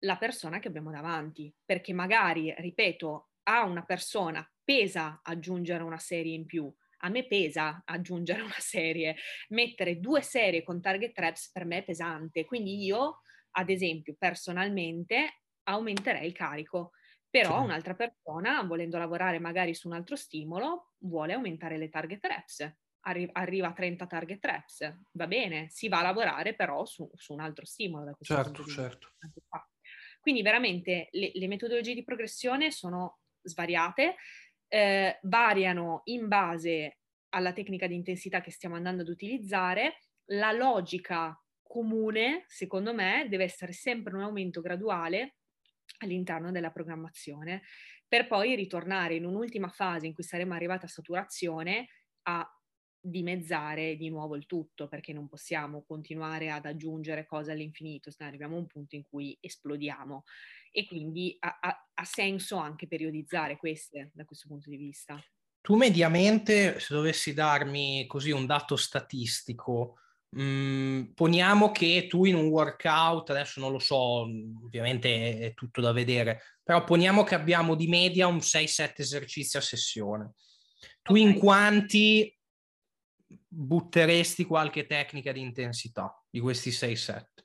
La 0.00 0.16
persona 0.16 0.58
che 0.58 0.68
abbiamo 0.68 0.90
davanti, 0.90 1.54
perché 1.64 1.92
magari, 1.92 2.52
ripeto, 2.56 3.30
a 3.44 3.64
una 3.64 3.84
persona 3.84 4.46
pesa 4.62 5.20
aggiungere 5.22 5.82
una 5.82 5.98
serie 5.98 6.34
in 6.34 6.46
più, 6.46 6.72
a 6.98 7.08
me 7.08 7.26
pesa 7.26 7.82
aggiungere 7.84 8.42
una 8.42 8.58
serie, 8.58 9.16
mettere 9.48 10.00
due 10.00 10.22
serie 10.22 10.62
con 10.62 10.80
target 10.80 11.18
reps 11.18 11.50
per 11.52 11.64
me 11.64 11.78
è 11.78 11.84
pesante, 11.84 12.44
quindi 12.44 12.82
io, 12.82 13.20
ad 13.52 13.70
esempio, 13.70 14.16
personalmente 14.18 15.42
aumenterei 15.64 16.26
il 16.26 16.32
carico, 16.32 16.92
però 17.40 17.58
sì. 17.58 17.64
un'altra 17.64 17.94
persona, 17.94 18.62
volendo 18.62 18.96
lavorare 18.96 19.40
magari 19.40 19.74
su 19.74 19.88
un 19.88 19.94
altro 19.94 20.14
stimolo, 20.14 20.92
vuole 20.98 21.32
aumentare 21.32 21.76
le 21.78 21.88
target 21.88 22.24
reps 22.24 22.76
arri- 23.00 23.28
arriva 23.32 23.68
a 23.68 23.72
30 23.72 24.06
target 24.06 24.44
reps, 24.44 24.98
va 25.10 25.26
bene, 25.26 25.66
si 25.68 25.88
va 25.88 25.98
a 25.98 26.02
lavorare 26.02 26.54
però 26.54 26.84
su, 26.84 27.10
su 27.12 27.32
un 27.32 27.40
altro 27.40 27.64
stimolo. 27.64 28.04
Da 28.04 28.16
certo, 28.20 28.64
certo. 28.64 29.14
Quindi 30.20 30.42
veramente 30.42 31.08
le, 31.10 31.32
le, 31.34 31.48
metodologie 31.48 31.92
di 31.94 32.04
progressione 32.04 32.70
sono 32.70 33.18
svariate, 33.42 34.14
eh, 34.68 35.18
variano 35.22 36.02
in 36.04 36.28
base 36.28 37.00
alla 37.30 37.52
tecnica 37.52 37.88
di 37.88 37.96
intensità 37.96 38.40
che 38.40 38.52
stiamo 38.52 38.76
andando 38.76 39.02
ad 39.02 39.08
utilizzare, 39.08 39.96
la 40.26 40.52
logica 40.52 41.36
comune, 41.60 42.44
secondo 42.46 42.94
me, 42.94 43.26
deve 43.28 43.42
essere 43.42 43.72
sempre 43.72 44.14
un 44.14 44.22
aumento 44.22 44.60
graduale 44.60 45.34
all'interno 45.98 46.50
della 46.50 46.70
programmazione, 46.70 47.62
per 48.06 48.26
poi 48.26 48.54
ritornare 48.54 49.14
in 49.14 49.24
un'ultima 49.24 49.68
fase 49.68 50.06
in 50.06 50.14
cui 50.14 50.22
saremo 50.22 50.54
arrivati 50.54 50.84
a 50.84 50.88
saturazione 50.88 51.88
a 52.22 52.48
dimezzare 53.06 53.96
di 53.96 54.08
nuovo 54.08 54.34
il 54.34 54.46
tutto, 54.46 54.88
perché 54.88 55.12
non 55.12 55.28
possiamo 55.28 55.84
continuare 55.84 56.50
ad 56.50 56.64
aggiungere 56.64 57.26
cose 57.26 57.52
all'infinito, 57.52 58.10
se 58.10 58.24
arriviamo 58.24 58.56
a 58.56 58.60
un 58.60 58.66
punto 58.66 58.96
in 58.96 59.02
cui 59.02 59.36
esplodiamo 59.40 60.24
e 60.72 60.86
quindi 60.86 61.36
ha, 61.40 61.58
ha, 61.60 61.90
ha 61.92 62.04
senso 62.04 62.56
anche 62.56 62.86
periodizzare 62.86 63.56
queste 63.56 64.10
da 64.14 64.24
questo 64.24 64.48
punto 64.48 64.70
di 64.70 64.76
vista. 64.76 65.22
Tu 65.60 65.76
mediamente, 65.76 66.80
se 66.80 66.94
dovessi 66.94 67.34
darmi 67.34 68.06
così 68.06 68.30
un 68.30 68.46
dato 68.46 68.76
statistico, 68.76 69.98
mm, 70.38 71.12
poniamo 71.14 71.70
che 71.70 72.06
tu 72.08 72.24
in 72.24 72.34
un 72.34 72.46
workout, 72.46 73.30
adesso 73.30 73.60
non 73.60 73.72
lo 73.72 73.78
so, 73.78 74.26
ovviamente 74.64 75.38
è 75.40 75.54
tutto 75.54 75.80
da 75.80 75.92
vedere, 75.92 76.42
però 76.62 76.84
poniamo 76.84 77.24
che 77.24 77.34
abbiamo 77.34 77.74
di 77.74 77.88
media 77.88 78.26
un 78.26 78.38
6-7 78.38 78.92
esercizi 78.96 79.56
a 79.56 79.60
sessione. 79.60 80.32
Tu 81.02 81.12
okay. 81.12 81.22
in 81.22 81.38
quanti 81.38 82.38
butteresti 83.26 84.44
qualche 84.44 84.86
tecnica 84.86 85.32
di 85.32 85.40
intensità 85.40 86.14
di 86.28 86.40
questi 86.40 86.70
6 86.70 86.96
set? 86.96 87.44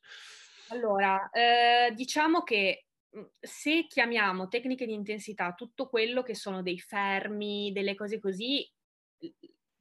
Allora, 0.69 1.29
eh, 1.29 1.91
diciamo 1.93 2.43
che 2.43 2.85
mm, 3.15 3.23
se 3.39 3.85
chiamiamo 3.87 4.47
tecniche 4.47 4.85
di 4.85 4.93
intensità 4.93 5.53
tutto 5.53 5.89
quello 5.89 6.21
che 6.21 6.35
sono 6.35 6.61
dei 6.61 6.79
fermi, 6.79 7.71
delle 7.71 7.95
cose 7.95 8.19
così, 8.19 8.69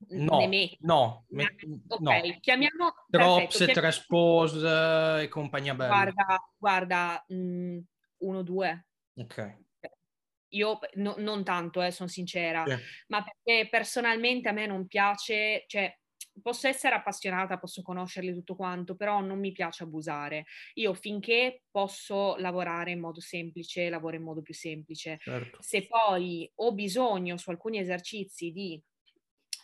no, 0.08 0.40
no, 0.80 1.26
me, 1.28 1.44
ok, 1.44 2.00
no. 2.00 2.10
chiamiamo 2.40 2.94
drop, 3.08 3.50
set, 3.50 3.76
respose 3.78 5.22
e 5.22 5.28
compagnia 5.28 5.74
bella. 5.74 5.88
Guarda, 5.88 6.52
guarda, 6.56 7.24
mh, 7.28 7.78
uno, 8.18 8.42
due. 8.42 8.86
Ok. 9.16 9.66
Io 10.52 10.78
no, 10.94 11.14
non 11.18 11.44
tanto, 11.44 11.82
eh, 11.82 11.90
sono 11.90 12.08
sincera, 12.08 12.64
sì. 12.66 12.74
ma 13.08 13.22
perché 13.22 13.68
personalmente 13.68 14.48
a 14.48 14.52
me 14.52 14.66
non 14.66 14.86
piace, 14.86 15.64
cioè 15.66 15.94
posso 16.40 16.68
essere 16.68 16.94
appassionata, 16.94 17.58
posso 17.58 17.82
conoscerli 17.82 18.32
tutto 18.32 18.56
quanto, 18.56 18.94
però 18.94 19.20
non 19.20 19.38
mi 19.38 19.52
piace 19.52 19.82
abusare. 19.82 20.46
Io 20.74 20.94
finché 20.94 21.64
posso 21.70 22.36
lavorare 22.36 22.92
in 22.92 23.00
modo 23.00 23.20
semplice, 23.20 23.90
lavoro 23.90 24.16
in 24.16 24.22
modo 24.22 24.40
più 24.40 24.54
semplice. 24.54 25.18
Certo. 25.20 25.58
Se 25.60 25.86
poi 25.86 26.50
ho 26.56 26.72
bisogno 26.72 27.36
su 27.36 27.50
alcuni 27.50 27.78
esercizi 27.78 28.50
di 28.52 28.80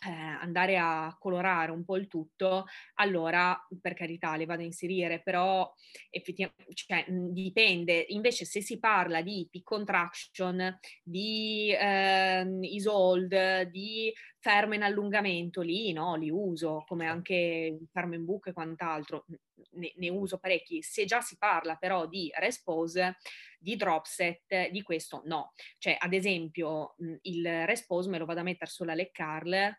eh, 0.05 0.11
andare 0.11 0.77
a 0.77 1.15
colorare 1.19 1.71
un 1.71 1.83
po' 1.83 1.97
il 1.97 2.07
tutto, 2.07 2.65
allora 2.95 3.59
per 3.81 3.93
carità 3.93 4.35
le 4.35 4.45
vado 4.45 4.61
a 4.61 4.65
inserire, 4.65 5.21
però 5.21 5.71
effettivamente 6.09 6.73
cioè, 6.73 7.05
dipende. 7.07 8.05
Invece 8.09 8.45
se 8.45 8.61
si 8.61 8.79
parla 8.79 9.21
di 9.21 9.47
peak 9.49 9.63
contraction, 9.63 10.77
di 11.03 11.71
eh, 11.71 12.47
isold, 12.61 13.61
di 13.63 14.13
fermo 14.39 14.75
in 14.75 14.83
allungamento, 14.83 15.61
lì 15.61 15.91
no, 15.91 16.15
li 16.15 16.29
uso, 16.29 16.83
come 16.87 17.07
anche 17.07 17.79
fermo 17.91 18.13
in 18.13 18.25
buco 18.25 18.49
e 18.49 18.53
quant'altro, 18.53 19.25
ne, 19.71 19.93
ne 19.95 20.09
uso 20.09 20.37
parecchi. 20.37 20.81
Se 20.83 21.05
già 21.05 21.21
si 21.21 21.37
parla 21.37 21.75
però 21.75 22.05
di 22.05 22.31
respose, 22.35 23.17
di 23.57 23.75
drop 23.75 24.05
set, 24.05 24.69
di 24.69 24.83
questo 24.83 25.23
no. 25.25 25.53
Cioè, 25.79 25.95
ad 25.99 26.13
esempio, 26.13 26.95
il 27.23 27.65
respose 27.65 28.09
me 28.09 28.19
lo 28.19 28.25
vado 28.25 28.41
a 28.41 28.43
mettere 28.43 28.69
sulla 28.69 28.93
leg 28.93 29.09
curl 29.11 29.75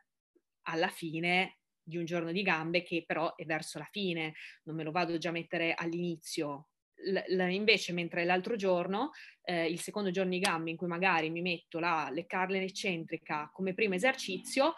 alla 0.66 0.88
fine 0.88 1.58
di 1.82 1.96
un 1.96 2.04
giorno 2.04 2.32
di 2.32 2.42
gambe 2.42 2.82
che 2.82 3.04
però 3.06 3.34
è 3.36 3.44
verso 3.44 3.78
la 3.78 3.88
fine, 3.90 4.34
non 4.64 4.74
me 4.76 4.82
lo 4.82 4.90
vado 4.90 5.18
già 5.18 5.28
a 5.28 5.32
mettere 5.32 5.72
all'inizio. 5.74 6.68
L- 6.96 7.40
invece, 7.50 7.92
mentre 7.92 8.24
l'altro 8.24 8.56
giorno, 8.56 9.10
eh, 9.42 9.66
il 9.70 9.80
secondo 9.80 10.10
giorno 10.10 10.30
di 10.30 10.38
gambe 10.40 10.70
in 10.70 10.76
cui 10.76 10.88
magari 10.88 11.30
mi 11.30 11.42
metto 11.42 11.78
la 11.78 12.08
leccarle 12.10 12.60
eccentrica 12.62 13.50
come 13.52 13.74
primo 13.74 13.94
esercizio, 13.94 14.74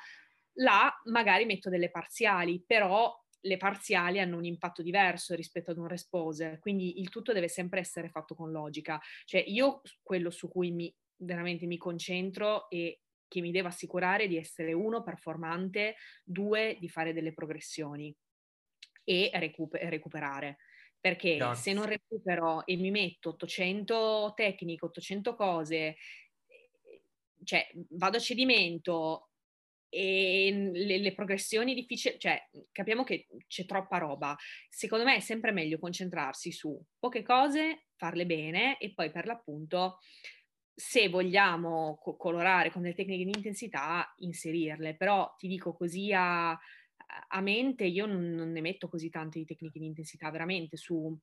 là 0.55 0.93
magari 1.05 1.45
metto 1.45 1.71
delle 1.71 1.91
parziali, 1.91 2.63
però 2.67 3.15
le 3.43 3.57
parziali 3.57 4.19
hanno 4.21 4.37
un 4.37 4.45
impatto 4.45 4.83
diverso 4.83 5.35
rispetto 5.35 5.71
ad 5.71 5.79
un 5.79 5.87
respose, 5.87 6.59
quindi 6.61 7.01
il 7.01 7.09
tutto 7.09 7.33
deve 7.33 7.49
sempre 7.49 7.81
essere 7.81 8.09
fatto 8.11 8.35
con 8.35 8.51
logica. 8.51 9.01
Cioè 9.25 9.43
io 9.47 9.81
quello 10.03 10.31
su 10.31 10.49
cui 10.49 10.71
mi, 10.73 10.95
veramente 11.17 11.67
mi 11.67 11.77
concentro 11.79 12.69
e 12.69 13.03
che 13.29 13.41
mi 13.41 13.51
devo 13.51 13.69
assicurare 13.69 14.27
di 14.27 14.37
essere 14.37 14.73
uno 14.73 15.03
performante, 15.03 15.97
due 16.25 16.77
di 16.81 16.89
fare 16.89 17.13
delle 17.13 17.33
progressioni 17.33 18.15
e 19.05 19.31
recuper- 19.33 19.85
recuperare. 19.85 20.59
Perché 21.01 21.37
Chiaro. 21.37 21.55
se 21.55 21.73
non 21.73 21.87
recupero 21.87 22.67
e 22.67 22.77
mi 22.77 22.91
metto 22.91 23.31
800 23.31 24.33
tecniche, 24.35 24.85
800 24.85 25.37
cose, 25.37 25.97
cioè 27.45 27.69
vado 27.91 28.17
a 28.17 28.21
cedimento 28.21 29.31
e 29.91 30.71
le, 30.73 30.99
le 30.99 31.15
progressioni 31.15 31.75
difficili, 31.75 32.19
cioè 32.19 32.39
capiamo 32.73 33.05
che 33.05 33.27
c'è 33.47 33.65
troppa 33.65 33.99
roba. 33.99 34.37
Secondo 34.69 35.05
me 35.05 35.17
è 35.17 35.21
sempre 35.21 35.53
meglio 35.53 35.79
concentrarsi 35.79 36.53
su 36.53 36.81
poche 36.99 37.23
cose, 37.23 37.87
farle 37.97 38.27
bene 38.27 38.79
e 38.79 38.93
poi 38.93 39.11
per 39.11 39.27
l'appunto 39.27 39.99
se 40.79 41.09
vogliamo 41.09 41.99
co- 42.01 42.17
colorare 42.17 42.71
con 42.71 42.83
delle 42.83 42.95
tecniche 42.95 43.25
di 43.25 43.33
intensità, 43.35 44.15
inserirle, 44.19 44.95
però 44.95 45.35
ti 45.37 45.49
dico 45.49 45.73
così 45.73 46.13
a, 46.13 46.51
a 46.51 47.41
mente 47.41 47.85
io 47.85 48.07
non, 48.07 48.31
non, 48.31 48.53
ne 48.53 48.61
metto 48.61 48.89
così 48.89 49.11
tante 49.11 49.41
di 49.41 49.45
tecniche 49.45 49.81
di 49.81 49.87
intensità, 49.87 50.31
veramente 50.31 50.77
su 50.77 51.19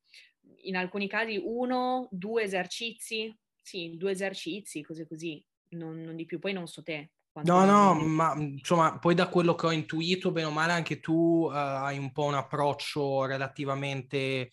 in 0.63 0.75
alcuni 0.75 1.07
casi 1.07 1.41
uno, 1.41 2.09
due 2.11 2.43
esercizi, 2.43 3.33
sì, 3.61 3.95
due 3.95 4.11
esercizi, 4.11 4.83
cose 4.83 5.07
così, 5.07 5.41
non, 5.69 6.01
non 6.01 6.17
di 6.17 6.25
più, 6.25 6.37
poi 6.37 6.51
non 6.51 6.67
so 6.67 6.83
te. 6.83 7.11
No, 7.43 7.63
no, 7.63 7.93
ma 7.93 8.33
insomma, 8.37 8.99
poi 8.99 9.15
da 9.15 9.29
quello 9.29 9.55
che 9.55 9.67
ho 9.67 9.71
intuito, 9.71 10.31
bene 10.31 10.47
o 10.47 10.51
male, 10.51 10.73
anche 10.73 10.99
tu 10.99 11.45
uh, 11.45 11.51
hai 11.51 11.97
un 11.97 12.11
po' 12.11 12.23
un 12.23 12.33
approccio 12.33 13.25
relativamente 13.25 14.49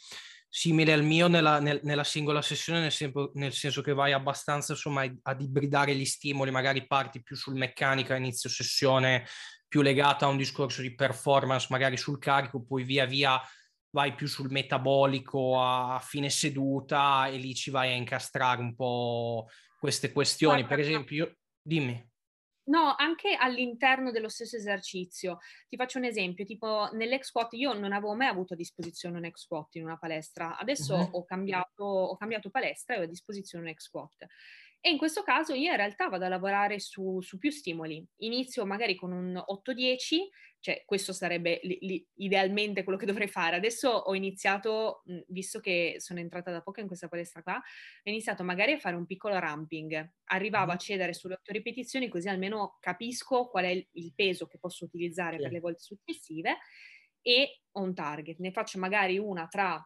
simile 0.55 0.93
al 0.93 1.03
mio 1.03 1.29
nella, 1.29 1.61
nel, 1.61 1.81
nella 1.83 2.05
singola 2.05 2.43
sessione, 2.43 2.81
nel, 2.81 2.93
sen- 2.93 3.31
nel, 3.33 3.55
senso 3.55 3.81
che 3.81 3.95
vai 3.95 4.13
abbastanza 4.13 4.73
insomma 4.73 5.11
ad 5.23 5.41
ibridare 5.41 5.95
gli 5.95 6.05
stimoli, 6.05 6.51
magari 6.51 6.87
parti 6.87 7.23
più 7.23 7.37
sul 7.37 7.55
meccanica 7.55 8.13
a 8.13 8.19
inizio 8.19 8.51
sessione, 8.51 9.27
più 9.67 9.81
legata 9.81 10.27
a 10.27 10.29
un 10.29 10.37
discorso 10.37 10.83
di 10.83 10.95
performance, 10.95 11.69
magari 11.71 11.97
sul 11.97 12.19
carico, 12.19 12.63
poi 12.63 12.85
via 12.85 13.07
via 13.07 13.41
vai 13.93 14.15
più 14.15 14.27
sul 14.27 14.51
metabolico 14.51 15.59
a 15.59 15.99
fine 16.01 16.29
seduta 16.29 17.29
e 17.29 17.39
lì 17.39 17.55
ci 17.55 17.71
vai 17.71 17.91
a 17.91 17.97
incastrare 17.97 18.61
un 18.61 18.75
po' 18.75 19.47
queste 19.81 20.13
questioni. 20.13 20.67
Per 20.67 20.79
esempio, 20.79 21.25
io... 21.25 21.37
dimmi. 21.63 22.11
No, 22.65 22.95
anche 22.97 23.35
all'interno 23.35 24.13
dello 24.13 24.29
stesso 24.29 24.57
esercizio. 24.57 25.39
Ti 25.69 25.77
faccio 25.77 25.99
un 25.99 26.05
esempio, 26.05 26.45
tipo 26.45 26.89
nell'ex 26.93 27.27
squat 27.27 27.55
io 27.55 27.73
non 27.73 27.93
avevo 27.93 28.15
mai 28.15 28.29
avuto 28.29 28.55
a 28.55 28.57
disposizione 28.57 29.19
un 29.19 29.25
ex 29.25 29.41
squat 29.41 29.75
in 29.75 29.85
una 29.85 29.99
palestra, 29.99 30.57
adesso 30.57 30.95
uh-huh. 30.95 31.09
ho, 31.13 31.25
cambiato, 31.25 31.85
ho 31.85 32.17
cambiato 32.17 32.51
palestra 32.51 32.95
e 32.95 33.01
ho 33.01 33.03
a 33.03 33.07
disposizione 33.07 33.65
un 33.65 33.71
ex 33.71 33.83
squat. 33.83 34.27
E 34.85 34.91
in 34.91 34.99
questo 34.99 35.22
caso 35.22 35.55
io 35.55 35.70
in 35.70 35.76
realtà 35.76 36.09
vado 36.09 36.24
a 36.24 36.28
lavorare 36.28 36.80
su, 36.80 37.20
su 37.20 37.39
più 37.39 37.53
stimoli. 37.53 38.05
Inizio 38.16 38.66
magari 38.66 38.97
con 38.97 39.12
un 39.12 39.33
8-10, 39.37 40.28
cioè 40.59 40.83
questo 40.85 41.12
sarebbe 41.12 41.61
li, 41.62 41.78
li, 41.83 42.09
idealmente 42.14 42.83
quello 42.83 42.99
che 42.99 43.07
dovrei 43.07 43.28
fare. 43.28 43.55
Adesso 43.55 43.89
ho 43.89 44.12
iniziato, 44.16 45.05
visto 45.28 45.61
che 45.61 45.95
sono 45.99 46.18
entrata 46.18 46.51
da 46.51 46.62
poco 46.62 46.80
in 46.80 46.89
questa 46.89 47.07
palestra 47.07 47.45
qua, 47.45 47.55
ho 47.55 48.11
iniziato 48.11 48.43
magari 48.43 48.72
a 48.72 48.78
fare 48.78 48.97
un 48.97 49.07
piccolo 49.07 49.39
ramping. 49.39 50.14
Arrivavo 50.24 50.72
a 50.72 50.76
cedere 50.76 51.12
sulle 51.12 51.35
8 51.35 51.53
ripetizioni 51.53 52.09
così 52.09 52.28
almeno 52.28 52.78
capisco 52.80 53.51
qual 53.51 53.66
è 53.66 53.68
il, 53.68 53.87
il 53.93 54.12
peso 54.16 54.49
che 54.49 54.59
posso 54.59 54.85
utilizzare 54.85 55.37
sì. 55.37 55.43
per 55.43 55.53
le 55.53 55.61
volte 55.61 55.80
successive 55.80 56.59
e 57.20 57.62
ho 57.70 57.83
un 57.83 57.95
target. 57.95 58.39
Ne 58.41 58.51
faccio 58.51 58.80
magari 58.80 59.16
una 59.16 59.47
tra 59.47 59.80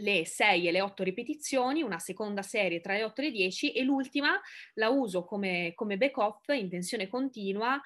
le 0.00 0.26
6 0.26 0.68
e 0.68 0.72
le 0.72 0.80
8 0.80 1.02
ripetizioni, 1.02 1.82
una 1.82 1.98
seconda 1.98 2.42
serie 2.42 2.80
tra 2.80 2.94
le 2.94 3.04
8 3.04 3.20
e 3.20 3.24
le 3.24 3.30
10 3.30 3.72
e 3.72 3.82
l'ultima 3.82 4.40
la 4.74 4.88
uso 4.88 5.24
come, 5.24 5.72
come 5.74 5.96
back-off 5.96 6.48
in 6.48 6.68
tensione 6.68 7.08
continua 7.08 7.80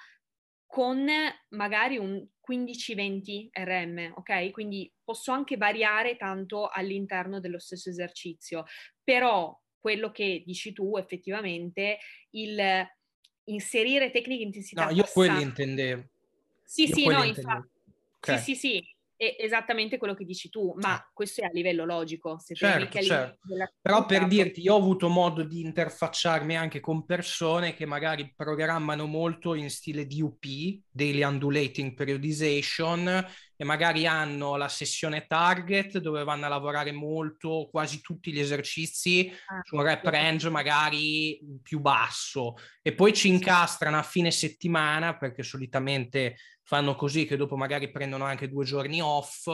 con 0.67 1.07
magari 1.51 1.99
un 1.99 2.27
15-20 2.51 3.49
RM, 3.53 4.15
ok? 4.17 4.51
Quindi 4.51 4.93
posso 5.05 5.31
anche 5.31 5.57
variare 5.57 6.17
tanto 6.17 6.69
all'interno 6.69 7.39
dello 7.39 7.61
stesso 7.61 7.91
esercizio, 7.91 8.65
però 9.03 9.57
quello 9.79 10.11
che 10.11 10.43
dici 10.45 10.73
tu 10.73 10.97
effettivamente, 10.97 11.99
il 12.31 12.89
inserire 13.45 14.11
tecniche 14.11 14.43
intensità. 14.43 14.87
No, 14.87 14.91
io 14.91 15.05
quelli 15.05 15.43
intendevo. 15.43 16.09
Sì, 16.65 16.89
io 16.89 16.95
sì, 16.95 17.07
no, 17.07 17.23
infatti. 17.23 17.69
Okay. 18.17 18.39
Sì, 18.39 18.55
sì, 18.55 18.57
sì, 18.57 18.94
è 19.17 19.37
esattamente 19.39 19.97
quello 19.97 20.15
che 20.15 20.25
dici 20.25 20.49
tu, 20.49 20.75
ma 20.81 21.03
questo 21.13 21.43
è 21.43 21.45
a 21.45 21.51
livello 21.53 21.85
logico. 21.85 22.39
Se 22.39 22.55
certo, 22.55 23.01
certo. 23.01 23.39
Però 23.81 24.05
per 24.07 24.27
dirti, 24.27 24.61
io 24.61 24.75
ho 24.75 24.79
avuto 24.79 25.09
modo 25.09 25.43
di 25.43 25.61
interfacciarmi 25.61 26.57
anche 26.57 26.81
con 26.81 27.05
persone 27.05 27.75
che 27.75 27.87
magari 27.87 28.33
programmano 28.35 29.07
molto 29.07 29.55
in 29.55 29.71
stile 29.71 30.07
DUP, 30.07 30.45
Daily 30.91 31.23
Undulating 31.23 31.95
Periodization, 31.95 33.25
e 33.57 33.65
magari 33.65 34.07
hanno 34.07 34.57
la 34.57 34.69
sessione 34.69 35.27
target 35.27 35.99
dove 35.99 36.25
vanno 36.25 36.47
a 36.47 36.49
lavorare 36.49 36.93
molto 36.93 37.69
quasi 37.71 38.01
tutti 38.01 38.33
gli 38.33 38.41
esercizi 38.41 39.31
ah, 39.47 39.61
su 39.63 39.77
un 39.77 39.83
rep 39.83 40.05
range 40.07 40.51
magari 40.51 41.41
più 41.63 41.81
basso. 41.81 42.55
E 42.83 42.95
poi 42.95 43.13
ci 43.13 43.29
incastrano 43.29 43.99
a 43.99 44.03
fine 44.03 44.31
settimana 44.31 45.17
perché 45.17 45.43
solitamente 45.43 46.37
fanno 46.63 46.95
così 46.95 47.27
che 47.27 47.37
dopo 47.37 47.57
magari 47.57 47.91
prendono 47.91 48.25
anche 48.25 48.49
due 48.49 48.65
giorni 48.65 49.01
off, 49.01 49.49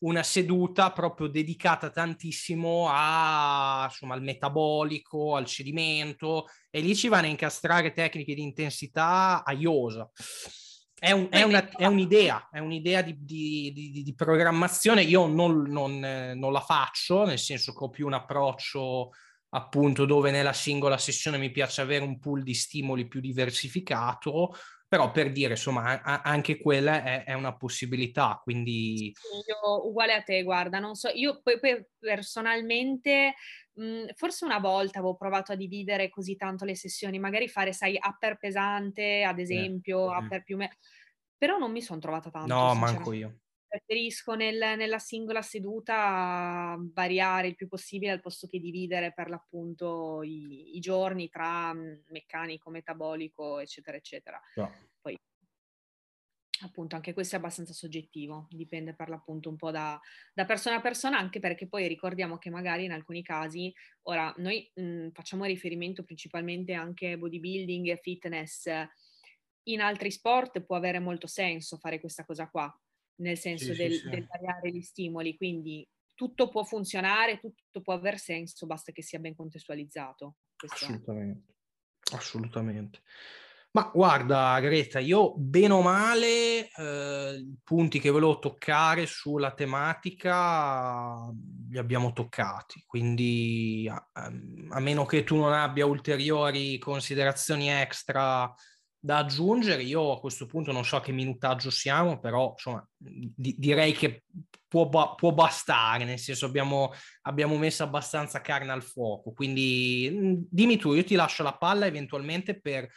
una 0.00 0.22
seduta 0.22 0.92
proprio 0.92 1.26
dedicata 1.26 1.90
tantissimo 1.90 2.86
a, 2.88 3.86
insomma, 3.90 4.14
al 4.14 4.22
metabolico, 4.22 5.34
al 5.34 5.46
cedimento 5.46 6.46
e 6.70 6.80
lì 6.80 6.94
ci 6.94 7.08
vanno 7.08 7.26
a 7.26 7.30
incastrare 7.30 7.92
tecniche 7.92 8.34
di 8.34 8.42
intensità 8.42 9.42
a 9.44 9.52
iosa. 9.52 10.08
È, 10.98 11.12
un, 11.12 11.28
è, 11.30 11.42
una, 11.42 11.68
è, 11.68 11.86
un'idea, 11.86 12.48
è 12.50 12.58
un'idea 12.58 13.02
di, 13.02 13.16
di, 13.20 13.72
di, 13.72 14.02
di 14.02 14.14
programmazione. 14.14 15.02
Io 15.02 15.26
non, 15.26 15.62
non, 15.62 15.98
non, 16.34 16.52
la 16.52 16.60
faccio, 16.60 17.24
nel 17.24 17.38
senso 17.38 17.72
che 17.72 17.84
ho 17.84 17.90
più 17.90 18.06
un 18.06 18.14
approccio 18.14 19.10
appunto 19.50 20.04
dove 20.04 20.30
nella 20.30 20.52
singola 20.52 20.98
sessione 20.98 21.38
mi 21.38 21.50
piace 21.50 21.80
avere 21.80 22.04
un 22.04 22.18
pool 22.18 22.42
di 22.42 22.52
stimoli 22.52 23.06
più 23.06 23.20
diversificato, 23.20 24.54
però 24.88 25.10
per 25.10 25.30
dire, 25.30 25.52
insomma, 25.52 26.02
a- 26.02 26.22
anche 26.22 26.58
quella 26.58 27.02
è, 27.02 27.24
è, 27.24 27.34
una 27.34 27.56
possibilità, 27.56 28.40
quindi... 28.42 29.12
Io 29.46 29.86
uguale 29.86 30.14
a 30.14 30.22
te, 30.22 30.42
guarda, 30.42 30.78
non 30.78 30.94
so, 30.94 31.10
io 31.10 31.40
poi, 31.42 31.60
poi 31.60 31.86
personalmente, 31.98 33.34
mh, 33.78 34.12
forse 34.14 34.44
una 34.44 34.58
volta 34.58 34.98
avevo 34.98 35.16
provato 35.16 35.52
a 35.52 35.56
dividere 35.56 36.08
così 36.08 36.36
tanto 36.36 36.64
le 36.64 36.74
sessioni, 36.74 37.18
magari 37.18 37.48
fare, 37.48 37.72
sai, 37.72 37.98
upper 38.02 38.38
pesante, 38.38 39.22
ad 39.24 39.38
esempio, 39.38 40.06
eh, 40.06 40.16
upper 40.16 40.42
più... 40.42 40.56
Me- 40.56 40.76
però 41.36 41.58
non 41.58 41.70
mi 41.72 41.82
sono 41.82 42.00
trovata 42.00 42.30
tanto. 42.30 42.46
No, 42.48 42.74
manco 42.74 43.12
io 43.12 43.40
preferisco 43.68 44.34
nel, 44.34 44.56
nella 44.78 44.98
singola 44.98 45.42
seduta 45.42 46.74
variare 46.92 47.48
il 47.48 47.54
più 47.54 47.68
possibile 47.68 48.12
al 48.12 48.20
posto 48.20 48.46
che 48.46 48.58
dividere 48.58 49.12
per 49.12 49.28
l'appunto 49.28 50.22
i, 50.22 50.76
i 50.76 50.80
giorni 50.80 51.28
tra 51.28 51.72
mhmm, 51.74 52.04
meccanico, 52.08 52.70
metabolico, 52.70 53.58
eccetera, 53.58 53.96
eccetera. 53.98 54.40
No. 54.56 54.87
Appunto 56.62 56.96
anche 56.96 57.12
questo 57.12 57.36
è 57.36 57.38
abbastanza 57.38 57.72
soggettivo, 57.72 58.48
dipende 58.50 58.94
per 58.94 59.08
l'appunto 59.08 59.48
un 59.48 59.56
po' 59.56 59.70
da, 59.70 60.00
da, 60.32 60.44
persona 60.44 60.76
a 60.76 60.80
persona, 60.80 61.18
anche 61.18 61.38
perché 61.38 61.68
poi 61.68 61.86
ricordiamo 61.86 62.36
che 62.38 62.50
magari 62.50 62.84
in 62.84 62.92
alcuni 62.92 63.22
casi, 63.22 63.72
ora 64.02 64.34
noi 64.38 64.68
mh, 64.74 64.82
mhmm, 64.82 65.10
facciamo 65.12 65.44
riferimento 65.44 66.02
principalmente 66.02 66.72
anche 66.72 67.12
a 67.12 67.16
bodybuilding 67.16 67.88
e 67.88 67.96
fitness, 68.02 68.68
in 69.68 69.80
altri 69.80 70.10
sport 70.10 70.62
può 70.62 70.76
avere 70.76 70.98
molto 70.98 71.26
senso 71.26 71.76
fare 71.76 72.00
questa 72.00 72.24
cosa 72.24 72.48
qua, 72.48 72.72
nel 73.16 73.38
senso 73.38 73.72
sì, 73.72 73.76
del, 73.76 73.92
sì, 73.92 73.98
sì. 73.98 74.08
del, 74.08 74.26
variare 74.26 74.72
gli 74.72 74.82
stimoli, 74.82 75.36
quindi 75.36 75.86
tutto 76.14 76.48
può 76.48 76.64
funzionare, 76.64 77.38
tutto 77.38 77.80
può 77.80 77.92
aver 77.92 78.18
senso, 78.18 78.66
basta 78.66 78.90
che 78.90 79.02
sia 79.02 79.20
ben 79.20 79.36
contestualizzato. 79.36 80.38
Assolutamente, 80.66 81.54
assolutamente. 82.12 83.02
Ma 83.70 83.90
guarda 83.92 84.58
Greta, 84.60 84.98
io 84.98 85.34
bene 85.36 85.74
o 85.74 85.82
male 85.82 86.70
eh, 86.70 87.34
i 87.38 87.56
punti 87.62 88.00
che 88.00 88.08
volevo 88.08 88.38
toccare 88.38 89.04
sulla 89.04 89.52
tematica 89.52 91.30
li 91.70 91.76
abbiamo 91.76 92.12
toccati, 92.12 92.82
quindi 92.86 93.86
a, 93.90 94.08
a 94.14 94.80
meno 94.80 95.04
che 95.04 95.22
tu 95.22 95.36
non 95.36 95.52
abbia 95.52 95.84
ulteriori 95.84 96.78
considerazioni 96.78 97.68
extra 97.70 98.52
da 98.98 99.18
aggiungere. 99.18 99.82
Io 99.82 100.12
a 100.12 100.20
questo 100.20 100.46
punto 100.46 100.72
non 100.72 100.84
so 100.84 100.96
a 100.96 101.00
che 101.00 101.12
minutaggio 101.12 101.70
siamo, 101.70 102.18
però 102.18 102.52
insomma 102.52 102.86
di- 102.96 103.54
direi 103.58 103.92
che 103.92 104.24
può, 104.66 104.88
può, 104.88 105.32
bastare, 105.32 106.04
nel 106.04 106.18
senso 106.18 106.46
abbiamo, 106.46 106.92
abbiamo 107.22 107.56
messo 107.56 107.82
abbastanza 107.82 108.40
carne 108.40 108.72
al 108.72 108.82
fuoco. 108.82 109.32
Quindi 109.32 110.10
mm, 110.10 110.34
dimmi 110.50 110.76
tu, 110.78 110.94
io 110.94 111.04
ti 111.04 111.14
lascio 111.14 111.42
la 111.42 111.56
palla 111.56 111.86
eventualmente 111.86 112.58
per 112.60 112.88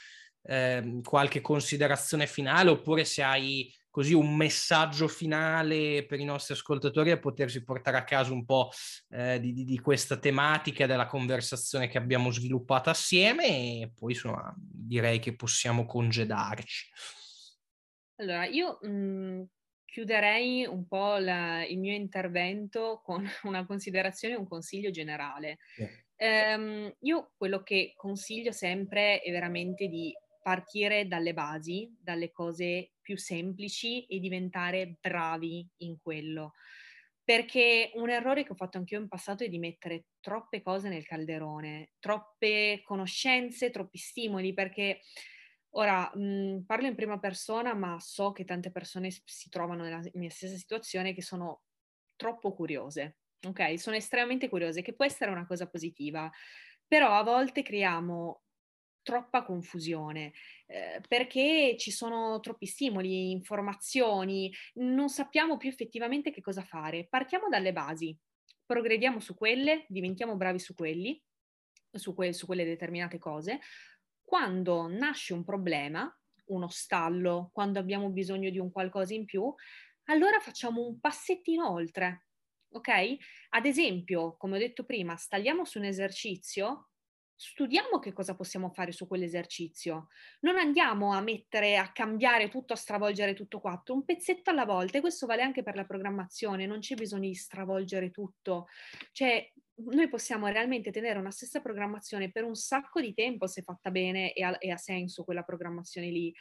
eh, 0.44 1.00
qualche 1.04 1.42
considerazione 1.42 2.28
finale 2.28 2.70
oppure 2.70 3.06
se 3.06 3.24
hai 3.24 3.74
così 3.92 4.14
un 4.14 4.36
messaggio 4.36 5.08
finale 5.10 6.06
per 6.06 6.20
i 6.20 6.24
nostri 6.24 6.54
ascoltatori 6.54 7.12
a 7.12 7.20
potersi 7.20 7.64
portare 7.64 7.98
a 7.98 8.06
casa 8.06 8.32
un 8.32 8.46
po' 8.46 8.72
eh, 9.10 9.40
di, 9.40 9.66
di, 9.66 9.80
questa 9.80 10.18
tematica 10.18 10.86
della 10.86 11.06
conversazione 11.06 11.90
che 11.90 11.98
abbiamo 11.98 12.32
sviluppato 12.32 12.90
assieme 12.90 13.46
e 13.48 13.92
poi 13.94 14.14
insomma 14.14 14.56
direi 14.58 15.20
che 15.20 15.36
possiamo 15.36 15.86
congedarci. 15.86 16.90
Allora, 18.16 18.46
io 18.46 18.80
mh, 18.82 18.90
mhmm, 18.90 19.46
chiuderei 19.84 20.66
un 20.66 20.88
po' 20.88 21.18
la, 21.18 21.66
il 21.66 21.78
mio 21.78 21.94
intervento 21.94 23.02
con 23.04 23.26
una 23.44 23.66
considerazione 23.66 24.36
e 24.36 24.38
un 24.38 24.48
consiglio 24.48 24.90
generale. 24.90 25.58
Yeah. 25.76 26.56
Um, 26.56 26.96
io 27.00 27.32
quello 27.36 27.64
che 27.64 27.94
consiglio 27.96 28.52
sempre 28.52 29.22
è 29.22 29.32
veramente 29.32 29.88
di 29.88 30.14
partire 30.42 31.08
dalle 31.08 31.34
basi, 31.34 31.96
dalle 32.00 32.32
cose 32.32 32.94
più 33.02 33.18
semplici 33.18 34.06
e 34.06 34.20
diventare 34.20 34.98
bravi 35.00 35.68
in 35.78 35.98
quello. 36.02 36.54
perché 37.24 37.92
un 37.96 38.10
errore 38.10 38.44
che 38.44 38.52
ho 38.52 38.56
fatto 38.56 38.78
anch'io 38.78 39.00
in 39.00 39.08
passato 39.08 39.44
è 39.44 39.50
di 39.50 39.60
mettere 39.60 40.08
troppe 40.20 40.62
cose 40.62 40.90
nel 40.90 41.06
calderone, 41.06 41.92
troppe 42.00 42.82
conoscenze, 42.84 43.70
troppi 43.70 43.98
stimoli, 43.98 44.54
perché 44.54 45.02
ora 45.72 46.12
mh, 46.14 46.64
parlo 46.66 46.88
in 46.88 46.96
prima 46.96 47.20
persona, 47.20 47.74
ma 47.74 47.98
so 48.00 48.32
che 48.32 48.44
tante 48.44 48.72
persone 48.72 49.10
si 49.12 49.50
trovano 49.50 49.84
nella 49.84 50.02
mia 50.14 50.30
stessa 50.30 50.56
situazione 50.58 51.14
che 51.14 51.22
sono 51.22 51.64
troppo 52.16 52.54
curiose, 52.54 53.20
ok? 53.48 53.80
Sono 53.80 53.96
estremamente 53.96 54.50
curiose, 54.50 54.82
che 54.82 54.94
può 54.96 55.06
essere 55.06 55.32
una 55.32 55.46
cosa 55.46 55.70
positiva, 55.70 56.30
però 56.88 57.12
a 57.18 57.24
volte 57.24 57.62
creiamo 57.64 58.44
troppa 59.02 59.44
confusione 59.44 60.34
eh, 60.68 61.02
perché 61.08 61.76
ci 61.78 61.92
sono 61.92 62.40
troppi 62.40 62.66
stimoli, 62.66 63.32
informazioni, 63.32 64.52
non 64.76 65.10
sappiamo 65.10 65.58
più 65.58 65.70
effettivamente 65.70 66.32
che 66.32 66.42
cosa 66.42 66.64
fare. 66.64 67.08
Partiamo 67.08 67.50
dalle 67.50 67.74
basi, 67.74 68.18
progrediamo 68.66 69.20
su 69.20 69.36
quelle, 69.36 69.86
diventiamo 69.90 70.36
bravi 70.36 70.60
su 70.60 70.74
quelli, 70.76 71.22
su, 71.92 72.14
que- 72.14 72.34
su 72.34 72.46
quelle 72.46 72.64
determinate 72.64 73.18
cose. 73.18 73.60
Quando 74.22 74.88
nasce 74.88 75.34
un 75.34 75.44
problema, 75.44 76.10
uno 76.46 76.70
stallo, 76.70 77.50
quando 77.54 77.80
abbiamo 77.80 78.10
bisogno 78.10 78.50
di 78.50 78.60
un 78.60 78.72
qualcosa 78.72 79.14
in 79.14 79.26
più, 79.26 79.54
allora 80.06 80.40
facciamo 80.40 80.86
un 80.86 81.00
passettino 81.00 81.70
oltre. 81.70 82.28
Ok? 82.74 82.90
Ad 83.50 83.66
esempio, 83.66 84.38
come 84.38 84.56
ho 84.56 84.60
detto 84.60 84.86
prima, 84.86 85.18
stagliamo 85.18 85.66
su 85.66 85.78
un 85.78 85.86
esercizio, 85.86 86.91
studiamo 87.44 87.98
che 87.98 88.14
cosa 88.14 88.36
possiamo 88.36 88.70
fare 88.70 88.92
su 88.92 89.08
quell'esercizio. 89.08 90.10
Non 90.42 90.58
andiamo 90.58 91.12
a 91.12 91.22
mettere, 91.22 91.76
a 91.76 91.92
cambiare 91.92 92.50
tutto, 92.50 92.74
a 92.74 92.76
stravolgere 92.76 93.34
tutto 93.34 93.60
quanto, 93.60 93.94
un 93.96 94.06
pezzetto 94.06 94.52
alla 94.52 94.66
volta. 94.66 95.00
E 95.00 95.02
questo 95.02 95.26
vale 95.26 95.42
anche 95.42 95.64
per 95.64 95.76
la 95.76 95.86
programmazione, 95.86 96.68
non 96.68 96.80
c'è 96.80 96.94
bisogno 96.94 97.28
di 97.28 97.34
stravolgere 97.34 98.12
tutto. 98.12 98.68
Cioè, 99.12 99.52
noi 99.74 100.08
possiamo 100.08 100.46
realmente 100.48 100.92
tenere 100.92 101.18
una 101.18 101.32
stessa 101.32 101.62
programmazione 101.62 102.32
per 102.32 102.44
un 102.44 102.54
sacco 102.54 103.02
di 103.02 103.16
tempo 103.16 103.48
se 103.48 103.64
fatta 103.64 103.90
bene 103.90 104.34
e 104.34 104.44
ha, 104.44 104.56
e 104.60 104.70
ha 104.70 104.78
senso 104.78 105.24
quella 105.24 105.42
programmazione 105.42 106.12
lì. 106.12 106.32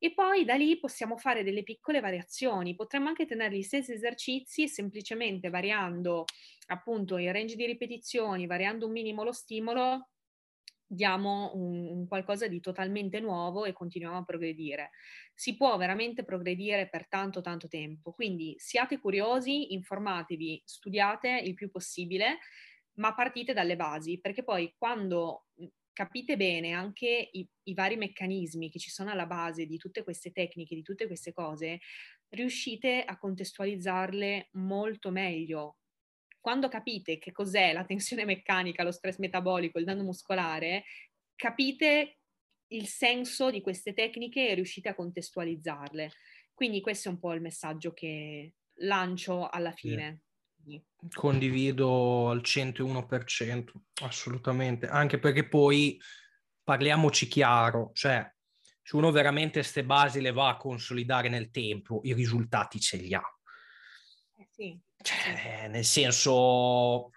E 0.00 0.12
poi 0.12 0.44
da 0.44 0.54
lì 0.54 0.76
possiamo 0.80 1.16
fare 1.16 1.44
delle 1.44 1.62
piccole 1.62 2.00
variazioni. 2.00 2.74
Potremmo 2.74 3.06
anche 3.06 3.26
tenere 3.26 3.56
gli 3.56 3.62
stessi 3.62 3.92
esercizi 3.92 4.66
semplicemente 4.66 5.50
variando 5.50 6.24
appunto 6.66 7.16
il 7.16 7.32
range 7.32 7.54
di 7.54 7.64
ripetizioni, 7.64 8.46
variando 8.46 8.86
un 8.86 8.92
minimo 8.92 9.22
lo 9.22 9.32
stimolo, 9.32 10.08
diamo 10.88 11.52
un, 11.54 11.86
un, 11.86 12.08
qualcosa 12.08 12.48
di 12.48 12.60
totalmente 12.60 13.20
nuovo 13.20 13.64
e 13.66 13.72
continuiamo 13.72 14.16
a 14.16 14.24
progredire. 14.24 14.90
Si 15.34 15.54
può 15.56 15.76
veramente 15.76 16.24
progredire 16.24 16.88
per 16.88 17.06
tanto 17.08 17.42
tanto 17.42 17.68
tempo, 17.68 18.12
quindi 18.12 18.54
siate 18.58 18.98
curiosi, 18.98 19.74
informatevi, 19.74 20.62
studiate 20.64 21.40
il 21.44 21.54
più 21.54 21.70
possibile, 21.70 22.38
ma 22.94 23.14
partite 23.14 23.52
dalle 23.52 23.76
basi, 23.76 24.18
perché 24.18 24.42
poi 24.42 24.74
quando 24.76 25.44
capite 25.92 26.36
bene 26.36 26.72
anche 26.72 27.28
i, 27.32 27.46
i 27.64 27.74
vari 27.74 27.96
meccanismi 27.96 28.70
che 28.70 28.78
ci 28.78 28.88
sono 28.88 29.10
alla 29.10 29.26
base 29.26 29.66
di 29.66 29.76
tutte 29.76 30.04
queste 30.04 30.30
tecniche, 30.30 30.74
di 30.74 30.82
tutte 30.82 31.06
queste 31.06 31.32
cose, 31.32 31.80
riuscite 32.30 33.02
a 33.04 33.18
contestualizzarle 33.18 34.50
molto 34.52 35.10
meglio, 35.10 35.78
quando 36.40 36.68
capite 36.68 37.18
che 37.18 37.32
cos'è 37.32 37.72
la 37.72 37.84
tensione 37.84 38.24
meccanica, 38.24 38.82
lo 38.82 38.92
stress 38.92 39.18
metabolico, 39.18 39.78
il 39.78 39.84
danno 39.84 40.04
muscolare, 40.04 40.84
capite 41.34 42.18
il 42.68 42.86
senso 42.86 43.50
di 43.50 43.60
queste 43.60 43.94
tecniche 43.94 44.48
e 44.48 44.54
riuscite 44.54 44.88
a 44.88 44.94
contestualizzarle. 44.94 46.10
Quindi 46.52 46.80
questo 46.80 47.08
è 47.08 47.12
un 47.12 47.18
po' 47.18 47.32
il 47.32 47.40
messaggio 47.40 47.92
che 47.92 48.54
lancio 48.80 49.48
alla 49.48 49.72
fine. 49.72 50.22
Sì. 50.64 50.82
Condivido 51.14 52.28
al 52.28 52.40
101%, 52.40 53.70
assolutamente, 54.02 54.86
anche 54.86 55.18
perché 55.18 55.48
poi 55.48 55.98
parliamoci 56.62 57.28
chiaro, 57.28 57.90
cioè 57.94 58.30
se 58.82 58.96
uno 58.96 59.10
veramente 59.10 59.60
queste 59.60 59.84
basi 59.84 60.20
le 60.20 60.32
va 60.32 60.48
a 60.48 60.56
consolidare 60.56 61.28
nel 61.28 61.50
tempo, 61.50 62.00
i 62.04 62.12
risultati 62.12 62.80
ce 62.80 62.96
li 62.96 63.14
ha. 63.14 63.22
Eh 64.36 64.48
sì. 64.50 64.78
Cioè, 65.08 65.68
nel 65.68 65.84
senso, 65.86 67.10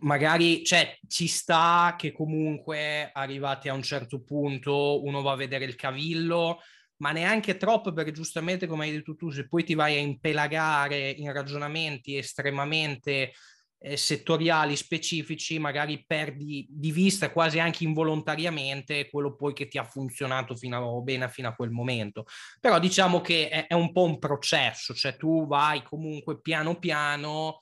magari 0.00 0.64
cioè, 0.64 0.98
ci 1.08 1.26
sta 1.26 1.94
che 1.96 2.12
comunque 2.12 3.10
arrivati 3.10 3.70
a 3.70 3.72
un 3.72 3.82
certo 3.82 4.22
punto 4.22 5.02
uno 5.02 5.22
va 5.22 5.32
a 5.32 5.36
vedere 5.36 5.64
il 5.64 5.76
cavillo, 5.76 6.60
ma 6.96 7.12
neanche 7.12 7.56
troppo 7.56 7.92
perché 7.92 8.12
giustamente 8.12 8.66
come 8.66 8.84
hai 8.84 8.92
detto 8.92 9.16
tu, 9.16 9.30
se 9.30 9.48
poi 9.48 9.64
ti 9.64 9.74
vai 9.74 9.96
a 9.96 10.00
impelagare 10.00 11.08
in 11.10 11.32
ragionamenti 11.32 12.16
estremamente 12.16 13.32
eh, 13.80 13.96
settoriali 13.96 14.76
specifici, 14.76 15.58
magari 15.58 16.04
perdi 16.04 16.66
di 16.68 16.90
vista 16.90 17.30
quasi 17.30 17.58
anche 17.60 17.84
involontariamente 17.84 19.08
quello 19.08 19.34
poi 19.36 19.52
che 19.52 19.68
ti 19.68 19.78
ha 19.78 19.84
funzionato 19.84 20.56
fino 20.56 20.98
a, 20.98 21.00
bene 21.00 21.28
fino 21.28 21.48
a 21.48 21.54
quel 21.54 21.70
momento. 21.70 22.26
Però 22.60 22.78
diciamo 22.78 23.20
che 23.20 23.48
è, 23.48 23.66
è 23.68 23.74
un 23.74 23.92
po' 23.92 24.04
un 24.04 24.18
processo, 24.18 24.94
cioè 24.94 25.16
tu 25.16 25.46
vai 25.46 25.82
comunque 25.82 26.40
piano 26.40 26.78
piano 26.78 27.60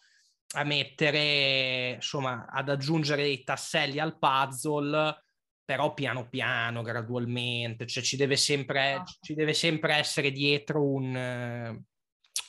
a 0.54 0.64
mettere, 0.64 1.94
insomma, 1.94 2.46
ad 2.48 2.68
aggiungere 2.68 3.22
dei 3.22 3.42
tasselli 3.42 3.98
al 3.98 4.18
puzzle 4.18 5.20
però 5.66 5.92
piano 5.94 6.28
piano, 6.28 6.80
gradualmente, 6.82 7.88
cioè 7.88 8.00
ci 8.00 8.16
deve 8.16 8.36
sempre, 8.36 8.92
ah. 8.92 9.04
ci 9.20 9.34
deve 9.34 9.52
sempre 9.52 9.94
essere 9.96 10.30
dietro 10.30 10.80
un, 10.80 11.82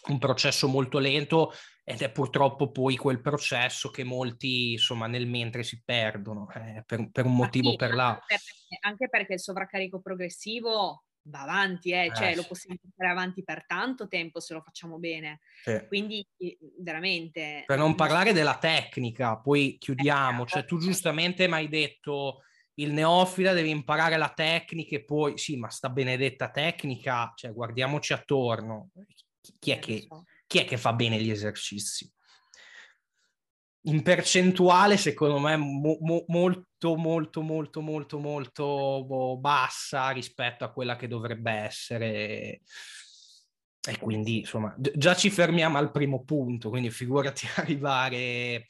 un 0.08 0.20
processo 0.20 0.68
molto 0.68 1.00
lento 1.00 1.52
ed 1.90 2.02
è 2.02 2.12
purtroppo 2.12 2.70
poi 2.70 2.98
quel 2.98 3.22
processo 3.22 3.90
che 3.90 4.04
molti, 4.04 4.74
insomma, 4.74 5.08
nel 5.08 5.26
mentre 5.26 5.64
si 5.64 5.82
perdono, 5.86 6.50
eh, 6.54 6.84
per, 6.86 7.10
per, 7.10 7.24
un 7.24 7.34
motivo 7.34 7.70
o 7.70 7.72
sì, 7.72 7.78
per 7.78 7.94
l'altro. 7.94 8.26
Anche 8.82 9.08
perché 9.08 9.36
il 9.36 9.40
sovraccarico 9.40 10.02
progressivo 10.02 11.06
va 11.30 11.44
avanti, 11.44 11.92
eh? 11.92 12.12
cioè 12.14 12.32
eh, 12.32 12.36
lo 12.36 12.44
possiamo 12.44 12.78
portare 12.82 13.10
avanti 13.10 13.42
per 13.42 13.66
tanto 13.66 14.10
tempo 14.10 14.42
se 14.42 14.54
lo 14.54 14.62
facciamo 14.62 15.00
bene. 15.00 15.40
Sì. 15.64 15.82
Quindi 15.88 16.28
veramente... 16.78 17.64
Per 17.66 17.78
non 17.78 17.96
parlare 17.96 18.34
della 18.34 18.58
tecnica, 18.58 19.38
poi 19.38 19.78
chiudiamo, 19.80 20.44
eh, 20.44 20.48
cioè 20.48 20.66
tu 20.66 20.80
giustamente 20.80 21.48
mi 21.48 21.54
hai 21.54 21.70
detto 21.70 22.42
il 22.80 22.92
neofita 22.92 23.54
deve 23.54 23.70
imparare 23.70 24.18
la 24.18 24.34
tecnica 24.36 24.98
e 24.98 25.06
poi 25.06 25.38
sì, 25.38 25.56
ma 25.56 25.70
sta 25.70 25.88
benedetta 25.88 26.52
tecnica, 26.52 27.32
cioè 27.34 27.54
guardiamoci 27.54 28.12
attorno. 28.12 28.90
Chi 29.58 29.72
è, 29.72 29.76
eh, 29.76 29.80
che, 29.80 30.08
chi 30.48 30.60
è 30.60 30.66
che 30.66 30.78
fa 30.78 30.94
bene 30.94 31.22
gli 31.22 31.30
esercizi? 31.30 32.12
In 33.88 34.02
percentuale, 34.02 34.98
secondo 34.98 35.40
me, 35.40 35.56
mo, 35.56 35.98
mo, 36.02 36.26
molto, 36.28 36.96
molto, 36.96 37.42
molto, 37.42 37.82
molto, 37.82 38.20
molto 38.20 39.06
boh, 39.06 39.38
bassa 39.38 40.10
rispetto 40.10 40.64
a 40.64 40.72
quella 40.72 40.96
che 40.96 41.08
dovrebbe 41.08 41.52
essere. 41.52 42.62
E 43.88 43.98
quindi, 44.00 44.40
insomma, 44.40 44.76
già 44.78 45.16
ci 45.16 45.30
fermiamo 45.30 45.78
al 45.78 45.92
primo 45.92 46.24
punto, 46.24 46.70
quindi 46.70 46.90
figurati 46.90 47.48
arrivare 47.56 48.66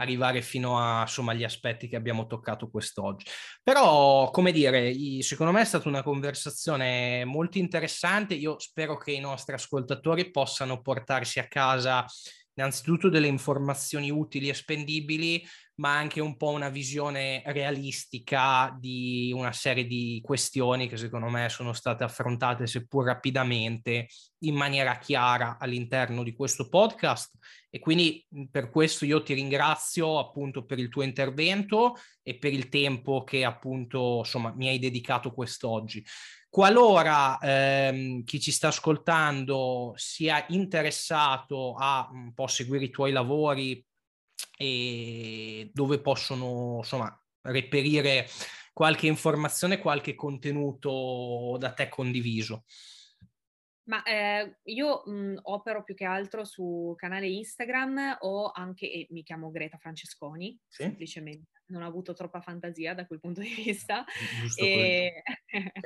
arrivare 0.00 0.42
fino 0.42 0.78
a, 0.78 1.02
insomma, 1.02 1.32
agli 1.32 1.44
aspetti 1.44 1.88
che 1.88 1.96
abbiamo 1.96 2.26
toccato 2.26 2.68
quest'oggi. 2.68 3.26
Però, 3.62 4.30
come 4.30 4.52
dire, 4.52 4.92
secondo 5.22 5.52
me 5.52 5.60
è 5.60 5.64
stata 5.64 5.88
una 5.88 6.02
conversazione 6.02 7.24
molto 7.24 7.58
interessante. 7.58 8.34
Io 8.34 8.58
spero 8.58 8.96
che 8.96 9.12
i 9.12 9.20
nostri 9.20 9.54
ascoltatori 9.54 10.30
possano 10.30 10.80
portarsi 10.80 11.38
a 11.38 11.46
casa 11.46 12.04
innanzitutto 12.54 13.08
delle 13.08 13.26
informazioni 13.26 14.10
utili 14.10 14.48
e 14.48 14.54
spendibili, 14.54 15.42
ma 15.80 15.96
anche 15.96 16.20
un 16.20 16.36
po' 16.36 16.50
una 16.50 16.68
visione 16.68 17.42
realistica 17.46 18.76
di 18.78 19.32
una 19.34 19.52
serie 19.52 19.86
di 19.86 20.20
questioni 20.22 20.88
che 20.88 20.98
secondo 20.98 21.28
me 21.28 21.48
sono 21.48 21.72
state 21.72 22.04
affrontate, 22.04 22.66
seppur 22.66 23.06
rapidamente, 23.06 24.06
in 24.40 24.56
maniera 24.56 24.98
chiara 24.98 25.56
all'interno 25.58 26.22
di 26.22 26.34
questo 26.34 26.68
podcast. 26.68 27.32
E 27.70 27.78
quindi 27.78 28.26
per 28.50 28.68
questo 28.68 29.06
io 29.06 29.22
ti 29.22 29.32
ringrazio 29.32 30.18
appunto 30.18 30.66
per 30.66 30.78
il 30.78 30.90
tuo 30.90 31.02
intervento 31.02 31.96
e 32.22 32.36
per 32.36 32.52
il 32.52 32.68
tempo 32.68 33.24
che 33.24 33.44
appunto 33.44 34.18
insomma 34.18 34.52
mi 34.54 34.68
hai 34.68 34.78
dedicato 34.78 35.32
quest'oggi. 35.32 36.04
Qualora 36.50 37.38
ehm, 37.38 38.24
chi 38.24 38.38
ci 38.38 38.50
sta 38.50 38.68
ascoltando 38.68 39.94
sia 39.96 40.44
interessato 40.48 41.74
a 41.78 42.06
un 42.12 42.34
po' 42.34 42.48
seguire 42.48 42.84
i 42.84 42.90
tuoi 42.90 43.12
lavori 43.12 43.82
e 44.62 45.70
dove 45.72 46.00
possono 46.00 46.76
insomma 46.78 47.10
reperire 47.42 48.28
qualche 48.74 49.06
informazione, 49.06 49.78
qualche 49.78 50.14
contenuto 50.14 51.56
da 51.58 51.72
te 51.72 51.88
condiviso. 51.88 52.64
Ma 53.84 54.02
eh, 54.02 54.58
io 54.64 55.02
mh, 55.06 55.38
opero 55.44 55.82
più 55.82 55.94
che 55.94 56.04
altro 56.04 56.44
su 56.44 56.92
canale 56.96 57.26
Instagram 57.26 58.18
o 58.20 58.50
anche, 58.50 58.90
e 58.92 59.06
mi 59.10 59.22
chiamo 59.22 59.50
Greta 59.50 59.78
Francesconi, 59.78 60.56
sì? 60.68 60.82
semplicemente, 60.82 61.62
non 61.68 61.82
ho 61.82 61.86
avuto 61.86 62.12
troppa 62.12 62.42
fantasia 62.42 62.94
da 62.94 63.06
quel 63.06 63.18
punto 63.18 63.40
di 63.40 63.54
vista. 63.54 64.04
E, 64.56 65.22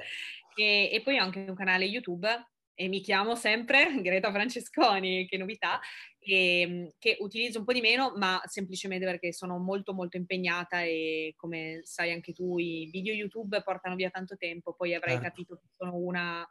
e, 0.56 0.90
e, 0.92 1.00
poi 1.04 1.18
ho 1.18 1.22
anche 1.22 1.46
un 1.48 1.54
canale 1.54 1.84
YouTube 1.84 2.28
e 2.74 2.88
mi 2.88 3.00
chiamo 3.00 3.34
sempre 3.34 3.86
Greta 4.02 4.30
Francesconi, 4.32 5.26
che 5.26 5.36
novità, 5.36 5.80
e, 6.18 6.60
ehm, 6.60 6.90
che 6.98 7.16
utilizzo 7.20 7.58
un 7.60 7.64
po' 7.64 7.72
di 7.72 7.80
meno, 7.80 8.12
ma 8.16 8.40
semplicemente 8.46 9.04
perché 9.04 9.32
sono 9.32 9.58
molto 9.58 9.92
molto 9.94 10.16
impegnata 10.16 10.82
e 10.82 11.34
come 11.36 11.80
sai 11.82 12.12
anche 12.12 12.32
tu 12.32 12.58
i 12.58 12.88
video 12.90 13.14
YouTube 13.14 13.62
portano 13.62 13.94
via 13.96 14.10
tanto 14.10 14.36
tempo, 14.36 14.74
poi 14.74 14.94
avrai 14.94 15.14
certo. 15.14 15.28
capito 15.28 15.54
che 15.56 15.68
sono 15.76 15.96
una 15.96 16.46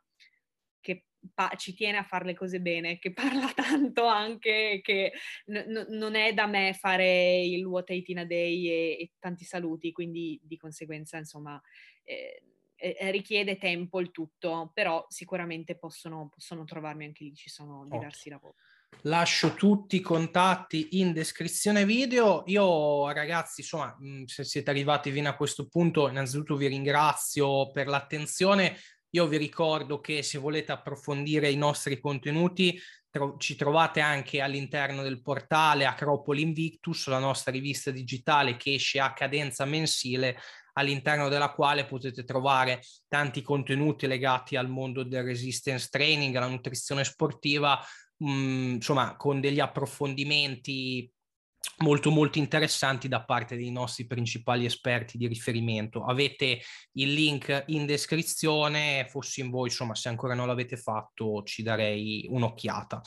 che 0.80 1.05
pa- 1.34 1.53
ci 1.55 1.74
tiene 1.74 1.97
a 1.97 2.03
fare 2.03 2.26
le 2.26 2.34
cose 2.36 2.59
bene, 2.59 2.99
che 2.99 3.13
parla 3.47 3.51
tanto 3.53 4.05
anche, 4.05 4.80
che 4.84 5.13
n- 5.45 5.65
n- 5.67 5.86
non 5.89 6.15
è 6.15 6.34
da 6.34 6.45
me 6.47 6.74
fare 6.74 7.41
il 7.41 7.65
What 7.65 7.91
18 7.91 8.19
a 8.19 8.26
Day 8.26 8.67
e, 8.67 8.97
e 8.99 9.11
tanti 9.19 9.45
saluti, 9.45 9.91
quindi 9.91 10.39
di 10.43 10.57
conseguenza 10.57 11.17
insomma... 11.17 11.61
Eh, 12.03 12.43
eh, 12.84 13.12
richiede 13.12 13.58
tempo 13.58 14.02
il 14.02 14.12
tutto, 14.12 14.72
però 14.74 15.06
sicuramente 15.08 15.78
possono, 15.78 16.30
possono 16.34 16.66
trovarmi 16.66 17.06
anche 17.06 17.24
lì, 17.24 17.34
ci 17.34 17.50
sono 17.50 17.86
diversi 17.90 18.28
okay. 18.28 18.34
lavori. 18.34 18.58
Lascio 19.06 19.54
tutti 19.54 19.96
i 19.96 20.02
contatti 20.02 21.00
in 21.00 21.14
descrizione 21.14 21.86
video. 21.86 22.44
Io, 22.48 23.10
ragazzi, 23.12 23.62
insomma, 23.62 23.98
se 24.26 24.44
siete 24.44 24.70
arrivati 24.70 25.12
fino 25.12 25.30
a 25.30 25.36
questo 25.36 25.68
punto, 25.68 26.10
innanzitutto 26.10 26.56
vi 26.56 26.68
ringrazio 26.68 27.72
per 27.72 27.88
l'attenzione. 27.88 28.78
Io 29.12 29.28
vi 29.28 29.38
ricordo 29.38 30.00
che 30.00 30.22
se 30.22 30.38
volete 30.38 30.72
approfondire 30.72 31.50
i 31.50 31.56
nostri 31.56 32.00
contenuti, 32.00 32.80
tro- 33.10 33.38
ci 33.38 33.56
trovate 33.56 34.00
anche 34.00 34.42
all'interno 34.42 35.04
del 35.04 35.22
portale 35.22 35.86
Acropoli 35.86 36.42
Invictus, 36.42 37.08
la 37.08 37.20
nostra 37.20 37.52
rivista 37.52 37.92
digitale 37.92 38.58
che 38.58 38.74
esce 38.74 39.00
a 39.00 39.14
cadenza 39.14 39.66
mensile 39.66 40.38
all'interno 40.74 41.30
della 41.30 41.51
quale 41.51 41.86
potete 41.86 42.24
trovare 42.24 42.82
tanti 43.07 43.41
contenuti 43.41 44.07
legati 44.07 44.55
al 44.55 44.69
mondo 44.69 45.03
del 45.03 45.24
resistance 45.24 45.88
training, 45.89 46.36
alla 46.36 46.47
nutrizione 46.47 47.03
sportiva, 47.03 47.80
mh, 48.17 48.32
mm, 48.32 48.74
insomma, 48.76 49.15
con 49.15 49.39
degli 49.39 49.59
approfondimenti 49.59 51.11
molto 51.78 52.11
molto 52.11 52.38
interessanti 52.38 53.07
da 53.07 53.24
parte 53.24 53.55
dei 53.55 53.71
nostri 53.71 54.05
principali 54.05 54.65
esperti 54.65 55.17
di 55.17 55.28
riferimento. 55.28 56.03
Avete 56.03 56.61
il 56.93 57.13
link 57.13 57.63
in 57.67 57.86
descrizione, 57.86 59.07
fossi 59.09 59.41
in 59.41 59.49
voi, 59.49 59.69
insomma, 59.69 59.95
se 59.95 60.09
ancora 60.09 60.36
non 60.36 60.47
l'avete 60.47 60.78
fatto, 60.78 61.43
ci 61.43 61.63
darei 61.63 62.28
un'occhiata. 62.30 63.01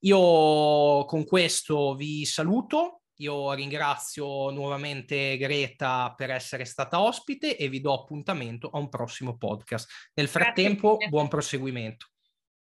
Io 0.00 1.04
con 1.04 1.24
questo 1.24 1.94
vi 1.94 2.24
saluto, 2.24 2.99
io 3.20 3.52
ringrazio 3.52 4.50
nuovamente 4.50 5.36
Greta 5.36 6.12
per 6.16 6.30
essere 6.30 6.64
stata 6.64 7.00
ospite 7.00 7.56
e 7.56 7.68
vi 7.68 7.80
do 7.80 7.92
appuntamento 7.92 8.68
a 8.70 8.78
un 8.78 8.88
prossimo 8.88 9.36
podcast. 9.36 10.10
Nel 10.14 10.28
frattempo, 10.28 10.96
buon 11.08 11.28
proseguimento. 11.28 12.06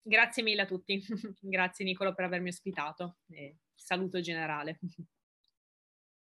Grazie 0.02 0.42
mille 0.42 0.62
a 0.62 0.66
tutti. 0.66 1.00
Grazie 1.40 1.84
Nicolo 1.84 2.14
per 2.14 2.24
avermi 2.24 2.48
ospitato 2.48 3.18
e 3.28 3.58
saluto 3.74 4.20
generale. 4.20 4.78